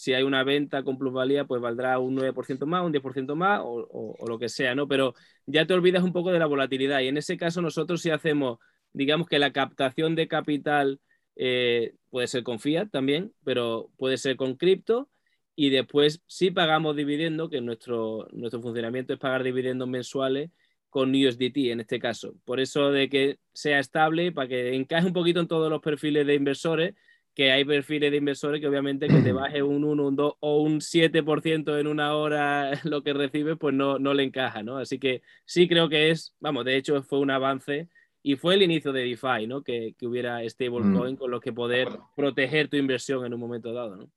si 0.00 0.14
hay 0.14 0.22
una 0.22 0.44
venta 0.44 0.82
con 0.82 0.96
plusvalía, 0.96 1.44
pues 1.44 1.60
valdrá 1.60 1.98
un 1.98 2.16
9% 2.16 2.64
más, 2.64 2.82
un 2.82 2.90
10% 2.90 3.34
más 3.34 3.60
o, 3.62 4.16
lo 4.26 4.38
que 4.38 4.48
sea, 4.48 4.74
¿no? 4.74 4.88
Pero 4.88 5.14
ya 5.44 5.66
te 5.66 5.74
olvidas 5.74 6.02
un 6.02 6.14
poco 6.14 6.32
de 6.32 6.38
la 6.38 6.46
volatilidad 6.46 7.00
y 7.00 7.08
en 7.08 7.18
ese 7.18 7.36
caso 7.36 7.60
nosotros 7.60 8.00
si 8.00 8.08
hacemos, 8.08 8.58
digamos 8.94 9.28
que 9.28 9.38
la 9.38 9.52
captación 9.52 10.14
de 10.14 10.26
capital 10.26 11.00
eh, 11.36 11.92
puede 12.08 12.28
ser 12.28 12.44
con 12.44 12.60
fiat 12.60 12.88
también, 12.90 13.34
pero 13.44 13.90
puede 13.98 14.16
ser 14.16 14.36
con 14.36 14.56
cripto 14.56 15.10
y 15.54 15.68
después 15.68 16.22
si 16.26 16.50
pagamos 16.50 16.96
dividendo, 16.96 17.50
que 17.50 17.60
nuestro, 17.60 18.26
nuestro 18.32 18.62
funcionamiento 18.62 19.12
es 19.12 19.18
pagar 19.18 19.42
dividendos 19.42 19.86
mensuales 19.86 20.50
con 20.88 21.10
USDT 21.10 21.72
en 21.72 21.80
este 21.80 21.98
caso. 21.98 22.32
Por 22.46 22.58
eso 22.58 22.90
de 22.90 23.10
que 23.10 23.38
sea 23.52 23.78
estable, 23.78 24.32
para 24.32 24.48
que 24.48 24.74
encaje 24.74 25.06
un 25.06 25.12
poquito 25.12 25.40
en 25.40 25.46
todos 25.46 25.68
los 25.68 25.82
perfiles 25.82 26.26
de 26.26 26.36
inversores, 26.36 26.94
que 27.34 27.52
hay 27.52 27.64
perfiles 27.64 28.10
de 28.10 28.16
inversores 28.16 28.60
que 28.60 28.66
obviamente 28.66 29.08
que 29.08 29.20
te 29.20 29.32
baje 29.32 29.62
un 29.62 29.84
1, 29.84 30.06
un 30.06 30.16
2 30.16 30.34
o 30.40 30.62
un 30.62 30.80
7% 30.80 31.78
en 31.78 31.86
una 31.86 32.14
hora 32.14 32.72
lo 32.84 33.02
que 33.02 33.12
recibes, 33.12 33.56
pues 33.58 33.74
no, 33.74 33.98
no 33.98 34.14
le 34.14 34.24
encaja, 34.24 34.62
¿no? 34.62 34.78
Así 34.78 34.98
que 34.98 35.22
sí 35.44 35.68
creo 35.68 35.88
que 35.88 36.10
es, 36.10 36.34
vamos, 36.40 36.64
de 36.64 36.76
hecho 36.76 37.02
fue 37.02 37.20
un 37.20 37.30
avance 37.30 37.88
y 38.22 38.36
fue 38.36 38.54
el 38.54 38.62
inicio 38.62 38.92
de 38.92 39.04
DeFi, 39.04 39.46
¿no? 39.46 39.62
Que, 39.62 39.94
que 39.98 40.06
hubiera 40.06 40.46
stablecoin 40.48 41.14
mm. 41.14 41.16
con 41.16 41.30
los 41.30 41.40
que 41.40 41.52
poder 41.52 41.88
proteger 42.16 42.68
tu 42.68 42.76
inversión 42.76 43.24
en 43.24 43.34
un 43.34 43.40
momento 43.40 43.72
dado, 43.72 43.96
¿no? 43.96 44.10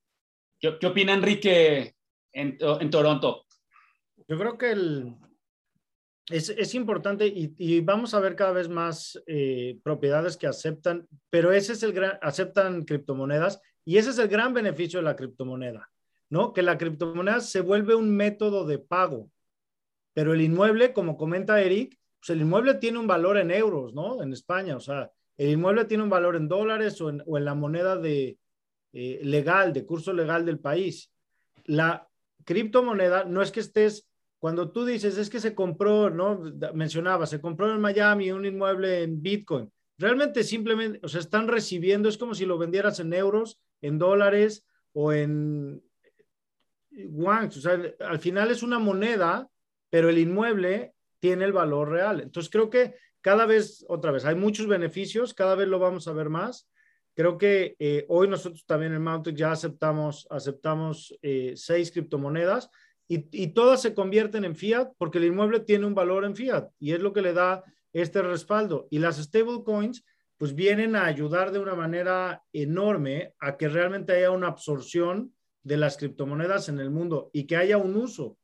¿Qué, 0.60 0.78
qué 0.80 0.88
opina 0.88 1.14
Enrique 1.14 1.96
en, 2.32 2.58
en 2.60 2.90
Toronto? 2.90 3.46
Yo 4.28 4.38
creo 4.38 4.58
que 4.58 4.72
el, 4.72 5.16
es, 6.30 6.76
importante 6.76 7.28
y, 7.28 7.82
vamos 7.82 8.14
a 8.14 8.20
ver 8.20 8.36
cada 8.36 8.54
vez 8.54 8.70
más 8.70 9.22
eh, 9.28 9.80
propiedades 9.84 10.38
que 10.38 10.48
aceptan, 10.48 11.08
pero 11.30 11.52
ese 11.52 11.74
es 11.74 11.84
el 11.84 11.92
gran, 11.92 12.18
aceptan 12.22 12.84
criptomonedas 12.86 13.62
y 13.84 13.98
ese 13.98 14.12
es 14.12 14.20
el 14.20 14.30
gran 14.30 14.54
beneficio 14.54 15.00
de 15.00 15.04
la 15.04 15.18
criptomoneda, 15.18 15.90
¿no? 16.30 16.54
Que 16.54 16.62
la 16.62 16.78
criptomoneda 16.78 17.42
se 17.42 17.60
vuelve 17.60 17.96
un 17.96 18.16
método 18.16 18.66
de 18.66 18.80
pago, 18.80 19.30
pero 20.14 20.34
el 20.34 20.42
inmueble, 20.42 20.94
como 20.94 21.18
comenta 21.18 21.62
Eric, 21.62 22.00
pues 22.20 22.30
el 22.30 22.42
inmueble 22.42 22.76
tiene 22.76 23.00
un 23.00 23.08
valor 23.08 23.38
en 23.38 23.52
euros, 23.52 23.94
¿no? 23.94 24.24
En 24.24 24.32
España, 24.32 24.78
o 24.78 24.80
sea, 24.80 25.12
el 25.38 25.50
inmueble 25.50 25.86
tiene 25.86 26.04
un 26.04 26.10
valor 26.10 26.38
en 26.38 26.48
dólares 26.48 27.02
o 27.02 27.10
en, 27.10 27.24
la 27.26 27.54
moneda 27.54 27.98
de, 27.98 28.38
eh, 28.94 29.20
legal, 29.24 29.74
de 29.74 29.86
curso 29.86 30.14
legal 30.14 30.46
del 30.46 30.60
país. 30.60 31.12
La 31.66 32.08
criptomoneda 32.46 33.26
no 33.26 33.42
es 33.42 33.52
que 33.52 33.60
estés 33.60 34.08
cuando 34.44 34.72
tú 34.72 34.84
dices, 34.84 35.18
es 35.18 35.30
que 35.30 35.40
se 35.40 35.56
compró, 35.56 36.10
¿no? 36.10 36.38
Mencionaba, 36.74 37.26
se 37.26 37.40
compró 37.40 37.74
en 37.74 37.80
Miami 37.80 38.30
un 38.30 38.46
inmueble 38.46 39.04
en 39.04 39.22
Bitcoin. 39.22 39.72
Realmente 39.98 40.44
simplemente, 40.44 41.00
o 41.02 41.08
sea, 41.08 41.22
están 41.22 41.48
recibiendo, 41.48 42.10
es 42.10 42.18
como 42.18 42.36
si 42.36 42.46
lo 42.46 42.58
vendieras 42.58 43.00
en 43.00 43.14
euros, 43.14 43.62
en 43.80 43.98
dólares 43.98 44.66
o 44.92 45.14
en 45.14 45.82
wons. 46.92 47.56
O 47.56 47.62
sea, 47.62 47.82
al 48.02 48.20
final 48.20 48.52
es 48.52 48.64
una 48.64 48.80
moneda, 48.80 49.48
pero 49.90 50.10
el 50.10 50.18
inmueble 50.18 50.94
tiene 51.22 51.46
el 51.46 51.54
valor 51.54 51.92
real. 51.92 52.20
Entonces 52.20 52.52
creo 52.52 52.70
que 52.70 52.96
cada 53.22 53.46
vez, 53.46 53.86
otra 53.88 54.12
vez, 54.12 54.26
hay 54.26 54.36
muchos 54.36 54.68
beneficios, 54.68 55.34
cada 55.34 55.56
vez 55.56 55.70
lo 55.70 55.80
vamos 55.80 56.10
a 56.10 56.12
ver 56.12 56.28
más. 56.28 56.70
Creo 57.16 57.38
que 57.38 57.78
eh, 57.80 58.06
hoy 58.10 58.28
nosotros 58.28 58.66
también 58.66 58.94
en 58.94 59.04
Mountain 59.04 59.38
ya 59.38 59.54
aceptamos, 59.54 60.28
aceptamos 60.30 61.18
eh, 61.22 61.54
seis 61.56 61.94
criptomonedas 61.94 62.70
y, 63.08 63.48
todas 63.48 63.82
se 63.82 63.94
convierten 63.94 64.46
en 64.46 64.56
fiat 64.56 64.92
porque 64.98 65.18
el 65.18 65.26
inmueble 65.26 65.60
tiene 65.60 65.86
un 65.86 65.94
valor 65.94 66.26
en 66.26 66.36
fiat 66.36 66.70
y 66.80 66.94
es 66.94 67.02
lo 67.02 67.14
que 67.14 67.22
le 67.22 67.34
da 67.34 67.64
este 67.92 68.22
respaldo. 68.22 68.88
Y 68.90 69.00
las 69.00 69.18
stablecoins 69.18 70.04
pues 70.38 70.56
vienen 70.56 70.96
a 70.96 71.06
ayudar 71.06 71.52
de 71.52 71.60
una 71.60 71.76
manera 71.76 72.44
enorme 72.54 73.34
a 73.40 73.56
que 73.56 73.70
realmente 73.70 74.14
haya 74.14 74.32
una 74.32 74.48
absorción 74.48 75.34
de 75.64 75.78
las 75.78 75.98
criptomonedas 75.98 76.70
en 76.70 76.80
el 76.80 76.90
mundo 76.90 77.30
y 77.34 77.46
que 77.46 77.56
haya 77.56 77.78
un 77.78 77.96
uso. 77.96 78.38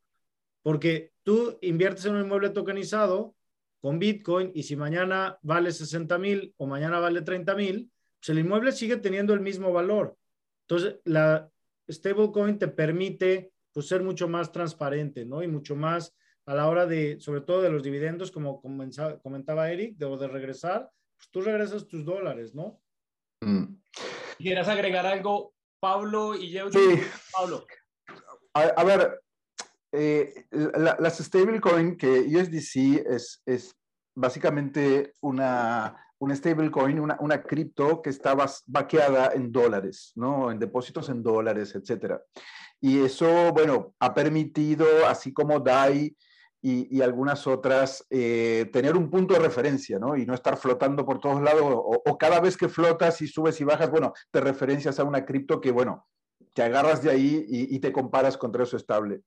Porque 0.62 1.14
tú 1.24 1.58
inviertes 1.62 2.06
en 2.06 2.16
un 2.16 2.22
inmueble 2.22 2.50
tokenizado 2.50 3.36
con 3.82 3.98
Bitcoin 3.98 4.52
y 4.54 4.64
si 4.64 4.76
mañana 4.76 5.40
vale 5.42 5.72
60 5.72 6.18
mil 6.18 6.54
o 6.58 6.68
mañana 6.68 7.00
vale 7.00 7.22
30 7.22 7.56
mil, 7.56 7.92
pues 8.20 8.30
el 8.30 8.40
inmueble 8.40 8.72
sigue 8.72 8.98
teniendo 8.98 9.34
el 9.34 9.40
mismo 9.40 9.72
valor. 9.72 10.16
Entonces, 10.68 11.00
la 11.06 11.50
stablecoin 11.90 12.60
te 12.60 12.68
permite 12.68 13.52
pues 13.80 13.88
ser 13.88 14.04
mucho 14.04 14.28
más 14.28 14.52
transparente, 14.52 15.24
¿no? 15.24 15.42
Y 15.42 15.48
mucho 15.48 15.74
más 15.74 16.14
a 16.46 16.54
la 16.54 16.68
hora 16.68 16.86
de, 16.86 17.18
sobre 17.22 17.40
todo 17.40 17.62
de 17.62 17.70
los 17.70 17.82
dividendos, 17.82 18.30
como 18.30 18.62
comentaba 18.62 19.72
Eric, 19.72 19.96
de, 19.96 20.18
de 20.18 20.28
regresar, 20.28 20.92
pues 21.16 21.30
tú 21.32 21.40
regresas 21.40 21.88
tus 21.88 22.04
dólares, 22.04 22.54
¿no? 22.54 22.82
Mm. 23.40 23.76
¿Quieres 24.38 24.68
agregar 24.68 25.06
algo, 25.06 25.54
Pablo 25.80 26.36
y 26.36 26.52
yo? 26.52 26.70
Sí. 26.70 27.00
Pablo. 27.32 27.66
A, 28.54 28.84
ver, 28.84 29.22
eh, 29.94 30.46
las 30.52 31.20
stablecoin 31.20 31.96
que 31.96 32.20
USDC 32.20 33.08
es, 33.10 33.42
es 33.46 33.74
básicamente 34.14 35.14
una, 35.22 36.06
una 36.18 36.36
stablecoin, 36.36 37.00
una, 37.00 37.16
una 37.22 37.42
cripto 37.42 38.02
que 38.02 38.10
está 38.10 38.36
vaqueada 38.68 39.32
en 39.36 39.54
dólares, 39.54 40.12
¿no? 40.16 40.52
En 40.52 40.60
depósitos 40.60 41.08
en 41.08 41.24
dólares, 41.24 41.74
etcétera. 41.76 42.22
Y 42.82 43.04
eso, 43.04 43.52
bueno, 43.52 43.94
ha 44.00 44.14
permitido, 44.14 44.86
así 45.08 45.34
como 45.34 45.60
DAI 45.60 46.16
y, 46.62 47.02
algunas 47.02 47.48
otras, 47.48 48.06
eh, 48.10 48.70
tener 48.74 48.96
un 48.96 49.10
punto 49.10 49.34
de 49.34 49.40
referencia, 49.40 49.98
¿no? 50.00 50.18
Y 50.18 50.26
no 50.26 50.34
estar 50.34 50.58
flotando 50.58 51.06
por 51.06 51.20
todos 51.20 51.42
lados, 51.42 51.64
o, 51.64 52.18
cada 52.18 52.40
vez 52.40 52.58
que 52.58 52.70
flotas 52.70 53.22
y 53.22 53.28
subes 53.28 53.60
y 53.62 53.64
bajas, 53.64 53.90
bueno, 53.90 54.14
te 54.32 54.42
referencias 54.42 55.00
a 55.00 55.04
una 55.04 55.26
cripto 55.26 55.62
que, 55.62 55.72
bueno, 55.72 56.08
te 56.54 56.64
agarras 56.64 57.02
de 57.02 57.12
ahí 57.12 57.46
y, 57.48 57.76
y 57.76 57.80
te 57.80 57.92
comparas 57.92 58.38
contra 58.38 58.64
eso 58.64 58.78
estable. 58.78 59.22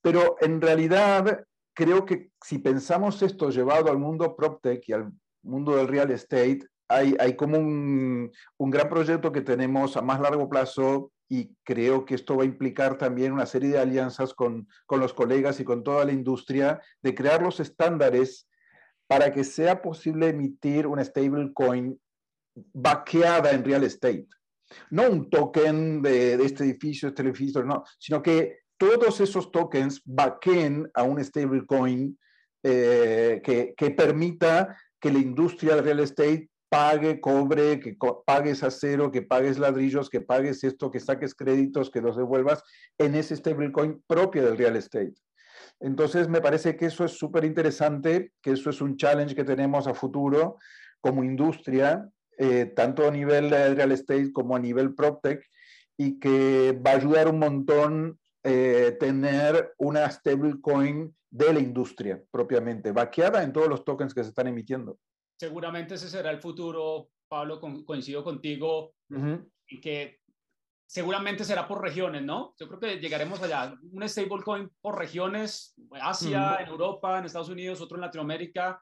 Pero 0.00 0.36
en 0.40 0.60
realidad, 0.60 1.44
creo 1.74 2.04
que 2.04 2.30
si 2.44 2.58
pensamos 2.58 3.22
esto 3.22 3.50
llevado 3.50 3.90
al 3.90 3.98
mundo 3.98 4.34
PropTech 4.34 4.88
y 4.88 4.92
al 4.92 5.12
mundo 5.42 5.76
del 5.76 5.88
real 5.88 6.10
estate, 6.10 6.60
hay, 6.88 7.14
hay 7.20 7.36
como 7.36 7.58
un, 7.58 8.32
un, 8.56 8.70
gran 8.70 8.88
proyecto 8.88 9.30
que 9.30 9.42
tenemos 9.42 9.96
a 9.96 10.02
más 10.02 10.20
largo 10.20 10.48
plazo 10.48 11.12
y 11.28 11.54
creo 11.62 12.04
que 12.04 12.14
esto 12.14 12.36
va 12.36 12.42
a 12.42 12.46
implicar 12.46 12.96
también 12.96 13.32
una 13.32 13.46
serie 13.46 13.70
de 13.70 13.78
alianzas 13.78 14.32
con, 14.32 14.66
con 14.86 15.00
los 15.00 15.12
colegas 15.12 15.60
y 15.60 15.64
con 15.64 15.84
toda 15.84 16.04
la 16.04 16.12
industria 16.12 16.80
de 17.02 17.14
crear 17.14 17.42
los 17.42 17.60
estándares 17.60 18.48
para 19.06 19.32
que 19.32 19.44
sea 19.44 19.82
posible 19.82 20.28
emitir 20.28 20.86
una 20.86 21.04
stablecoin 21.04 21.98
vaqueada 22.54 23.50
en 23.50 23.64
real 23.64 23.84
estate. 23.84 24.26
No 24.90 25.08
un 25.08 25.30
token 25.30 26.02
de, 26.02 26.36
de, 26.36 26.44
este 26.44 26.64
edificio, 26.64 27.08
este 27.08 27.22
edificio, 27.22 27.62
no, 27.62 27.84
sino 27.98 28.22
que 28.22 28.58
todos 28.76 29.20
esos 29.20 29.50
tokens 29.50 30.00
backend 30.04 30.90
a 30.94 31.02
un 31.02 31.22
stablecoin 31.22 32.18
eh, 32.62 33.40
que, 33.42 33.74
que, 33.76 33.90
permita 33.90 34.76
que 35.00 35.12
la 35.12 35.18
industria 35.18 35.76
del 35.76 35.84
real 35.84 36.00
estate 36.00 36.50
pague, 36.68 37.20
cobre, 37.20 37.80
que 37.80 37.96
pagues 38.26 38.62
acero, 38.62 39.10
que 39.10 39.22
pagues 39.22 39.58
ladrillos, 39.58 40.10
que 40.10 40.20
pagues 40.20 40.64
esto, 40.64 40.90
que 40.90 41.00
saques 41.00 41.34
créditos, 41.34 41.90
que 41.90 42.00
los 42.00 42.16
devuelvas 42.16 42.62
en 42.98 43.14
ese 43.14 43.36
stablecoin 43.36 44.02
propio 44.06 44.44
del 44.44 44.58
real 44.58 44.76
estate. 44.76 45.14
Entonces, 45.80 46.28
me 46.28 46.40
parece 46.40 46.76
que 46.76 46.86
eso 46.86 47.04
es 47.04 47.12
súper 47.12 47.44
interesante, 47.44 48.32
que 48.42 48.52
eso 48.52 48.70
es 48.70 48.80
un 48.80 48.96
challenge 48.96 49.34
que 49.34 49.44
tenemos 49.44 49.86
a 49.86 49.94
futuro 49.94 50.56
como 51.00 51.24
industria, 51.24 52.08
eh, 52.36 52.66
tanto 52.66 53.06
a 53.06 53.10
nivel 53.10 53.50
de 53.50 53.74
real 53.74 53.92
estate 53.92 54.32
como 54.32 54.56
a 54.56 54.60
nivel 54.60 54.94
PropTech, 54.94 55.42
y 55.96 56.18
que 56.18 56.78
va 56.84 56.92
a 56.92 56.96
ayudar 56.96 57.28
un 57.28 57.38
montón 57.38 58.18
eh, 58.44 58.96
tener 59.00 59.74
una 59.78 60.08
stablecoin 60.10 61.14
de 61.30 61.52
la 61.52 61.60
industria 61.60 62.22
propiamente, 62.30 62.92
vaqueada 62.92 63.42
en 63.42 63.52
todos 63.52 63.68
los 63.68 63.84
tokens 63.84 64.14
que 64.14 64.22
se 64.22 64.30
están 64.30 64.46
emitiendo. 64.46 64.98
Seguramente 65.38 65.94
ese 65.94 66.08
será 66.08 66.30
el 66.30 66.40
futuro, 66.40 67.10
Pablo, 67.28 67.60
coincido 67.86 68.24
contigo, 68.24 68.94
y 69.68 69.80
que 69.80 70.20
seguramente 70.86 71.44
será 71.44 71.68
por 71.68 71.80
regiones, 71.80 72.22
¿no? 72.22 72.54
Yo 72.58 72.66
creo 72.66 72.80
que 72.80 72.98
llegaremos 72.98 73.40
allá. 73.42 73.74
Un 73.92 74.08
stablecoin 74.08 74.70
por 74.80 74.98
regiones, 74.98 75.74
Asia, 76.00 76.56
en 76.60 76.68
Europa, 76.68 77.18
en 77.18 77.26
Estados 77.26 77.50
Unidos, 77.50 77.80
otro 77.80 77.98
en 77.98 78.02
Latinoamérica, 78.02 78.80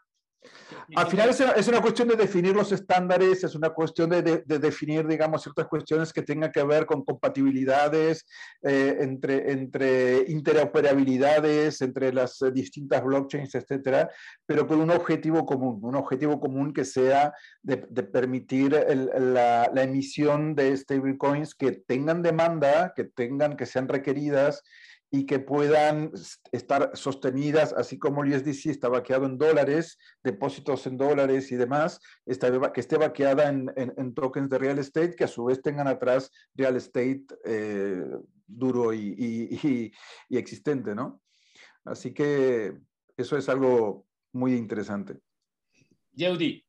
al 0.94 1.06
final 1.06 1.30
es 1.30 1.68
una, 1.68 1.80
cuestión 1.80 2.08
de 2.08 2.16
definir 2.16 2.54
los 2.54 2.72
estándares, 2.72 3.42
es 3.44 3.54
una 3.54 3.70
cuestión 3.70 4.10
de, 4.10 4.22
definir, 4.46 5.06
digamos, 5.06 5.42
ciertas 5.42 5.66
cuestiones 5.66 6.12
que 6.12 6.22
tengan 6.22 6.52
que 6.52 6.62
ver 6.62 6.86
con 6.86 7.04
compatibilidades, 7.04 8.26
eh, 8.62 8.96
entre, 9.00 9.52
entre 9.52 10.24
interoperabilidades, 10.28 11.80
entre 11.82 12.12
las 12.12 12.38
distintas 12.52 13.02
blockchains, 13.04 13.54
etcétera, 13.54 14.10
pero 14.44 14.66
con 14.66 14.80
un 14.80 14.90
objetivo 14.90 15.44
común, 15.44 15.78
un 15.82 15.96
objetivo 15.96 16.40
común 16.40 16.72
que 16.72 16.84
sea 16.84 17.32
de, 17.62 17.76
permitir 17.78 18.72
la, 18.72 19.70
la 19.72 19.82
emisión 19.82 20.54
de 20.54 20.76
stablecoins 20.76 21.54
que 21.54 21.72
tengan 21.72 22.22
demanda, 22.22 22.92
que 22.94 23.04
tengan, 23.04 23.56
que 23.56 23.66
sean 23.66 23.88
requeridas 23.88 24.62
y 25.10 25.24
que 25.24 25.38
puedan 25.38 26.10
estar 26.52 26.90
sostenidas, 26.94 27.72
así 27.72 27.98
como 27.98 28.24
el 28.24 28.34
USDC 28.34 28.66
está 28.66 28.88
vaqueado 28.88 29.26
en 29.26 29.38
dólares, 29.38 29.98
depósitos 30.22 30.86
en 30.86 30.96
dólares 30.96 31.52
y 31.52 31.56
demás, 31.56 32.00
que 32.24 32.80
esté 32.80 32.96
vaqueada 32.96 33.48
en, 33.48 33.72
en, 33.76 34.14
tokens 34.14 34.50
de 34.50 34.58
real 34.58 34.78
estate, 34.78 35.14
que 35.14 35.24
a 35.24 35.28
su 35.28 35.44
vez 35.44 35.62
tengan 35.62 35.86
atrás 35.86 36.30
real 36.54 36.76
estate 36.76 37.24
eh, 37.44 38.04
duro 38.46 38.92
y, 38.92 39.14
y, 39.16 39.92
y, 40.28 40.36
existente, 40.36 40.94
¿no? 40.94 41.22
Así 41.84 42.12
que 42.12 42.76
eso 43.16 43.36
es 43.36 43.48
algo 43.48 44.06
muy 44.32 44.54
interesante. 44.54 45.20
Yeudi. 46.12 46.64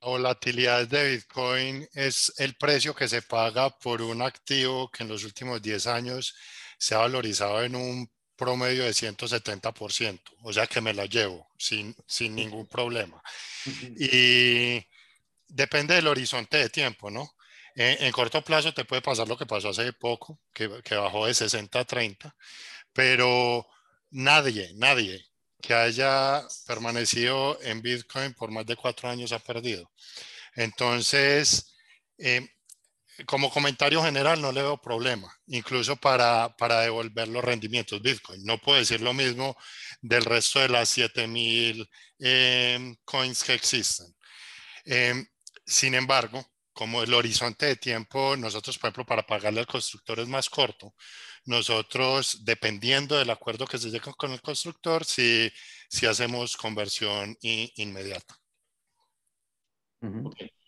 La 0.00 0.08
volatilidad 0.08 0.88
de 0.88 1.12
Bitcoin 1.12 1.88
es 1.92 2.32
el 2.38 2.56
precio 2.56 2.92
que 2.92 3.06
se 3.06 3.22
paga 3.22 3.70
por 3.70 4.02
un 4.02 4.20
activo 4.22 4.90
que 4.90 5.04
en 5.04 5.08
los 5.08 5.22
últimos 5.24 5.62
10 5.62 5.86
años 5.86 6.34
se 6.82 6.96
ha 6.96 6.98
valorizado 6.98 7.62
en 7.62 7.76
un 7.76 8.10
promedio 8.34 8.82
de 8.82 8.90
170%, 8.90 10.20
o 10.42 10.52
sea 10.52 10.66
que 10.66 10.80
me 10.80 10.92
la 10.92 11.06
llevo 11.06 11.48
sin, 11.56 11.94
sin 12.08 12.34
ningún 12.34 12.66
problema. 12.66 13.22
Y 13.96 14.84
depende 15.46 15.94
del 15.94 16.08
horizonte 16.08 16.56
de 16.56 16.68
tiempo, 16.70 17.08
¿no? 17.08 17.36
En, 17.76 18.10
corto 18.10 18.42
plazo 18.42 18.74
te 18.74 18.84
puede 18.84 19.00
pasar 19.00 19.28
lo 19.28 19.38
que 19.38 19.46
pasó 19.46 19.68
hace 19.68 19.92
poco, 19.92 20.40
que, 20.52 20.82
que 20.82 20.96
bajó 20.96 21.26
de 21.26 21.34
60 21.34 21.78
a 21.78 21.84
30, 21.84 22.34
pero 22.92 23.64
nadie, 24.10 24.72
nadie 24.74 25.24
que 25.60 25.74
haya 25.74 26.42
permanecido 26.66 27.60
en 27.62 27.80
Bitcoin 27.80 28.34
por 28.34 28.50
más 28.50 28.66
de 28.66 28.74
cuatro 28.74 29.08
años 29.08 29.30
ha 29.30 29.38
perdido. 29.38 29.88
Entonces, 30.56 31.76
eh, 32.18 32.44
como 33.26 33.50
comentario 33.50 34.02
general 34.02 34.40
no 34.40 34.52
le 34.52 34.62
veo 34.62 34.80
problema, 34.80 35.32
incluso 35.46 35.96
para, 35.96 36.54
para 36.56 36.80
devolver 36.80 37.28
los 37.28 37.44
rendimientos 37.44 38.02
Bitcoin. 38.02 38.44
No 38.44 38.58
puedo 38.58 38.78
decir 38.78 39.00
lo 39.00 39.12
mismo 39.12 39.56
del 40.00 40.24
resto 40.24 40.60
de 40.60 40.68
las 40.68 40.88
7000 40.90 41.88
eh, 42.20 42.94
coins 43.04 43.44
que 43.44 43.54
existen. 43.54 44.06
Em, 44.84 45.26
sin 45.66 45.94
embargo, 45.94 46.44
como 46.72 47.02
el 47.02 47.14
horizonte 47.14 47.66
de 47.66 47.76
tiempo, 47.76 48.36
nosotros, 48.36 48.78
por 48.78 48.88
ejemplo, 48.88 49.06
para 49.06 49.26
pagarle 49.26 49.60
al 49.60 49.66
constructor 49.66 50.20
es 50.20 50.28
más 50.28 50.48
corto, 50.48 50.94
nosotros, 51.44 52.44
dependiendo 52.44 53.18
del 53.18 53.30
acuerdo 53.30 53.66
que 53.66 53.78
se 53.78 53.90
llegue 53.90 54.12
con 54.16 54.32
el 54.32 54.40
constructor, 54.40 55.04
si, 55.04 55.50
si 55.88 56.06
hacemos 56.06 56.56
conversión 56.56 57.36
inmediata. 57.40 58.36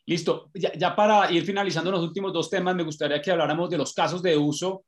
Listo. 0.07 0.51
Ya, 0.55 0.95
para 0.95 1.31
ir 1.33 1.45
finalizando 1.45 1.91
los 1.91 2.03
últimos 2.03 2.33
dos 2.33 2.51
temas, 2.51 2.75
me 2.75 2.83
gustaría 2.83 3.23
que 3.23 3.31
habláramos 3.31 3.71
de 3.71 3.79
los 3.79 3.95
casos 3.95 4.23
de 4.23 4.37
uso 4.37 4.85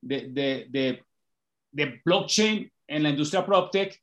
de, 0.00 0.28
de, 0.28 1.02
de, 1.72 2.00
blockchain 2.04 2.70
en 2.86 3.02
la 3.02 3.10
industria 3.10 3.44
PropTech. 3.44 4.00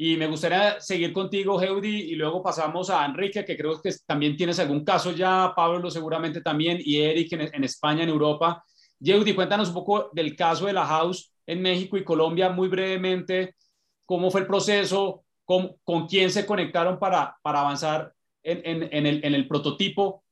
Y 0.00 0.16
me 0.16 0.26
gustaría 0.28 0.80
seguir 0.80 1.12
contigo, 1.12 1.60
Heudi, 1.60 2.12
y 2.12 2.14
luego 2.14 2.42
pasamos 2.42 2.88
a 2.88 3.04
Enrique, 3.04 3.44
que 3.44 3.56
creo 3.56 3.80
que 3.82 3.90
también 4.06 4.36
tienes 4.36 4.58
algún 4.60 4.84
caso 4.84 5.10
ya, 5.10 5.52
Pablo 5.56 5.90
seguramente 5.90 6.40
también, 6.40 6.78
y 6.80 6.98
Eric 6.98 7.32
en, 7.32 7.64
España, 7.64 8.04
en 8.04 8.08
Europa. 8.08 8.62
Yeudi, 9.00 9.34
cuéntanos 9.34 9.68
un 9.68 9.74
poco 9.74 10.10
del 10.12 10.36
caso 10.36 10.66
de 10.66 10.72
la 10.72 10.86
House 10.86 11.32
en 11.46 11.62
México 11.62 11.96
y 11.96 12.04
Colombia, 12.04 12.48
muy 12.48 12.68
brevemente, 12.68 13.56
cómo 14.04 14.30
fue 14.30 14.42
el 14.42 14.46
proceso, 14.46 15.24
con, 15.44 15.76
con 15.82 16.06
quién 16.06 16.30
se 16.30 16.46
conectaron 16.46 16.98
para, 16.98 17.36
para 17.42 17.60
avanzar 17.60 18.12
en, 18.42 18.82
el, 19.06 19.24
en 19.24 19.34
el, 19.34 19.48
prototipo? 19.48 20.24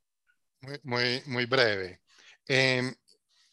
Muy, 0.61 0.79
muy, 0.83 1.23
muy 1.27 1.47
breve. 1.47 2.01
Eh, 2.49 2.83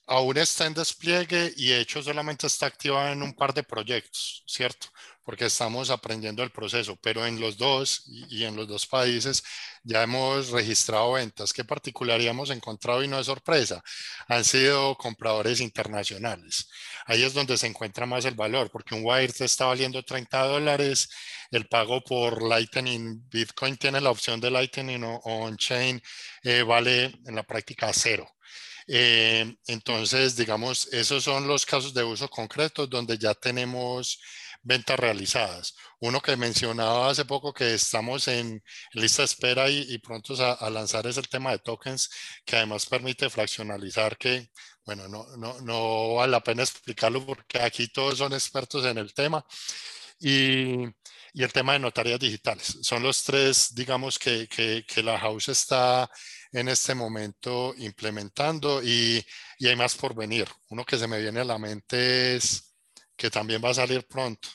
aún 0.08 0.38
está 0.38 0.66
en 0.66 0.74
despliegue 0.74 1.54
y 1.58 1.70
de 1.70 1.82
hecho 1.82 2.02
solamente 2.02 2.48
está 2.48 2.66
activado 2.66 3.12
en 3.12 3.22
un 3.22 3.34
par 3.34 3.54
de 3.54 3.64
proyectos, 3.64 4.44
¿cierto? 4.48 4.88
Porque 5.24 5.46
estamos 5.46 5.90
aprendiendo 5.90 6.44
el 6.44 6.52
proceso, 6.52 6.98
pero 7.02 7.26
en 7.26 7.40
los 7.40 7.58
dos 7.58 8.04
y 8.30 8.44
en 8.44 8.56
los 8.56 8.68
dos 8.68 8.86
países 8.86 9.44
ya 9.84 10.04
hemos 10.04 10.50
registrado 10.50 11.14
ventas. 11.14 11.54
¿Qué 11.54 11.64
particularidad 11.64 12.32
hemos 12.32 12.50
encontrado 12.50 13.04
y 13.04 13.08
no 13.08 13.20
es 13.20 13.26
sorpresa? 13.26 13.82
Han 14.28 14.44
sido 14.44 14.96
compradores 14.96 15.62
internacionales. 15.62 16.70
Ahí 17.06 17.24
es 17.24 17.34
donde 17.34 17.58
se 17.58 17.68
encuentra 17.68 18.06
más 18.06 18.26
el 18.26 18.36
valor, 18.36 18.70
porque 18.72 18.96
un 18.96 19.02
Wire 19.04 19.34
te 19.34 19.46
está 19.46 19.66
valiendo 19.66 20.04
30 20.04 20.44
dólares, 20.46 21.10
el 21.52 21.68
pago 21.68 22.02
por 22.02 22.42
Lightning, 22.42 23.30
Bitcoin 23.30 23.78
tiene 23.78 24.02
la 24.02 24.12
opción 24.12 24.40
de 24.40 24.52
Lightning 24.52 25.04
o 25.04 25.22
on-chain, 25.24 26.02
eh, 26.44 26.64
vale 26.64 27.06
en 27.26 27.36
la 27.36 27.44
práctica 27.44 27.92
cero. 27.94 28.28
Eh, 28.88 29.56
entonces, 29.68 30.36
digamos, 30.36 30.88
esos 30.92 31.24
son 31.24 31.48
los 31.48 31.66
casos 31.66 31.94
de 31.94 32.04
uso 32.04 32.30
concretos 32.30 32.90
donde 32.90 33.18
ya 33.18 33.34
tenemos 33.34 34.20
ventas 34.64 35.00
realizadas. 35.00 35.76
Uno 36.00 36.22
que 36.22 36.36
mencionaba 36.38 37.10
hace 37.10 37.26
poco 37.26 37.54
que 37.54 37.76
estamos 37.76 38.28
en 38.28 38.64
lista 38.94 39.22
de 39.22 39.26
espera 39.26 39.70
y, 39.70 39.98
prontos 40.00 40.40
a, 40.40 40.70
lanzar 40.70 41.06
es 41.08 41.18
el 41.18 41.30
tema 41.30 41.52
de 41.52 41.60
tokens, 41.60 42.10
que 42.46 42.58
además 42.58 42.86
permite 42.86 43.30
fraccionalizar 43.30 44.18
que, 44.18 44.50
bueno, 44.86 45.08
no, 45.08 45.26
no, 45.38 45.62
no 45.62 46.16
vale 46.16 46.32
la 46.32 46.44
pena 46.44 46.64
explicarlo 46.64 47.26
porque 47.26 47.62
aquí 47.62 47.88
todos 47.90 48.18
son 48.18 48.34
expertos 48.34 48.86
en 48.86 48.98
el 48.98 49.14
tema. 49.14 49.46
Y, 50.20 50.86
y 51.34 51.44
el 51.44 51.52
tema 51.52 51.74
de 51.74 51.80
notarías 51.80 52.20
digitales. 52.20 52.78
Son 52.82 53.02
los 53.04 53.24
tres, 53.24 53.74
digamos, 53.74 54.20
que, 54.20 54.48
que, 54.48 54.86
que 54.88 55.04
la 55.04 55.20
house 55.20 55.50
está 55.50 56.10
en 56.52 56.70
este 56.70 56.94
momento 56.96 57.74
implementando 57.78 58.82
y, 58.84 59.26
y, 59.58 59.68
hay 59.68 59.76
más 59.76 59.96
por 59.96 60.16
venir. 60.16 60.48
Uno 60.70 60.86
que 60.86 60.98
se 60.98 61.08
me 61.08 61.20
viene 61.20 61.42
a 61.42 61.46
la 61.46 61.58
mente 61.58 62.36
es 62.36 62.73
que 63.16 63.30
también 63.30 63.62
va 63.64 63.70
a 63.70 63.76
salir 63.76 64.06
pronto, 64.08 64.50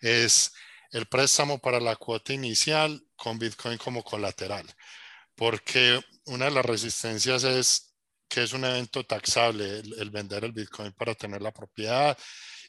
es 0.00 0.52
el 0.92 1.06
préstamo 1.06 1.58
para 1.58 1.80
la 1.80 1.96
cuota 1.96 2.32
inicial 2.32 3.02
con 3.16 3.38
Bitcoin 3.38 3.78
como 3.78 4.02
colateral, 4.02 4.66
porque 5.34 6.00
una 6.26 6.46
de 6.46 6.50
las 6.52 6.64
resistencias 6.64 7.44
es 7.44 7.94
que 8.28 8.44
es 8.44 8.52
un 8.52 8.64
evento 8.64 9.04
taxable 9.04 9.80
el, 9.80 10.10
vender 10.10 10.44
el 10.44 10.52
Bitcoin 10.52 10.92
para 10.92 11.14
tener 11.14 11.42
la 11.42 11.52
propiedad 11.52 12.16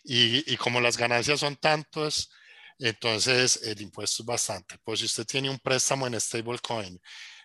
y, 0.03 0.51
y 0.51 0.57
como 0.57 0.81
las 0.81 0.97
ganancias 0.97 1.39
son 1.39 1.55
tantas, 1.57 2.29
entonces 2.79 3.61
el 3.63 3.79
impuesto 3.81 4.23
es 4.23 4.25
bastante. 4.27 4.77
Pues 4.83 4.99
si 4.99 5.05
usted 5.05 5.25
tiene 5.25 5.49
un 5.49 5.59
préstamo 5.59 6.07
en 6.07 6.19
stablecoin 6.19 6.99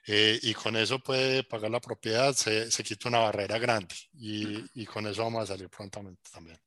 eh, 0.06 0.38
y 0.42 0.54
con 0.54 0.76
eso 0.76 0.98
puede 1.00 1.44
pagar 1.44 1.70
la 1.70 1.80
propiedad, 1.80 2.34
se, 2.34 2.70
se 2.70 2.82
quita 2.84 3.08
una 3.08 3.18
barrera 3.18 3.58
grande 3.58 3.94
y, 4.14 4.64
y, 4.80 4.86
con 4.86 5.06
eso 5.06 5.24
vamos 5.24 5.42
a 5.44 5.46
salir 5.46 5.68
prontamente 5.68 6.22
también. 6.32 6.58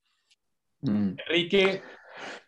Mm. 0.82 1.15
Enrique, 1.27 1.82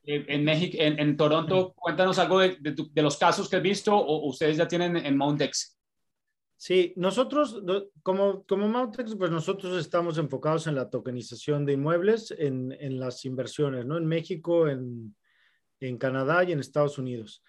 eh, 0.03 0.25
en, 0.27 0.43
México, 0.43 0.77
en, 0.79 0.99
en, 0.99 1.17
Toronto, 1.17 1.73
cuéntanos 1.75 2.19
algo 2.19 2.39
de, 2.39 2.57
de, 2.59 3.01
los 3.01 3.17
casos 3.17 3.49
que 3.49 3.57
has 3.57 3.61
visto 3.61 3.95
o, 3.95 4.27
ustedes 4.27 4.57
ya 4.57 4.67
tienen 4.67 4.97
en 4.97 5.17
Mountex. 5.17 5.77
Sí, 6.57 6.93
nosotros, 6.95 7.59
como, 8.03 8.45
como 8.45 8.67
Mautex, 8.67 9.15
pues 9.15 9.31
nosotros 9.31 9.79
estamos 9.79 10.19
enfocados 10.19 10.67
en 10.67 10.75
la 10.75 10.91
tokenización 10.91 11.65
de 11.65 11.73
inmuebles, 11.73 12.29
en, 12.37 12.71
en 12.79 12.99
las 12.99 13.25
inversiones, 13.25 13.83
¿no? 13.87 13.97
En 13.97 14.05
México, 14.05 14.67
en, 14.67 15.15
en 15.79 15.97
Canadá 15.97 16.43
y 16.43 16.51
en 16.51 16.59
Estados 16.59 16.97
Unidos. 16.97 17.43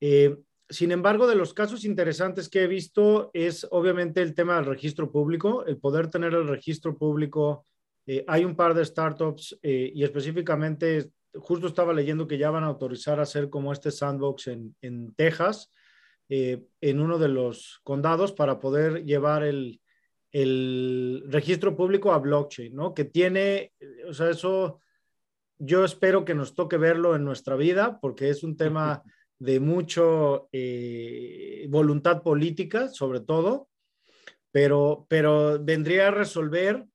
Eh, 0.00 0.36
sin 0.68 0.92
embargo, 0.92 1.26
de 1.26 1.36
los 1.36 1.54
casos 1.54 1.84
interesantes 1.84 2.48
que 2.48 2.62
he 2.62 2.66
visto 2.66 3.30
es 3.32 3.66
obviamente 3.70 4.20
el 4.20 4.34
tema 4.34 4.56
del 4.56 4.66
registro 4.66 5.10
público, 5.10 5.64
el 5.64 5.78
poder 5.78 6.10
tener 6.10 6.34
el 6.34 6.46
registro 6.46 6.96
público. 6.96 7.64
Eh, 8.10 8.24
hay 8.26 8.46
un 8.46 8.56
par 8.56 8.72
de 8.72 8.86
startups 8.86 9.58
eh, 9.62 9.92
y 9.94 10.02
específicamente, 10.02 11.10
justo 11.34 11.66
estaba 11.66 11.92
leyendo 11.92 12.26
que 12.26 12.38
ya 12.38 12.50
van 12.50 12.64
a 12.64 12.68
autorizar 12.68 13.20
hacer 13.20 13.50
como 13.50 13.70
este 13.70 13.90
sandbox 13.90 14.46
en, 14.46 14.74
en 14.80 15.12
Texas 15.14 15.70
eh, 16.30 16.64
en 16.80 17.00
uno 17.00 17.18
de 17.18 17.28
los 17.28 17.80
condados 17.84 18.32
para 18.32 18.60
poder 18.60 19.04
llevar 19.04 19.42
el, 19.42 19.82
el 20.32 21.22
registro 21.28 21.76
público 21.76 22.12
a 22.12 22.18
blockchain, 22.18 22.74
¿no? 22.74 22.94
Que 22.94 23.04
tiene, 23.04 23.74
o 24.08 24.14
sea, 24.14 24.30
eso 24.30 24.80
yo 25.58 25.84
espero 25.84 26.24
que 26.24 26.34
nos 26.34 26.54
toque 26.54 26.78
verlo 26.78 27.14
en 27.14 27.24
nuestra 27.24 27.56
vida 27.56 27.98
porque 28.00 28.30
es 28.30 28.42
un 28.42 28.56
tema 28.56 29.02
de 29.38 29.60
mucho 29.60 30.48
voluntad 31.68 32.22
política, 32.22 32.88
sobre 32.88 33.20
todo, 33.20 33.68
pero, 34.50 35.06
pero 35.10 35.62
vendría 35.62 36.08
a 36.08 36.10
resolver 36.12 36.86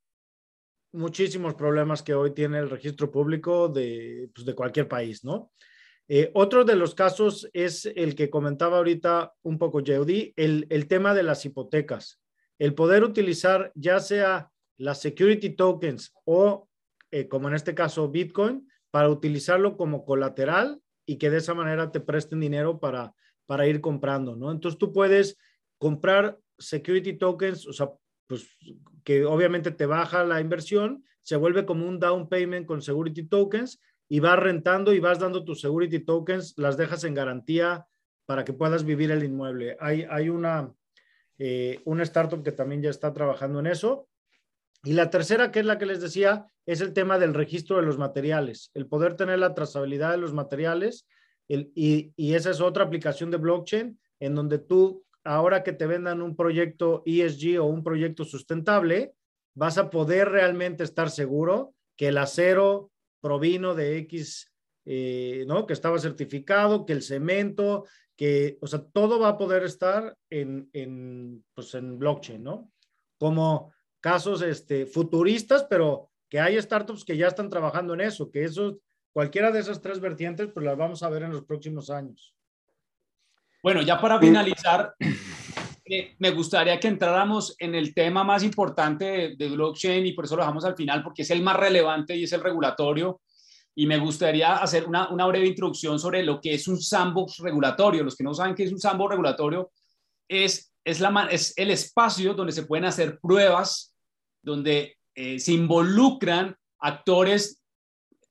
muchísimos 0.93 1.55
problemas 1.55 2.01
que 2.01 2.13
hoy 2.13 2.31
tiene 2.31 2.59
el 2.59 2.69
registro 2.69 3.11
público 3.11 3.67
de, 3.67 4.29
pues, 4.33 4.45
de 4.45 4.55
cualquier 4.55 4.87
país, 4.87 5.23
¿no? 5.23 5.51
Eh, 6.07 6.31
otro 6.33 6.63
de 6.63 6.75
los 6.75 6.95
casos 6.95 7.49
es 7.53 7.85
el 7.85 8.15
que 8.15 8.29
comentaba 8.29 8.77
ahorita 8.77 9.33
un 9.41 9.57
poco 9.57 9.79
Yeudi, 9.79 10.33
el, 10.35 10.67
el 10.69 10.87
tema 10.87 11.13
de 11.13 11.23
las 11.23 11.45
hipotecas. 11.45 12.19
El 12.59 12.75
poder 12.75 13.03
utilizar 13.03 13.71
ya 13.73 13.99
sea 13.99 14.51
las 14.77 15.01
security 15.01 15.51
tokens 15.51 16.13
o, 16.25 16.67
eh, 17.11 17.27
como 17.27 17.47
en 17.47 17.55
este 17.55 17.73
caso, 17.73 18.09
Bitcoin, 18.09 18.67
para 18.91 19.09
utilizarlo 19.09 19.77
como 19.77 20.05
colateral 20.05 20.81
y 21.05 21.17
que 21.17 21.29
de 21.29 21.37
esa 21.37 21.53
manera 21.53 21.91
te 21.91 21.99
presten 21.99 22.39
dinero 22.39 22.79
para, 22.79 23.13
para 23.45 23.67
ir 23.67 23.81
comprando, 23.81 24.35
¿no? 24.35 24.51
Entonces 24.51 24.77
tú 24.77 24.91
puedes 24.91 25.37
comprar 25.77 26.37
security 26.59 27.13
tokens, 27.13 27.67
o 27.67 27.73
sea, 27.73 27.91
pues 28.33 28.47
que 29.03 29.25
obviamente 29.25 29.69
te 29.69 29.85
baja 29.85 30.23
la 30.23 30.41
inversión, 30.41 31.03
se 31.21 31.35
vuelve 31.35 31.65
como 31.65 31.87
un 31.87 31.99
down 31.99 32.27
payment 32.27 32.65
con 32.65 32.81
security 32.81 33.27
tokens 33.27 33.79
y 34.09 34.19
vas 34.19 34.39
rentando 34.39 34.93
y 34.93 34.99
vas 34.99 35.19
dando 35.19 35.43
tus 35.43 35.61
security 35.61 35.99
tokens, 35.99 36.53
las 36.57 36.77
dejas 36.77 37.03
en 37.03 37.13
garantía 37.13 37.85
para 38.25 38.43
que 38.43 38.53
puedas 38.53 38.85
vivir 38.85 39.11
el 39.11 39.23
inmueble. 39.23 39.77
Hay, 39.79 40.05
hay 40.09 40.29
una, 40.29 40.73
eh, 41.37 41.81
startup 41.85 42.43
que 42.43 42.51
también 42.51 42.81
ya 42.81 42.89
está 42.89 43.13
trabajando 43.13 43.59
en 43.59 43.67
eso. 43.67 44.07
Y 44.83 44.93
la 44.93 45.09
tercera, 45.09 45.51
que 45.51 45.59
es 45.59 45.65
la 45.65 45.77
que 45.77 45.85
les 45.85 46.01
decía, 46.01 46.47
es 46.65 46.81
el 46.81 46.93
tema 46.93 47.19
del 47.19 47.33
registro 47.33 47.77
de 47.77 47.83
los 47.83 47.97
materiales, 47.97 48.71
el 48.73 48.87
poder 48.87 49.15
tener 49.15 49.39
la 49.39 49.53
trazabilidad 49.53 50.11
de 50.11 50.17
los 50.17 50.33
materiales. 50.33 51.07
y, 51.47 52.13
y 52.15 52.33
esa 52.33 52.49
es 52.49 52.61
otra 52.61 52.83
aplicación 52.83 53.29
de 53.29 53.37
blockchain 53.37 53.99
en 54.19 54.35
donde 54.35 54.57
tú, 54.57 55.05
ahora 55.23 55.63
que 55.63 55.73
te 55.73 55.87
vendan 55.87 56.21
un 56.21 56.35
proyecto 56.35 57.03
ESG 57.05 57.59
o 57.59 57.65
un 57.65 57.83
proyecto 57.83 58.25
sustentable, 58.25 59.13
vas 59.55 59.77
a 59.77 59.89
poder 59.89 60.29
realmente 60.29 60.83
estar 60.83 61.09
seguro 61.09 61.73
que 61.95 62.09
el 62.09 62.17
acero, 62.17 62.91
provino 63.21 63.75
de 63.75 63.97
X, 63.99 64.51
eh, 64.85 65.45
¿no? 65.47 65.65
Que 65.65 65.73
estaba 65.73 65.97
certificado, 65.99 66.85
que 66.85 66.93
el 66.93 67.01
cemento, 67.01 67.85
que, 68.15 68.57
o 68.61 68.67
sea, 68.67 68.83
todo 68.83 69.19
va 69.19 69.29
a 69.29 69.37
poder 69.37 69.63
estar 69.63 70.15
en, 70.29 70.69
en, 70.73 71.43
pues 71.53 71.73
en 71.75 71.97
blockchain, 71.97 72.43
¿no? 72.43 72.71
Como 73.17 73.73
casos 74.01 74.41
este, 74.41 74.85
futuristas, 74.85 75.65
pero 75.69 76.09
que 76.29 76.39
hay 76.39 76.61
startups 76.61 77.05
que 77.05 77.15
ya 77.15 77.27
están 77.27 77.49
trabajando 77.49 77.93
en 77.93 78.01
eso, 78.01 78.29
que 78.29 78.43
eso, 78.43 78.79
cualquiera 79.13 79.51
de 79.51 79.59
esas 79.59 79.81
tres 79.81 79.99
vertientes, 79.99 80.49
pues 80.53 80.65
las 80.65 80.77
vamos 80.77 81.03
a 81.03 81.09
ver 81.09 81.23
en 81.23 81.31
los 81.31 81.45
próximos 81.45 81.89
años. 81.89 82.35
Bueno, 83.63 83.81
ya 83.81 83.97
para 83.97 84.19
finalizar, 84.19 84.93
eh, 85.85 86.15
me 86.19 86.31
gustaría 86.31 86.77
que 86.81 86.89
entráramos 86.89 87.55
en 87.57 87.75
el 87.75 87.93
tema 87.93 88.25
más 88.25 88.43
importante 88.43 89.05
de, 89.05 89.35
de, 89.37 89.47
blockchain 89.47 90.05
y 90.05 90.11
por 90.11 90.25
eso 90.25 90.35
lo 90.35 90.41
dejamos 90.41 90.65
al 90.65 90.75
final, 90.75 91.01
porque 91.01 91.21
es 91.21 91.31
el 91.31 91.41
más 91.41 91.55
relevante 91.55 92.13
y 92.13 92.25
es 92.25 92.33
el 92.33 92.41
regulatorio. 92.41 93.21
Y 93.73 93.87
me 93.87 93.97
gustaría 93.97 94.57
hacer 94.57 94.85
una, 94.85 95.07
una 95.07 95.25
breve 95.27 95.47
introducción 95.47 95.97
sobre 95.97 96.23
lo 96.23 96.41
que 96.41 96.55
es 96.55 96.67
un 96.67 96.77
sandbox 96.77 97.37
regulatorio. 97.37 98.03
Los 98.03 98.17
que 98.17 98.25
no 98.25 98.33
saben 98.33 98.53
qué 98.53 98.65
es 98.65 98.71
un 98.73 98.81
sandbox 98.81 99.11
regulatorio, 99.11 99.71
es, 100.27 100.73
es, 100.83 100.99
la, 100.99 101.29
es 101.31 101.53
el 101.55 101.71
espacio 101.71 102.33
donde 102.33 102.51
se 102.51 102.63
pueden 102.63 102.83
hacer 102.83 103.17
pruebas, 103.21 103.95
donde 104.41 104.97
eh, 105.15 105.39
se 105.39 105.53
involucran 105.53 106.53
actores 106.79 107.63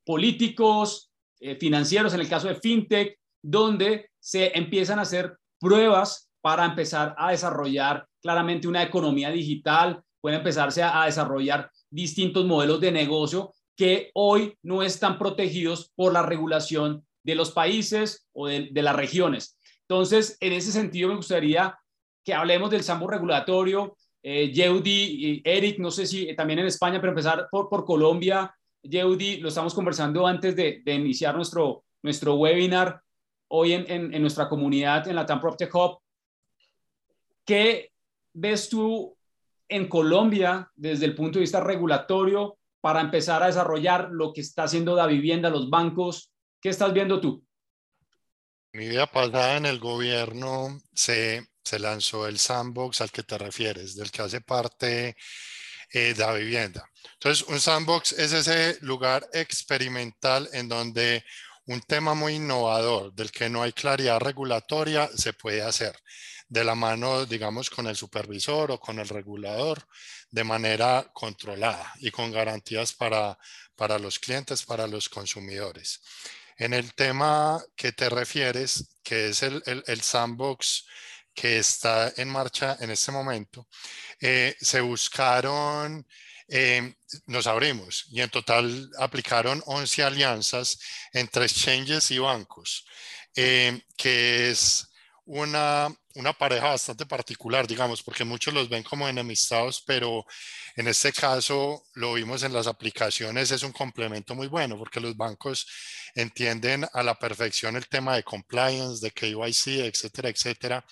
políticos, 0.04 1.10
eh, 1.40 1.56
financieros, 1.56 2.12
en 2.12 2.20
el 2.20 2.28
caso 2.28 2.48
de 2.48 2.56
FinTech, 2.56 3.18
donde 3.40 4.11
se 4.22 4.56
empiezan 4.56 5.00
a 5.00 5.02
hacer 5.02 5.36
pruebas 5.58 6.30
para 6.40 6.64
empezar 6.64 7.14
a 7.18 7.32
desarrollar 7.32 8.06
claramente 8.22 8.68
una 8.68 8.82
economía 8.82 9.30
digital, 9.30 10.00
puede 10.20 10.36
empezarse 10.36 10.82
a, 10.82 11.04
desarrollar 11.06 11.70
distintos 11.90 12.46
modelos 12.46 12.80
de 12.80 12.92
negocio 12.92 13.52
que 13.76 14.12
hoy 14.14 14.56
no 14.62 14.84
están 14.84 15.18
protegidos 15.18 15.90
por 15.96 16.12
la 16.12 16.22
regulación 16.22 17.04
de 17.24 17.34
los 17.34 17.50
países 17.50 18.28
o 18.32 18.46
de, 18.46 18.70
las 18.74 18.94
regiones. 18.94 19.58
Entonces, 19.88 20.36
en 20.40 20.52
ese 20.52 20.70
sentido, 20.70 21.08
me 21.08 21.16
gustaría 21.16 21.76
que 22.24 22.34
hablemos 22.34 22.70
del 22.70 22.84
sambo 22.84 23.08
regulatorio. 23.08 23.96
Eh, 24.22 24.52
y 24.54 25.42
Eric, 25.44 25.80
no 25.80 25.90
sé 25.90 26.06
si 26.06 26.34
también 26.36 26.60
en 26.60 26.66
España, 26.66 27.00
pero 27.00 27.10
empezar 27.10 27.48
por, 27.50 27.68
por 27.68 27.84
Colombia. 27.84 28.54
Yeudi, 28.84 29.38
lo 29.38 29.48
estamos 29.48 29.74
conversando 29.74 30.26
antes 30.26 30.54
de, 30.54 30.80
de 30.84 30.94
iniciar 30.94 31.34
nuestro, 31.34 31.84
nuestro 32.02 32.34
webinar 32.34 33.02
hoy 33.54 33.74
en, 33.74 33.90
en, 33.90 34.14
en, 34.14 34.20
nuestra 34.22 34.48
comunidad, 34.48 35.06
en 35.08 35.16
la 35.16 35.26
TAM 35.26 35.40
PropTech 35.40 35.74
Hub. 35.74 35.98
¿Qué 37.44 37.92
ves 38.32 38.68
tú 38.68 39.16
en 39.68 39.88
Colombia 39.88 40.70
desde 40.74 41.04
el 41.04 41.14
punto 41.14 41.38
de 41.38 41.42
vista 41.42 41.60
regulatorio 41.60 42.58
para 42.80 43.00
empezar 43.00 43.42
a 43.42 43.46
desarrollar 43.46 44.08
lo 44.10 44.32
que 44.32 44.40
está 44.40 44.64
haciendo 44.64 44.96
la 44.96 45.06
vivienda, 45.06 45.50
los 45.50 45.68
bancos? 45.68 46.32
¿Qué 46.60 46.70
estás 46.70 46.92
viendo 46.94 47.20
tú? 47.20 47.44
Mi 48.72 48.88
vida 48.88 49.06
pasada 49.06 49.58
en 49.58 49.66
el 49.66 49.78
gobierno 49.78 50.80
se, 50.94 51.46
se 51.62 51.78
lanzó 51.78 52.26
el 52.26 52.38
sandbox 52.38 53.02
al 53.02 53.10
que 53.10 53.22
te 53.22 53.36
refieres, 53.36 53.96
del 53.96 54.10
que 54.10 54.22
hace 54.22 54.40
parte 54.40 55.14
eh, 55.92 56.14
la 56.16 56.32
vivienda. 56.32 56.88
Entonces, 57.14 57.46
un 57.48 57.60
sandbox 57.60 58.12
es 58.12 58.32
ese 58.32 58.78
lugar 58.80 59.28
experimental 59.34 60.48
en 60.54 60.70
donde 60.70 61.22
un 61.66 61.80
tema 61.80 62.14
muy 62.14 62.34
innovador 62.34 63.12
del 63.14 63.30
que 63.30 63.48
no 63.48 63.62
hay 63.62 63.72
claridad 63.72 64.18
regulatoria 64.20 65.08
se 65.14 65.32
puede 65.32 65.62
hacer 65.62 65.96
de 66.48 66.64
la 66.64 66.74
mano, 66.74 67.24
digamos, 67.24 67.70
con 67.70 67.86
el 67.86 67.96
supervisor 67.96 68.72
o 68.72 68.78
con 68.78 68.98
el 68.98 69.08
regulador 69.08 69.86
de 70.30 70.44
manera 70.44 71.10
controlada 71.14 71.94
y 71.98 72.10
con 72.10 72.30
garantías 72.30 72.92
para, 72.92 73.38
para 73.74 73.98
los 73.98 74.18
clientes, 74.18 74.62
para 74.62 74.86
los 74.86 75.08
consumidores. 75.08 76.02
En 76.58 76.74
el 76.74 76.94
tema 76.94 77.62
que 77.74 77.92
te 77.92 78.10
refieres, 78.10 78.98
que 79.02 79.30
es 79.30 79.42
el, 79.42 79.62
el, 79.64 80.00
sandbox 80.02 80.86
que 81.32 81.58
está 81.58 82.12
en 82.16 82.28
marcha 82.28 82.76
en 82.80 82.90
este 82.90 83.12
momento, 83.12 83.66
eh, 84.20 84.54
se 84.60 84.82
buscaron, 84.82 86.06
eh, 86.48 86.94
nos 87.26 87.46
abrimos 87.46 88.06
y 88.10 88.20
en 88.20 88.30
total 88.30 88.90
aplicaron 88.98 89.62
11 89.66 90.02
alianzas 90.02 90.78
entre 91.12 91.44
exchanges 91.44 92.10
y 92.10 92.18
bancos, 92.18 92.86
eh, 93.34 93.80
que 93.96 94.50
es 94.50 94.88
una, 95.24 95.88
una 96.14 96.32
pareja 96.32 96.68
bastante 96.68 97.06
particular, 97.06 97.66
digamos, 97.66 98.02
porque 98.02 98.24
muchos 98.24 98.52
los 98.52 98.68
ven 98.68 98.82
como 98.82 99.08
enemistados, 99.08 99.82
pero 99.86 100.26
en 100.76 100.88
este 100.88 101.12
caso 101.12 101.84
lo 101.94 102.14
vimos 102.14 102.42
en 102.42 102.52
las 102.52 102.66
aplicaciones, 102.66 103.50
es 103.50 103.62
un 103.62 103.72
complemento 103.72 104.34
muy 104.34 104.48
bueno 104.48 104.76
porque 104.78 105.00
los 105.00 105.16
bancos 105.16 105.66
entienden 106.14 106.86
a 106.92 107.02
la 107.02 107.18
perfección 107.18 107.76
el 107.76 107.88
tema 107.88 108.16
de 108.16 108.24
compliance, 108.24 109.04
de 109.04 109.10
KYC, 109.12 109.86
etcétera, 109.86 110.28
etcétera. 110.28 110.84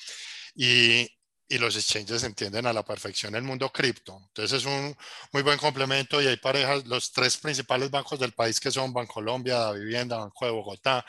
Y, 0.54 1.08
y 1.50 1.58
los 1.58 1.74
exchanges 1.74 2.22
entienden 2.22 2.64
a 2.66 2.72
la 2.72 2.84
perfección 2.84 3.34
el 3.34 3.42
mundo 3.42 3.70
cripto. 3.70 4.16
Entonces 4.28 4.60
es 4.60 4.66
un 4.66 4.96
muy 5.32 5.42
buen 5.42 5.58
complemento 5.58 6.22
y 6.22 6.28
hay 6.28 6.36
parejas, 6.36 6.86
los 6.86 7.10
tres 7.10 7.36
principales 7.36 7.90
bancos 7.90 8.20
del 8.20 8.32
país 8.32 8.60
que 8.60 8.70
son 8.70 8.92
Bancolombia, 8.92 9.56
Da 9.56 9.72
Vivienda, 9.72 10.18
Banco 10.18 10.46
de 10.46 10.52
Bogotá, 10.52 11.04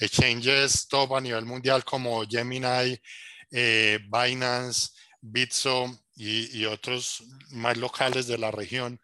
exchanges 0.00 0.88
top 0.88 1.14
a 1.14 1.20
nivel 1.20 1.44
mundial 1.44 1.84
como 1.84 2.24
Gemini, 2.26 3.00
eh, 3.52 4.00
Binance, 4.10 4.90
Bitso 5.20 5.86
y, 6.16 6.58
y, 6.58 6.64
otros 6.64 7.22
más 7.50 7.76
locales 7.76 8.26
de 8.26 8.38
la 8.38 8.50
región, 8.50 9.00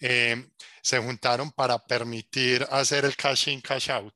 eh, 0.00 0.46
se 0.82 0.98
juntaron 0.98 1.52
para 1.52 1.78
permitir 1.78 2.66
hacer 2.70 3.06
el 3.06 3.16
cash 3.16 3.48
in, 3.48 3.62
cash 3.62 3.90
out 3.90 4.14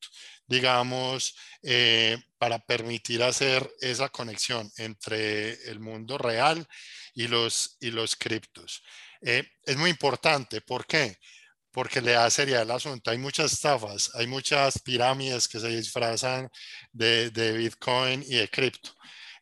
digamos, 0.48 1.36
eh, 1.62 2.18
para 2.38 2.58
permitir 2.60 3.22
hacer 3.22 3.68
esa 3.80 4.08
conexión 4.08 4.70
entre 4.76 5.54
el 5.70 5.80
mundo 5.80 6.18
real 6.18 6.66
y 7.14 7.26
los, 7.28 7.76
y 7.80 7.90
los 7.90 8.16
criptos. 8.16 8.82
Eh, 9.20 9.44
es 9.64 9.76
muy 9.76 9.90
importante, 9.90 10.60
¿por 10.60 10.86
qué? 10.86 11.18
Porque 11.72 12.00
le 12.00 12.12
da 12.12 12.30
seriedad 12.30 12.62
al 12.62 12.70
asunto. 12.72 13.10
Hay 13.10 13.18
muchas 13.18 13.52
estafas, 13.52 14.10
hay 14.14 14.26
muchas 14.26 14.78
pirámides 14.80 15.48
que 15.48 15.60
se 15.60 15.68
disfrazan 15.68 16.48
de, 16.92 17.30
de 17.30 17.52
Bitcoin 17.56 18.22
y 18.22 18.36
de 18.36 18.48
cripto. 18.48 18.90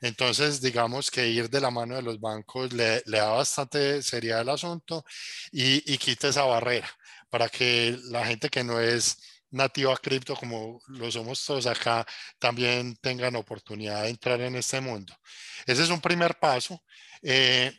Entonces, 0.00 0.60
digamos 0.60 1.10
que 1.10 1.28
ir 1.28 1.48
de 1.50 1.60
la 1.60 1.70
mano 1.70 1.96
de 1.96 2.02
los 2.02 2.20
bancos 2.20 2.72
le, 2.72 3.02
le 3.06 3.18
da 3.18 3.30
bastante 3.30 4.02
seriedad 4.02 4.40
al 4.40 4.50
asunto 4.50 5.04
y, 5.52 5.92
y 5.92 5.98
quita 5.98 6.28
esa 6.28 6.44
barrera 6.44 6.88
para 7.30 7.48
que 7.48 7.98
la 8.04 8.24
gente 8.26 8.48
que 8.48 8.64
no 8.64 8.80
es 8.80 9.18
nativa 9.50 9.96
cripto 9.96 10.34
como 10.34 10.80
lo 10.88 11.10
somos 11.10 11.44
todos 11.44 11.66
acá 11.66 12.04
también 12.38 12.96
tengan 12.96 13.36
oportunidad 13.36 14.02
de 14.02 14.10
entrar 14.10 14.40
en 14.40 14.56
este 14.56 14.80
mundo. 14.80 15.14
Ese 15.66 15.82
es 15.82 15.90
un 15.90 16.00
primer 16.00 16.38
paso. 16.38 16.82
Eh, 17.22 17.72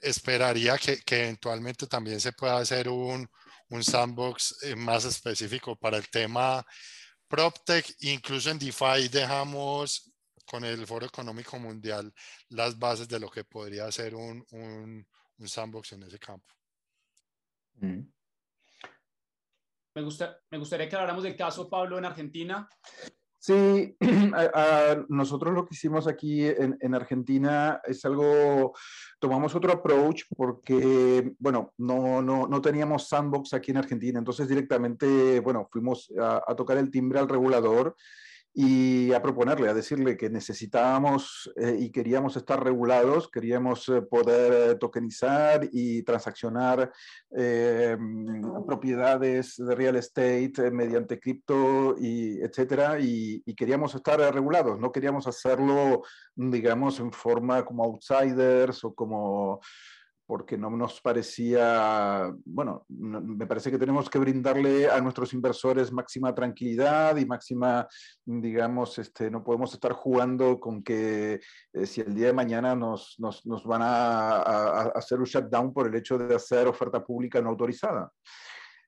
esperaría 0.00 0.76
que, 0.78 0.98
que, 1.02 1.22
eventualmente 1.22 1.86
también 1.86 2.20
se 2.20 2.32
pueda 2.32 2.58
hacer 2.58 2.88
un, 2.88 3.26
un 3.70 3.84
sandbox 3.84 4.62
eh, 4.62 4.76
más 4.76 5.04
específico 5.04 5.76
para 5.76 5.96
el 5.96 6.08
tema 6.08 6.64
PropTech. 7.28 7.96
Incluso 8.00 8.50
en 8.50 8.58
DeFi 8.58 9.08
dejamos 9.10 10.12
con 10.46 10.64
el 10.64 10.86
Foro 10.86 11.06
Económico 11.06 11.58
Mundial 11.58 12.12
las 12.48 12.78
bases 12.78 13.08
de 13.08 13.18
lo 13.18 13.30
que 13.30 13.44
podría 13.44 13.90
ser 13.90 14.14
un, 14.14 14.44
un, 14.50 15.06
un 15.38 15.48
sandbox 15.48 15.92
en 15.92 16.02
ese 16.02 16.18
campo. 16.18 16.52
Mm. 17.76 18.13
Me, 19.94 20.02
gusta, 20.02 20.38
me 20.50 20.58
gustaría 20.58 20.88
que 20.88 20.96
habláramos 20.96 21.22
del 21.22 21.36
caso, 21.36 21.68
Pablo, 21.68 21.98
en 21.98 22.04
Argentina. 22.04 22.68
Sí, 23.38 23.94
nosotros 25.08 25.54
lo 25.54 25.66
que 25.66 25.74
hicimos 25.74 26.06
aquí 26.06 26.46
en, 26.46 26.78
en, 26.80 26.94
Argentina 26.94 27.80
es 27.84 28.04
algo, 28.06 28.72
tomamos 29.18 29.54
otro 29.54 29.72
approach 29.72 30.22
porque, 30.34 31.34
bueno, 31.38 31.74
no, 31.76 32.22
no, 32.22 32.46
no, 32.46 32.60
teníamos 32.62 33.06
sandbox 33.06 33.52
aquí 33.52 33.70
en 33.70 33.76
Argentina, 33.76 34.18
entonces 34.18 34.48
directamente, 34.48 35.40
bueno, 35.40 35.68
fuimos 35.70 36.10
a 36.18 36.54
tocar 36.56 36.78
el 36.78 36.90
timbre 36.90 37.18
al 37.18 37.28
regulador 37.28 37.94
y 38.56 39.12
a 39.12 39.20
proponerle, 39.20 39.68
a 39.68 39.74
decirle 39.74 40.16
que 40.16 40.30
necesitábamos 40.30 41.52
eh, 41.56 41.76
y 41.80 41.90
queríamos 41.90 42.36
estar 42.36 42.62
regulados, 42.62 43.28
queríamos 43.28 43.88
eh, 43.88 44.00
poder 44.02 44.70
eh, 44.70 44.74
tokenizar 44.76 45.68
y 45.72 46.04
transaccionar 46.04 46.92
eh, 47.36 47.96
propiedades 48.64 49.56
de 49.56 49.74
real 49.74 49.96
estate 49.96 50.70
mediante 50.70 51.18
cripto 51.18 51.96
y 51.98 52.40
etcétera, 52.42 53.00
y, 53.00 53.42
y, 53.44 53.54
queríamos 53.56 53.92
estar 53.96 54.20
regulados, 54.32 54.78
no 54.78 54.92
queríamos 54.92 55.26
hacerlo, 55.26 56.02
digamos, 56.36 57.00
en 57.00 57.10
forma 57.10 57.64
como 57.64 57.82
outsiders 57.82 58.84
o 58.84 58.94
como 58.94 59.60
porque 60.26 60.56
no 60.56 60.70
nos 60.70 61.00
parecía, 61.00 62.32
bueno, 62.44 62.86
no, 62.88 63.20
me 63.20 63.46
parece 63.46 63.70
que 63.70 63.78
tenemos 63.78 64.08
que 64.08 64.18
brindarle 64.18 64.88
a 64.88 65.00
nuestros 65.00 65.32
inversores 65.34 65.92
máxima 65.92 66.34
tranquilidad 66.34 67.16
y 67.16 67.26
máxima, 67.26 67.86
digamos, 68.24 68.98
este, 68.98 69.30
no 69.30 69.44
podemos 69.44 69.74
estar 69.74 69.92
jugando 69.92 70.58
con 70.58 70.82
que 70.82 71.40
eh, 71.72 71.86
si 71.86 72.00
el 72.00 72.14
día 72.14 72.28
de 72.28 72.32
mañana 72.32 72.74
nos, 72.74 73.16
nos, 73.18 73.44
nos 73.46 73.64
van 73.64 73.82
a, 73.82 74.36
a, 74.36 74.82
a, 74.82 74.82
hacer 74.94 75.18
un 75.18 75.26
shutdown 75.26 75.72
por 75.72 75.88
el 75.88 75.94
hecho 75.94 76.16
de 76.16 76.34
hacer 76.34 76.66
oferta 76.66 77.04
pública 77.04 77.40
no 77.40 77.50
autorizada. 77.50 78.10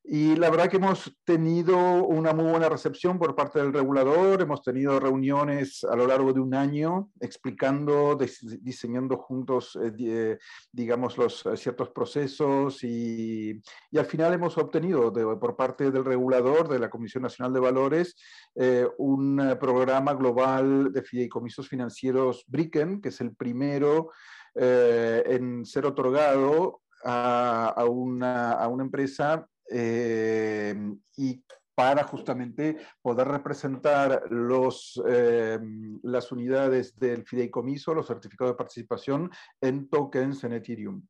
Y 0.09 0.37
la 0.37 0.51
verdad 0.51 0.69
que 0.69 0.77
hemos 0.77 1.13
tenido 1.25 1.77
una 2.05 2.33
muy 2.33 2.49
buena 2.49 2.69
recepción 2.69 3.19
por 3.19 3.35
parte 3.35 3.59
del 3.59 3.73
regulador, 3.73 4.41
hemos 4.41 4.63
tenido 4.63 5.01
reuniones 5.01 5.83
a 5.83 5.97
lo 5.97 6.07
largo 6.07 6.33
de 6.33 6.39
un 6.39 6.55
año 6.55 7.11
explicando, 7.21 8.17
diseñando 8.61 9.17
juntos, 9.17 9.77
eh, 9.83 10.39
digamos, 10.71 11.19
los 11.19 11.45
eh, 11.47 11.57
ciertos 11.57 11.91
procesos 11.91 12.85
y, 12.85 13.61
y, 13.91 13.99
al 13.99 14.07
final 14.07 14.33
hemos 14.33 14.57
obtenido 14.59 15.11
de, 15.11 15.25
por 15.37 15.57
parte 15.57 15.91
del 15.91 16.05
regulador, 16.05 16.69
de 16.69 16.79
la 16.79 16.89
Comisión 16.89 17.25
Nacional 17.25 17.53
de 17.53 17.61
Valores, 17.61 18.15
eh, 18.55 18.87
un 18.99 19.57
programa 19.59 20.15
global 20.15 20.93
de 20.93 21.03
fideicomisos 21.03 21.69
financieros 21.69 22.45
BRICEN, 22.47 23.01
que 23.01 23.09
es 23.09 23.21
el 23.21 23.35
primero 23.35 24.11
eh, 24.55 25.23
en 25.27 25.67
ser 25.67 25.85
otorgado 25.85 26.81
a, 27.05 27.85
una, 27.89 28.53
a 28.53 28.69
una 28.69 28.85
empresa 28.85 29.47
eh, 29.71 30.75
y 31.17 31.43
para 31.75 32.05
justamente 32.05 32.79
poder 33.03 33.29
representar 33.29 34.23
los, 34.31 35.01
eh, 35.07 35.59
las 36.03 36.33
unidades 36.33 36.99
del 36.99 37.25
fideicomiso, 37.25 37.95
los 37.95 38.07
certificados 38.07 38.55
de 38.55 38.59
participación 38.59 39.31
en 39.61 39.89
tokens 39.89 40.43
en 40.45 40.55
Ethereum. 40.55 41.07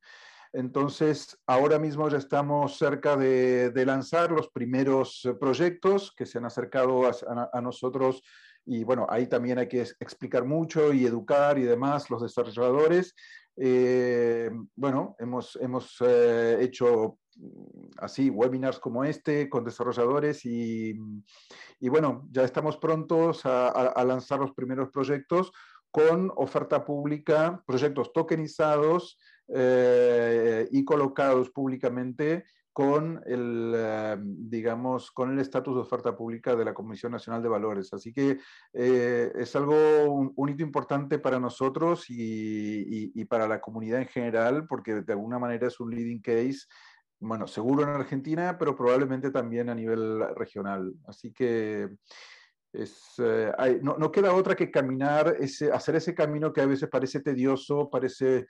Entonces, 0.53 1.39
ahora 1.47 1.79
mismo 1.79 2.09
ya 2.09 2.19
estamos 2.19 2.79
cerca 2.79 3.17
de, 3.17 3.71
de 3.71 3.87
lanzar 3.87 4.33
los 4.33 4.49
primeros 4.49 5.29
proyectos 5.39 6.13
que 6.17 6.27
se 6.27 6.39
han 6.39 6.47
acercado 6.47 7.07
a, 7.07 7.11
a, 7.11 7.51
a 7.53 7.61
nosotros 7.61 8.23
y 8.65 8.83
bueno, 8.83 9.07
ahí 9.09 9.29
también 9.29 9.59
hay 9.59 9.69
que 9.69 9.83
explicar 10.01 10.45
mucho 10.45 10.93
y 10.93 11.07
educar 11.07 11.57
y 11.59 11.63
demás 11.63 12.11
los 12.11 12.23
desarrolladores. 12.23 13.15
Eh, 13.57 14.51
bueno, 14.75 15.15
hemos, 15.21 15.57
hemos 15.63 15.97
eh, 16.01 16.59
hecho 16.61 17.19
así 17.99 18.31
webinars 18.31 18.79
como 18.79 19.05
este 19.05 19.49
con 19.49 19.65
desarrolladores 19.65 20.45
y, 20.45 20.99
y 21.81 21.89
bueno, 21.89 22.27
ya 22.31 22.45
estamos 22.45 22.77
prontos 22.77 23.43
a, 23.45 24.03
lanzar 24.05 24.41
los 24.41 24.53
primeros 24.53 24.91
proyectos 24.91 25.53
con 25.91 26.31
oferta 26.37 26.85
pública, 26.85 27.63
proyectos 27.67 28.13
tokenizados 28.13 29.19
eh, 29.49 30.69
y 30.71 30.85
colocados 30.85 31.51
públicamente 31.51 32.45
con 32.77 33.23
el, 33.25 33.73
eh, 33.75 34.17
digamos, 34.21 35.11
con 35.11 35.33
el 35.33 35.39
estatus 35.39 35.77
de 35.77 35.81
oferta 35.81 36.15
pública 36.15 36.55
de 36.55 36.63
la 36.63 36.75
Comisión 36.75 37.13
Nacional 37.13 37.43
de 37.43 37.49
Valores. 37.49 37.91
Así 37.95 38.13
que 38.13 38.39
eh, 38.75 39.33
es 39.35 39.57
algo, 39.57 40.35
un, 40.37 40.49
hito 40.51 40.63
importante 40.63 41.19
para 41.19 41.41
nosotros 41.41 42.11
y, 42.11 43.13
y, 43.15 43.25
para 43.25 43.49
la 43.49 43.63
comunidad 43.63 44.03
en 44.03 44.09
general, 44.09 44.67
porque 44.67 45.01
de 45.01 45.13
alguna 45.15 45.39
manera 45.39 45.69
es 45.69 45.81
un 45.81 45.91
leading 45.91 46.21
case 46.21 46.67
bueno, 47.21 47.47
seguro 47.47 47.83
en 47.83 47.91
Argentina, 47.91 48.57
pero 48.59 48.77
probablemente 48.77 49.31
también 49.31 49.69
a 49.69 49.75
nivel 49.75 50.23
regional. 50.35 50.93
Así 51.07 51.33
que 51.33 51.89
es, 52.73 53.15
eh, 53.19 53.81
no, 53.83 53.97
no, 53.97 54.13
queda 54.13 54.35
otra 54.35 54.55
que 54.55 54.71
caminar, 54.71 55.37
ese, 55.41 55.73
hacer 55.73 55.97
ese 55.97 56.15
camino 56.15 56.53
que 56.53 56.61
a 56.61 56.67
veces 56.67 56.89
parece 56.91 57.21
tedioso, 57.21 57.89
parece, 57.91 58.47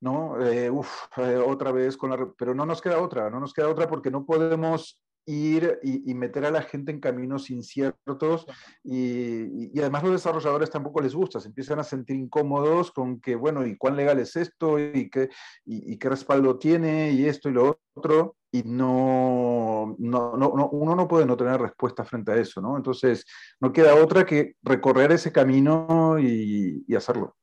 ¿no? 0.00 0.40
Eh, 0.40 0.70
uf, 0.70 0.88
eh, 1.16 1.36
otra 1.36 1.72
vez 1.72 1.96
con 1.96 2.10
la... 2.10 2.32
Pero 2.38 2.54
no 2.54 2.64
nos 2.64 2.80
queda 2.80 3.00
otra, 3.00 3.30
no 3.30 3.40
nos 3.40 3.52
queda 3.52 3.68
otra 3.68 3.88
porque 3.88 4.10
no 4.10 4.24
podemos 4.24 5.03
ir 5.26 5.78
y, 5.82 6.10
y, 6.10 6.14
meter 6.14 6.44
a 6.44 6.50
la 6.50 6.62
gente 6.62 6.92
en 6.92 7.00
caminos 7.00 7.50
inciertos 7.50 8.46
y, 8.82 9.70
y, 9.72 9.80
además 9.80 10.02
los 10.02 10.12
desarrolladores 10.12 10.70
tampoco 10.70 11.00
les 11.00 11.14
gusta, 11.14 11.40
se 11.40 11.48
empiezan 11.48 11.78
a 11.78 11.84
sentir 11.84 12.16
incómodos 12.16 12.92
con 12.92 13.20
que, 13.20 13.34
bueno, 13.34 13.66
¿y 13.66 13.76
cuán 13.76 13.96
legal 13.96 14.18
es 14.18 14.36
esto? 14.36 14.78
¿Y 14.78 15.08
qué, 15.08 15.30
y, 15.64 15.96
qué 15.96 16.08
respaldo 16.08 16.58
tiene? 16.58 17.12
Y 17.12 17.26
esto 17.26 17.48
y 17.48 17.52
lo 17.52 17.80
otro. 17.94 18.36
Y 18.52 18.62
no, 18.62 19.96
no, 19.98 20.36
no, 20.36 20.68
uno 20.70 20.94
no 20.94 21.08
puede 21.08 21.26
no 21.26 21.36
tener 21.36 21.60
respuesta 21.60 22.04
frente 22.04 22.30
a 22.30 22.36
eso, 22.36 22.60
¿no? 22.60 22.76
Entonces, 22.76 23.24
no 23.60 23.72
queda 23.72 23.96
otra 23.96 24.24
que 24.24 24.54
recorrer 24.62 25.10
ese 25.10 25.32
camino 25.32 26.18
y 26.20 26.94
hacerlo. 26.94 27.34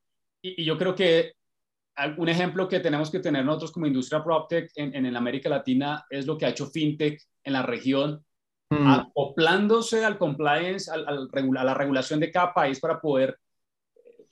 Y, 0.42 0.66
yo 0.66 0.78
creo 0.78 0.96
que 0.96 1.34
un 2.18 2.30
ejemplo 2.30 2.68
que 2.68 2.80
tenemos 2.80 3.10
que 3.10 3.20
tener 3.20 3.46
nosotros 3.46 3.72
como 3.72 3.86
industria 3.86 4.24
PropTech 4.24 4.72
en, 4.76 5.06
en, 5.06 5.16
América 5.16 5.50
Latina 5.50 6.06
es 6.10 6.26
lo 6.26 6.38
que 6.38 6.46
ha 6.46 6.50
hecho 6.50 6.68
FinTech 6.68 7.22
en 7.44 7.54
la 7.54 7.64
región, 7.64 8.24
mm. 8.70 8.88
acoplándose 8.88 10.06
al 10.06 10.18
compliance, 10.18 10.90
al, 10.92 11.08
al, 11.08 11.30
a 11.58 11.64
la 11.64 11.74
regulación 11.74 12.20
de 12.20 12.32
cada 12.32 12.54
país 12.54 12.80
para 12.80 13.00
poder 13.00 13.38
eh, 13.96 14.26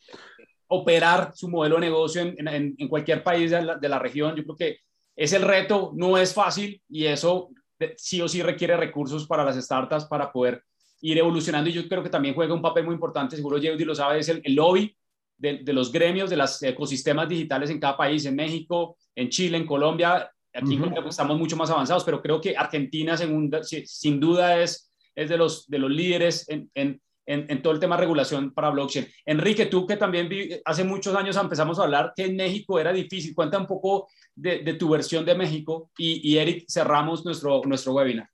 operar 0.67 1.31
su 1.35 1.49
modelo 1.49 1.75
de 1.75 1.81
negocio 1.81 2.21
en, 2.21 2.47
en, 2.47 2.75
en 2.77 2.87
cualquier 2.87 3.23
país 3.23 3.51
de 3.51 3.61
la, 3.61 3.75
de 3.75 3.89
la, 3.89 3.99
región. 3.99 4.35
Yo 4.35 4.43
creo 4.43 4.55
que 4.55 4.77
es 5.15 5.33
el 5.33 5.41
reto, 5.41 5.91
no 5.95 6.17
es 6.17 6.33
fácil 6.33 6.81
y 6.89 7.05
eso 7.05 7.49
sí 7.97 8.21
o 8.21 8.27
sí 8.27 8.41
requiere 8.41 8.77
recursos 8.77 9.27
para 9.27 9.43
las 9.43 9.55
startups 9.55 10.05
para 10.05 10.31
poder 10.31 10.63
ir 11.01 11.17
evolucionando 11.17 11.69
y 11.69 11.73
yo 11.73 11.87
creo 11.87 12.03
que 12.03 12.09
también 12.09 12.35
juega 12.35 12.53
un 12.53 12.61
papel 12.61 12.85
muy 12.85 12.93
importante, 12.93 13.35
seguro 13.35 13.57
Yeudi 13.57 13.85
lo 13.85 13.95
sabe, 13.95 14.19
es 14.19 14.29
el, 14.29 14.41
el 14.43 14.55
lobby 14.55 14.95
de, 15.39 15.57
de, 15.63 15.73
los 15.73 15.91
gremios, 15.91 16.29
de 16.29 16.37
los 16.37 16.61
ecosistemas 16.61 17.27
digitales 17.27 17.71
en 17.71 17.79
cada 17.79 17.97
país, 17.97 18.25
en 18.25 18.35
México, 18.35 18.97
en 19.15 19.29
Chile, 19.29 19.57
en 19.57 19.65
Colombia, 19.65 20.29
Aquí 20.53 20.75
uh 20.75 20.85
-huh. 20.85 21.09
estamos 21.09 21.37
mucho 21.37 21.55
más 21.55 21.69
avanzados, 21.69 22.03
pero 22.03 22.21
creo 22.21 22.41
que 22.41 22.57
Argentina, 22.57 23.15
según, 23.15 23.51
sin 23.85 24.19
duda, 24.19 24.61
es, 24.61 24.91
es 25.15 25.29
de, 25.29 25.37
los, 25.37 25.67
de 25.67 25.77
los 25.77 25.91
líderes 25.91 26.49
en, 26.49 26.69
en, 26.73 26.99
en, 27.25 27.45
en, 27.49 27.61
todo 27.61 27.73
el 27.73 27.79
tema 27.79 27.95
de 27.95 28.01
regulación 28.01 28.51
para 28.51 28.71
blockchain. 28.71 29.07
Enrique, 29.25 29.67
tú 29.67 29.85
que 29.85 29.95
también 29.95 30.27
vi, 30.27 30.59
hace 30.65 30.83
muchos 30.83 31.15
años 31.15 31.37
empezamos 31.37 31.77
a 31.77 31.83
hablar 31.83 32.13
que 32.15 32.25
en 32.25 32.35
México 32.35 32.79
era 32.79 32.91
difícil. 32.91 33.35
Cuenta 33.35 33.59
un 33.59 33.67
poco 33.67 34.07
de, 34.35 34.59
de 34.59 34.73
tu 34.73 34.89
versión 34.89 35.23
de 35.23 35.35
México 35.35 35.91
y, 35.97 36.27
y, 36.27 36.37
Eric, 36.37 36.65
cerramos 36.67 37.23
nuestro, 37.23 37.61
nuestro 37.65 37.93
webinar. 37.93 38.27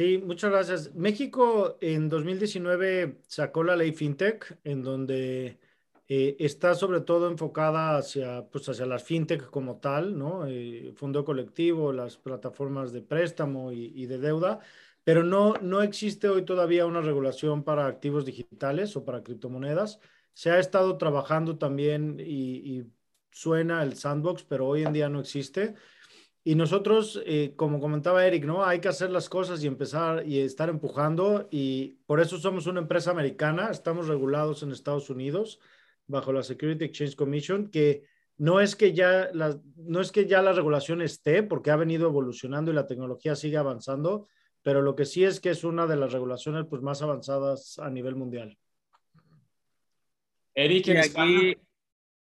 Sí, 0.00 0.16
muchas 0.16 0.50
gracias. 0.50 0.94
México 0.94 1.76
en 1.82 2.08
2019 2.08 3.20
sacó 3.26 3.62
la 3.62 3.76
ley 3.76 3.92
FinTech, 3.92 4.58
en 4.64 4.82
donde 4.82 5.58
eh, 6.08 6.36
está 6.38 6.74
sobre 6.74 7.02
todo 7.02 7.28
enfocada 7.30 7.98
hacia, 7.98 8.48
pues 8.48 8.66
hacia 8.70 8.86
las 8.86 9.04
FinTech 9.04 9.50
como 9.50 9.78
tal, 9.78 10.16
¿no? 10.16 10.46
Eh, 10.46 10.94
fondo 10.96 11.22
colectivo, 11.22 11.92
las 11.92 12.16
plataformas 12.16 12.92
de 12.92 13.02
préstamo 13.02 13.72
y, 13.72 14.06
de 14.06 14.16
deuda, 14.16 14.60
pero 15.04 15.22
no, 15.22 15.52
no 15.60 15.82
existe 15.82 16.30
hoy 16.30 16.46
todavía 16.46 16.86
una 16.86 17.02
regulación 17.02 17.62
para 17.62 17.86
activos 17.86 18.24
digitales 18.24 18.96
o 18.96 19.04
para 19.04 19.22
criptomonedas. 19.22 20.00
Se 20.32 20.50
ha 20.50 20.58
estado 20.58 20.96
trabajando 20.96 21.58
también 21.58 22.16
y 22.20 22.86
suena 23.30 23.82
el 23.82 23.96
sandbox, 23.98 24.44
pero 24.44 24.66
hoy 24.66 24.84
en 24.84 24.94
día 24.94 25.10
no 25.10 25.20
existe. 25.20 25.74
Y 26.42 26.54
nosotros, 26.54 27.22
eh, 27.26 27.52
como 27.54 27.80
comentaba 27.80 28.26
Eric, 28.26 28.44
¿no? 28.44 28.64
Hay 28.64 28.80
que 28.80 28.88
hacer 28.88 29.10
las 29.10 29.28
cosas 29.28 29.62
y 29.62 29.66
empezar 29.66 30.26
y 30.26 30.40
estar 30.40 30.70
empujando 30.70 31.48
y 31.50 31.98
por 32.06 32.20
eso 32.20 32.38
somos 32.38 32.66
una 32.66 32.80
empresa 32.80 33.10
americana, 33.10 33.70
estamos 33.70 34.08
regulados 34.08 34.62
en 34.62 34.72
Estados 34.72 35.10
Unidos 35.10 35.60
bajo 36.06 36.32
la 36.32 36.42
Security 36.42 36.86
Exchange 36.86 37.14
Commission, 37.14 37.70
que 37.70 38.04
no 38.38 38.58
es 38.58 38.74
que 38.74 38.94
ya 38.94 39.28
la, 39.34 39.60
no 39.76 40.00
es 40.00 40.10
que 40.12 40.26
ya 40.26 40.40
la 40.40 40.52
regulación 40.52 41.02
esté, 41.02 41.42
porque 41.42 41.70
ha 41.70 41.76
venido 41.76 42.08
evolucionando 42.08 42.70
y 42.70 42.74
la 42.74 42.86
tecnología 42.86 43.36
sigue 43.36 43.58
avanzando, 43.58 44.26
pero 44.62 44.80
lo 44.80 44.96
que 44.96 45.04
sí 45.04 45.24
es 45.24 45.40
que 45.40 45.50
es 45.50 45.62
una 45.62 45.86
de 45.86 45.96
las 45.96 46.12
regulaciones 46.12 46.64
pues, 46.68 46.80
más 46.80 47.02
avanzadas 47.02 47.78
a 47.78 47.90
nivel 47.90 48.16
mundial. 48.16 48.56
Eric, 50.54 50.88
aquí, 50.88 51.54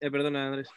eh, 0.00 0.10
perdona 0.10 0.48
Andrés. 0.48 0.68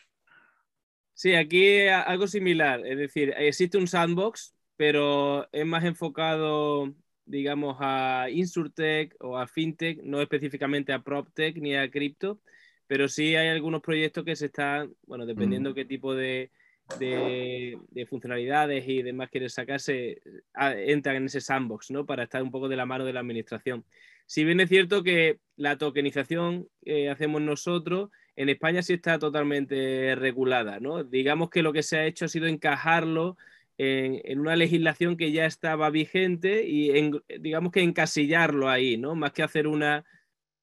Sí, 1.22 1.36
aquí 1.36 1.82
algo 1.88 2.26
similar, 2.26 2.84
es 2.84 2.98
decir, 2.98 3.32
existe 3.38 3.78
un 3.78 3.86
sandbox, 3.86 4.56
pero 4.76 5.48
es 5.52 5.68
más 5.68 5.84
enfocado, 5.84 6.96
digamos, 7.26 7.78
a 7.80 8.26
Insurtech 8.32 9.14
o 9.20 9.38
a 9.38 9.46
FinTech, 9.46 10.02
no 10.02 10.20
específicamente 10.20 10.94
a 10.94 11.04
PropTech 11.04 11.58
ni 11.58 11.76
a 11.76 11.92
cripto, 11.92 12.42
pero 12.88 13.08
sí 13.08 13.36
hay 13.36 13.50
algunos 13.50 13.84
proyectos 13.84 14.26
que 14.26 14.36
se 14.36 14.48
están, 14.48 14.96
bueno, 15.04 15.28
dependiendo 15.28 15.70
mm. 15.70 15.74
qué 15.76 15.86
tipo 15.86 16.16
de, 16.16 16.50
de, 16.98 18.08
funcionalidades 18.10 18.88
y 18.88 19.04
demás 19.04 19.30
quieres 19.30 19.54
sacarse, 19.54 20.24
entran 20.56 21.18
en 21.18 21.26
ese 21.26 21.40
sandbox, 21.40 21.92
¿no? 21.92 22.08
Para 22.08 22.24
estar 22.24 22.42
un 22.42 22.50
poco 22.50 22.68
de 22.68 22.78
la 22.78 22.88
mano 22.88 23.06
de 23.06 23.14
la 23.14 23.20
administración. 23.20 23.86
Si 24.26 24.44
bien 24.44 24.60
es 24.60 24.70
cierto 24.70 25.04
que 25.04 25.38
la 25.56 25.78
tokenización 25.78 26.68
que 26.84 27.12
hacemos 27.12 27.44
nosotros 27.44 28.10
en 28.36 28.50
España 28.50 28.82
sí 28.82 28.94
está 28.94 29.20
totalmente 29.20 30.16
regulada, 30.16 30.80
¿no? 30.80 31.04
Digamos 31.04 31.50
que 31.50 31.64
lo 31.64 31.74
que 31.74 31.84
se 31.84 31.98
ha 31.98 32.06
hecho 32.06 32.26
ha 32.26 32.30
sido 32.30 32.48
encajarlo 32.48 33.38
en, 33.78 34.40
una 34.40 34.56
legislación 34.56 35.18
que 35.18 35.32
ya 35.32 35.46
estaba 35.46 35.90
vigente 35.90 36.64
y 36.64 37.12
digamos 37.40 37.72
que 37.72 37.82
encasillarlo 37.82 38.70
ahí, 38.70 38.98
¿no? 38.98 39.16
Más 39.16 39.32
que 39.34 39.44
hacer 39.44 39.68
una 39.68 40.06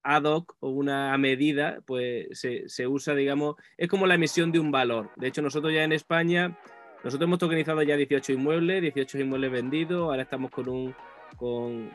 ad 0.03 0.23
hoc 0.23 0.55
o 0.59 0.69
una 0.69 1.17
medida, 1.17 1.81
pues 1.85 2.27
se, 2.39 2.87
usa, 2.87 3.15
digamos, 3.15 3.55
es 3.77 3.89
como 3.89 4.07
la 4.07 4.15
emisión 4.15 4.51
de 4.51 4.59
un 4.59 4.71
valor. 4.71 5.11
De 5.17 5.27
hecho, 5.27 5.41
nosotros 5.41 5.73
ya 5.73 5.83
en 5.83 5.91
España, 5.91 6.57
nosotros 7.03 7.27
hemos 7.27 7.39
tokenizado 7.39 7.83
ya 7.83 7.97
18 7.97 8.33
inmuebles, 8.33 8.81
18 8.81 9.19
inmuebles 9.19 9.51
vendidos, 9.51 10.03
ahora 10.03 10.23
estamos 10.23 10.51
con 10.51 10.69
un, 10.69 10.95
con, 11.35 11.91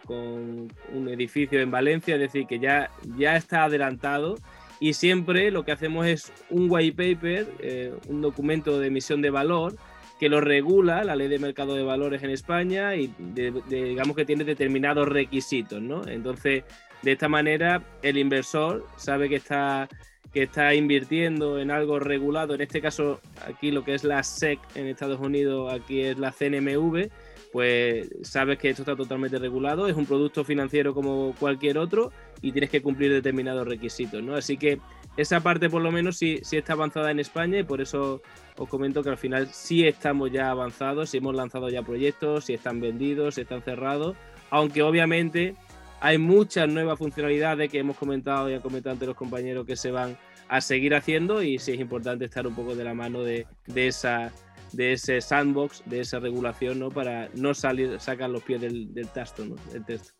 un 0.92 1.08
edificio 1.08 1.60
en 1.60 1.70
Valencia, 1.70 2.14
es 2.14 2.20
decir, 2.20 2.46
que 2.46 2.58
ya, 2.58 2.90
ya 3.16 3.36
está 3.36 3.64
adelantado 3.64 4.36
y 4.84 4.92
siempre 4.92 5.50
lo 5.50 5.64
que 5.64 5.72
hacemos 5.72 6.04
es 6.04 6.30
un 6.50 6.66
white 6.70 6.94
paper, 6.94 7.46
eh, 7.60 7.94
un 8.06 8.20
documento 8.20 8.78
de 8.78 8.88
emisión 8.88 9.22
de 9.22 9.30
valor 9.30 9.76
que 10.20 10.28
lo 10.28 10.42
regula 10.42 11.04
la 11.04 11.16
ley 11.16 11.28
de 11.28 11.38
mercado 11.38 11.74
de 11.74 11.82
valores 11.82 12.22
en 12.22 12.28
España 12.28 12.94
y 12.94 13.10
digamos 13.16 14.14
que 14.14 14.26
tiene 14.26 14.44
determinados 14.44 15.08
requisitos, 15.08 15.80
¿no? 15.80 16.06
Entonces, 16.06 16.64
de 17.00 17.12
esta 17.12 17.30
manera, 17.30 17.82
el 18.02 18.18
inversor 18.18 18.86
sabe 18.98 19.30
que 19.30 19.36
está, 19.36 19.88
que 20.34 20.42
está 20.42 20.74
invirtiendo 20.74 21.58
en 21.58 21.70
algo 21.70 21.98
regulado, 21.98 22.54
en 22.54 22.60
este 22.60 22.82
caso 22.82 23.22
aquí 23.48 23.70
lo 23.70 23.84
que 23.84 23.94
es 23.94 24.04
la 24.04 24.22
SEC 24.22 24.58
en 24.74 24.88
Estados 24.88 25.18
Unidos, 25.18 25.72
aquí 25.72 26.02
es 26.02 26.18
la 26.18 26.30
CNMV, 26.30 27.08
pues 27.54 28.10
sabes 28.20 28.58
que 28.58 28.68
esto 28.68 28.82
está 28.82 28.96
totalmente 28.96 29.38
regulado, 29.38 29.88
es 29.88 29.96
un 29.96 30.04
producto 30.04 30.44
financiero 30.44 30.92
como 30.92 31.34
cualquier 31.40 31.78
otro 31.78 32.12
y 32.44 32.52
tienes 32.52 32.68
que 32.68 32.82
cumplir 32.82 33.10
determinados 33.10 33.66
requisitos, 33.66 34.22
¿no? 34.22 34.36
Así 34.36 34.58
que 34.58 34.78
esa 35.16 35.40
parte 35.40 35.70
por 35.70 35.80
lo 35.80 35.90
menos 35.90 36.18
sí, 36.18 36.40
sí 36.42 36.58
está 36.58 36.74
avanzada 36.74 37.10
en 37.10 37.18
España 37.18 37.58
y 37.58 37.62
por 37.64 37.80
eso 37.80 38.20
os 38.58 38.68
comento 38.68 39.02
que 39.02 39.08
al 39.08 39.16
final 39.16 39.48
sí 39.48 39.86
estamos 39.86 40.30
ya 40.30 40.50
avanzados, 40.50 41.08
sí 41.08 41.16
hemos 41.16 41.34
lanzado 41.34 41.70
ya 41.70 41.82
proyectos, 41.82 42.44
sí 42.44 42.52
están 42.52 42.80
vendidos, 42.80 43.36
sí 43.36 43.40
están 43.40 43.62
cerrados, 43.62 44.14
aunque 44.50 44.82
obviamente 44.82 45.56
hay 46.00 46.18
muchas 46.18 46.68
nuevas 46.68 46.98
funcionalidades 46.98 47.70
que 47.70 47.78
hemos 47.78 47.96
comentado 47.96 48.50
y 48.50 48.52
han 48.52 48.60
comentado 48.60 48.92
ante 48.92 49.06
los 49.06 49.16
compañeros 49.16 49.64
que 49.64 49.76
se 49.76 49.90
van 49.90 50.18
a 50.48 50.60
seguir 50.60 50.94
haciendo 50.94 51.42
y 51.42 51.58
sí 51.58 51.72
es 51.72 51.80
importante 51.80 52.26
estar 52.26 52.46
un 52.46 52.54
poco 52.54 52.76
de 52.76 52.84
la 52.84 52.92
mano 52.92 53.22
de, 53.22 53.46
de 53.66 53.86
esa 53.86 54.30
de 54.72 54.92
ese 54.92 55.20
sandbox, 55.20 55.82
de 55.86 56.00
esa 56.00 56.18
regulación, 56.18 56.80
¿no? 56.80 56.90
Para 56.90 57.30
no 57.34 57.54
salir, 57.54 58.00
sacar 58.00 58.28
los 58.28 58.42
pies 58.42 58.60
del, 58.60 58.92
del 58.92 59.08
texto, 59.08 59.46
¿no? 59.46 59.54
El 59.72 59.84
texto. 59.84 60.12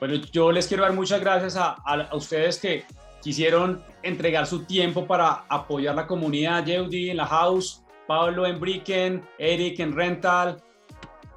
Bueno, 0.00 0.14
yo 0.32 0.50
les 0.50 0.66
quiero 0.66 0.82
dar 0.82 0.94
muchas 0.94 1.20
gracias 1.20 1.56
a, 1.56 1.72
a, 1.84 2.16
ustedes 2.16 2.58
que 2.58 2.84
quisieron 3.22 3.84
entregar 4.02 4.46
su 4.46 4.64
tiempo 4.64 5.06
para 5.06 5.44
apoyar 5.48 5.94
la 5.94 6.06
comunidad, 6.06 6.64
Yeudi 6.64 7.10
en 7.10 7.18
la 7.18 7.26
house, 7.26 7.84
Pablo 8.06 8.46
en 8.46 8.58
Bricken, 8.58 9.22
Eric 9.38 9.78
en 9.78 9.94
Rental, 9.94 10.56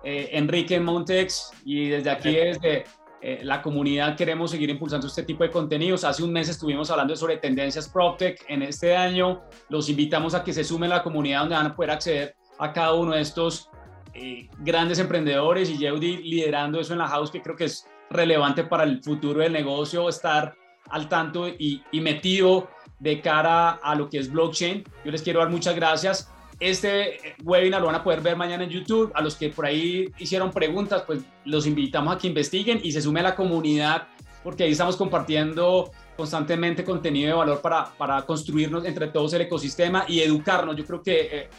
eh, 0.03 0.30
Enrique 0.32 0.76
en 0.76 0.86
Montex 0.86 1.51
y 1.66 1.89
desde 1.89 2.09
aquí 2.09 2.34
desde 2.34 2.86
eh, 3.22 3.41
la 3.43 3.61
comunidad 3.61 4.16
queremos 4.16 4.51
seguir 4.51 4.70
impulsando 4.70 5.07
este 5.07 5.24
tipo 5.24 5.43
de 5.43 5.51
contenidos. 5.51 6.05
Hace 6.05 6.24
un 6.24 6.32
mes 6.32 6.47
estuvimos 6.47 6.89
hablando 6.89 7.16
sobre 7.18 7.38
tendencias 7.38 7.89
PropTech. 7.89 8.45
En 8.47 8.61
este 8.61 8.95
año 8.95 9.43
los 9.68 9.89
invitamos 9.89 10.34
a 10.36 10.43
que 10.43 10.53
se 10.53 10.64
sumen 10.64 10.91
a 10.93 10.97
la 10.97 11.03
comunidad 11.03 11.41
donde 11.41 11.55
van 11.55 11.66
a 11.68 11.76
poder 11.76 11.91
acceder 11.91 12.36
a 12.59 12.72
cada 12.72 12.93
uno 12.93 13.11
de 13.14 13.22
estos 13.22 13.70
eh, 14.14 14.49
grandes 14.59 14.99
emprendedores 14.99 15.70
y 15.70 15.78
Yeudi 15.78 16.18
liderando 16.18 16.80
eso 16.80 16.93
en 16.93 16.99
la 16.99 17.07
house 17.07 17.30
que 17.30 17.41
creo 17.41 17.55
que 17.55 17.66
es 17.66 17.88
relevante 18.10 18.64
para 18.64 18.84
el 18.84 19.04
futuro 19.04 19.41
del 19.41 19.54
negocio, 19.54 20.10
estar 20.10 20.56
al 20.89 21.08
tanto 21.10 21.47
y, 21.47 21.84
y 21.91 22.01
metido 22.01 22.70
de 22.99 23.22
cara 23.22 23.72
a 23.72 23.95
lo 23.95 24.10
que 24.10 24.20
es 24.20 24.32
blockchain. 24.32 24.84
Yo 25.04 25.12
les 25.12 25.22
quiero 25.22 25.39
dar 25.39 25.49
muchas 25.49 25.76
gracias. 25.76 26.30
Este 26.60 27.36
webinar 27.43 27.82
lo 27.82 27.88
van 27.88 27.95
a 27.95 28.04
poder 28.04 28.22
ver 28.22 28.38
mañana 28.38 28.64
en 28.64 28.70
YouTube. 28.70 29.12
A 29.16 29.22
los 29.22 29.36
que 29.36 29.49
por 29.49 29.66
ahí 29.66 30.10
hicieron 30.18 30.51
preguntas, 30.51 31.04
pues 31.06 31.22
los 31.45 31.66
invitamos 31.66 32.16
a 32.16 32.18
que 32.18 32.28
investiguen 32.28 32.80
y 32.84 32.91
se 32.91 33.01
sume 33.01 33.20
a 33.20 33.24
la 33.24 33.36
comunidad, 33.36 34.08
porque 34.43 34.64
ahí 34.64 34.72
estamos 34.72 34.95
compartiendo 34.95 35.91
constantemente 36.16 36.84
contenido 36.84 37.28
de 37.28 37.34
valor 37.34 37.62
para, 37.62 37.91
para 37.97 38.22
construirnos 38.22 38.86
entre 38.86 39.08
todos 39.08 39.34
el 39.34 39.41
ecosistema 39.41 40.06
y 40.08 40.20
educarnos. 40.20 40.76
Yo 40.76 40.86
creo 40.86 41.01
que 41.01 41.22
eh, 41.32 41.49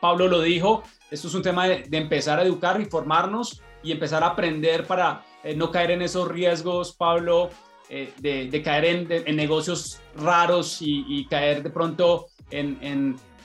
Pablo 0.00 0.28
lo 0.28 0.40
dijo, 0.40 0.82
esto 1.10 1.28
es 1.28 1.34
un 1.34 1.42
tema 1.42 1.66
de, 1.66 1.86
empezar 1.92 2.38
a 2.38 2.42
educar 2.42 2.80
y 2.80 2.86
formarnos 2.86 3.62
y 3.82 3.92
empezar 3.92 4.22
a 4.22 4.28
aprender 4.28 4.86
para 4.86 5.24
eh, 5.44 5.54
no 5.54 5.70
caer 5.70 5.92
en 5.92 6.02
esos 6.02 6.28
riesgos, 6.28 6.94
Pablo, 6.94 7.50
eh, 7.94 8.12
de, 8.20 8.62
caer 8.62 9.06
en, 9.26 9.36
negocios 9.36 10.00
raros 10.16 10.78
y, 10.80 11.26
caer 11.26 11.62
de 11.62 11.70
pronto 11.70 12.28
en, 12.50 12.78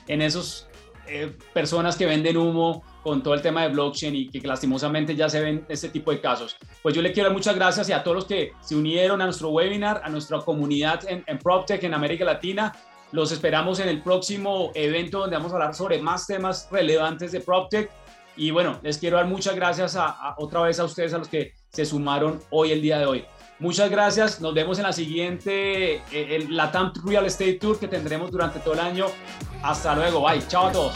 en, 0.06 0.22
esos 0.22 0.68
eh, 1.06 1.36
personas 1.52 1.96
que 1.96 2.06
venden 2.06 2.38
humo 2.38 2.82
con 3.02 3.22
todo 3.22 3.34
el 3.34 3.42
tema 3.42 3.62
de 3.62 3.68
blockchain 3.68 4.14
y 4.14 4.28
que 4.28 4.40
lastimosamente 4.46 5.14
ya 5.14 5.28
se 5.28 5.40
ven 5.40 5.66
este 5.68 5.90
tipo 5.90 6.10
de 6.12 6.20
casos. 6.20 6.56
Pues 6.82 6.94
yo 6.94 7.02
le 7.02 7.12
quiero 7.12 7.28
dar 7.28 7.36
muchas 7.36 7.56
gracias 7.56 7.88
y 7.90 7.92
a 7.92 8.02
todos 8.02 8.14
los 8.14 8.24
que 8.24 8.52
se 8.60 8.74
unieron 8.74 9.20
a 9.20 9.24
nuestro 9.24 9.50
webinar, 9.50 10.00
a 10.02 10.08
nuestra 10.08 10.38
comunidad 10.38 11.06
en, 11.06 11.24
en 11.26 11.38
PropTech 11.38 11.82
en 11.84 11.92
América 11.92 12.24
Latina. 12.24 12.74
Los 13.12 13.32
esperamos 13.32 13.80
en 13.80 13.88
el 13.88 14.02
próximo 14.02 14.70
evento 14.74 15.20
donde 15.20 15.36
vamos 15.36 15.52
a 15.52 15.56
hablar 15.56 15.74
sobre 15.74 15.98
más 16.00 16.26
temas 16.26 16.68
relevantes 16.70 17.32
de 17.32 17.40
PropTech. 17.40 17.90
Y 18.38 18.52
bueno, 18.52 18.78
les 18.82 18.98
quiero 18.98 19.16
dar 19.16 19.26
muchas 19.26 19.56
gracias 19.56 19.96
a, 19.96 20.36
otra 20.38 20.60
vez 20.62 20.78
a 20.78 20.84
ustedes, 20.84 21.12
a 21.12 21.18
los 21.18 21.28
que 21.28 21.52
se 21.70 21.84
sumaron 21.84 22.40
hoy, 22.50 22.70
el 22.70 22.80
día 22.80 22.98
de 22.98 23.06
hoy. 23.06 23.24
Muchas 23.58 23.90
gracias. 23.90 24.40
Nos 24.40 24.54
vemos 24.54 24.78
en 24.78 24.84
la 24.84 24.92
siguiente, 24.92 25.96
eh, 25.96 26.02
el 26.12 26.56
Latam 26.56 26.92
Real 27.04 27.26
Estate 27.26 27.54
Tour 27.54 27.80
que 27.80 27.88
tendremos 27.88 28.30
durante 28.30 28.60
todo 28.60 28.74
el 28.74 28.80
año. 28.80 29.06
Hasta 29.62 29.96
luego. 29.96 30.22
Bye. 30.22 30.46
Chao 30.46 30.68
a 30.68 30.72
todos. 30.72 30.94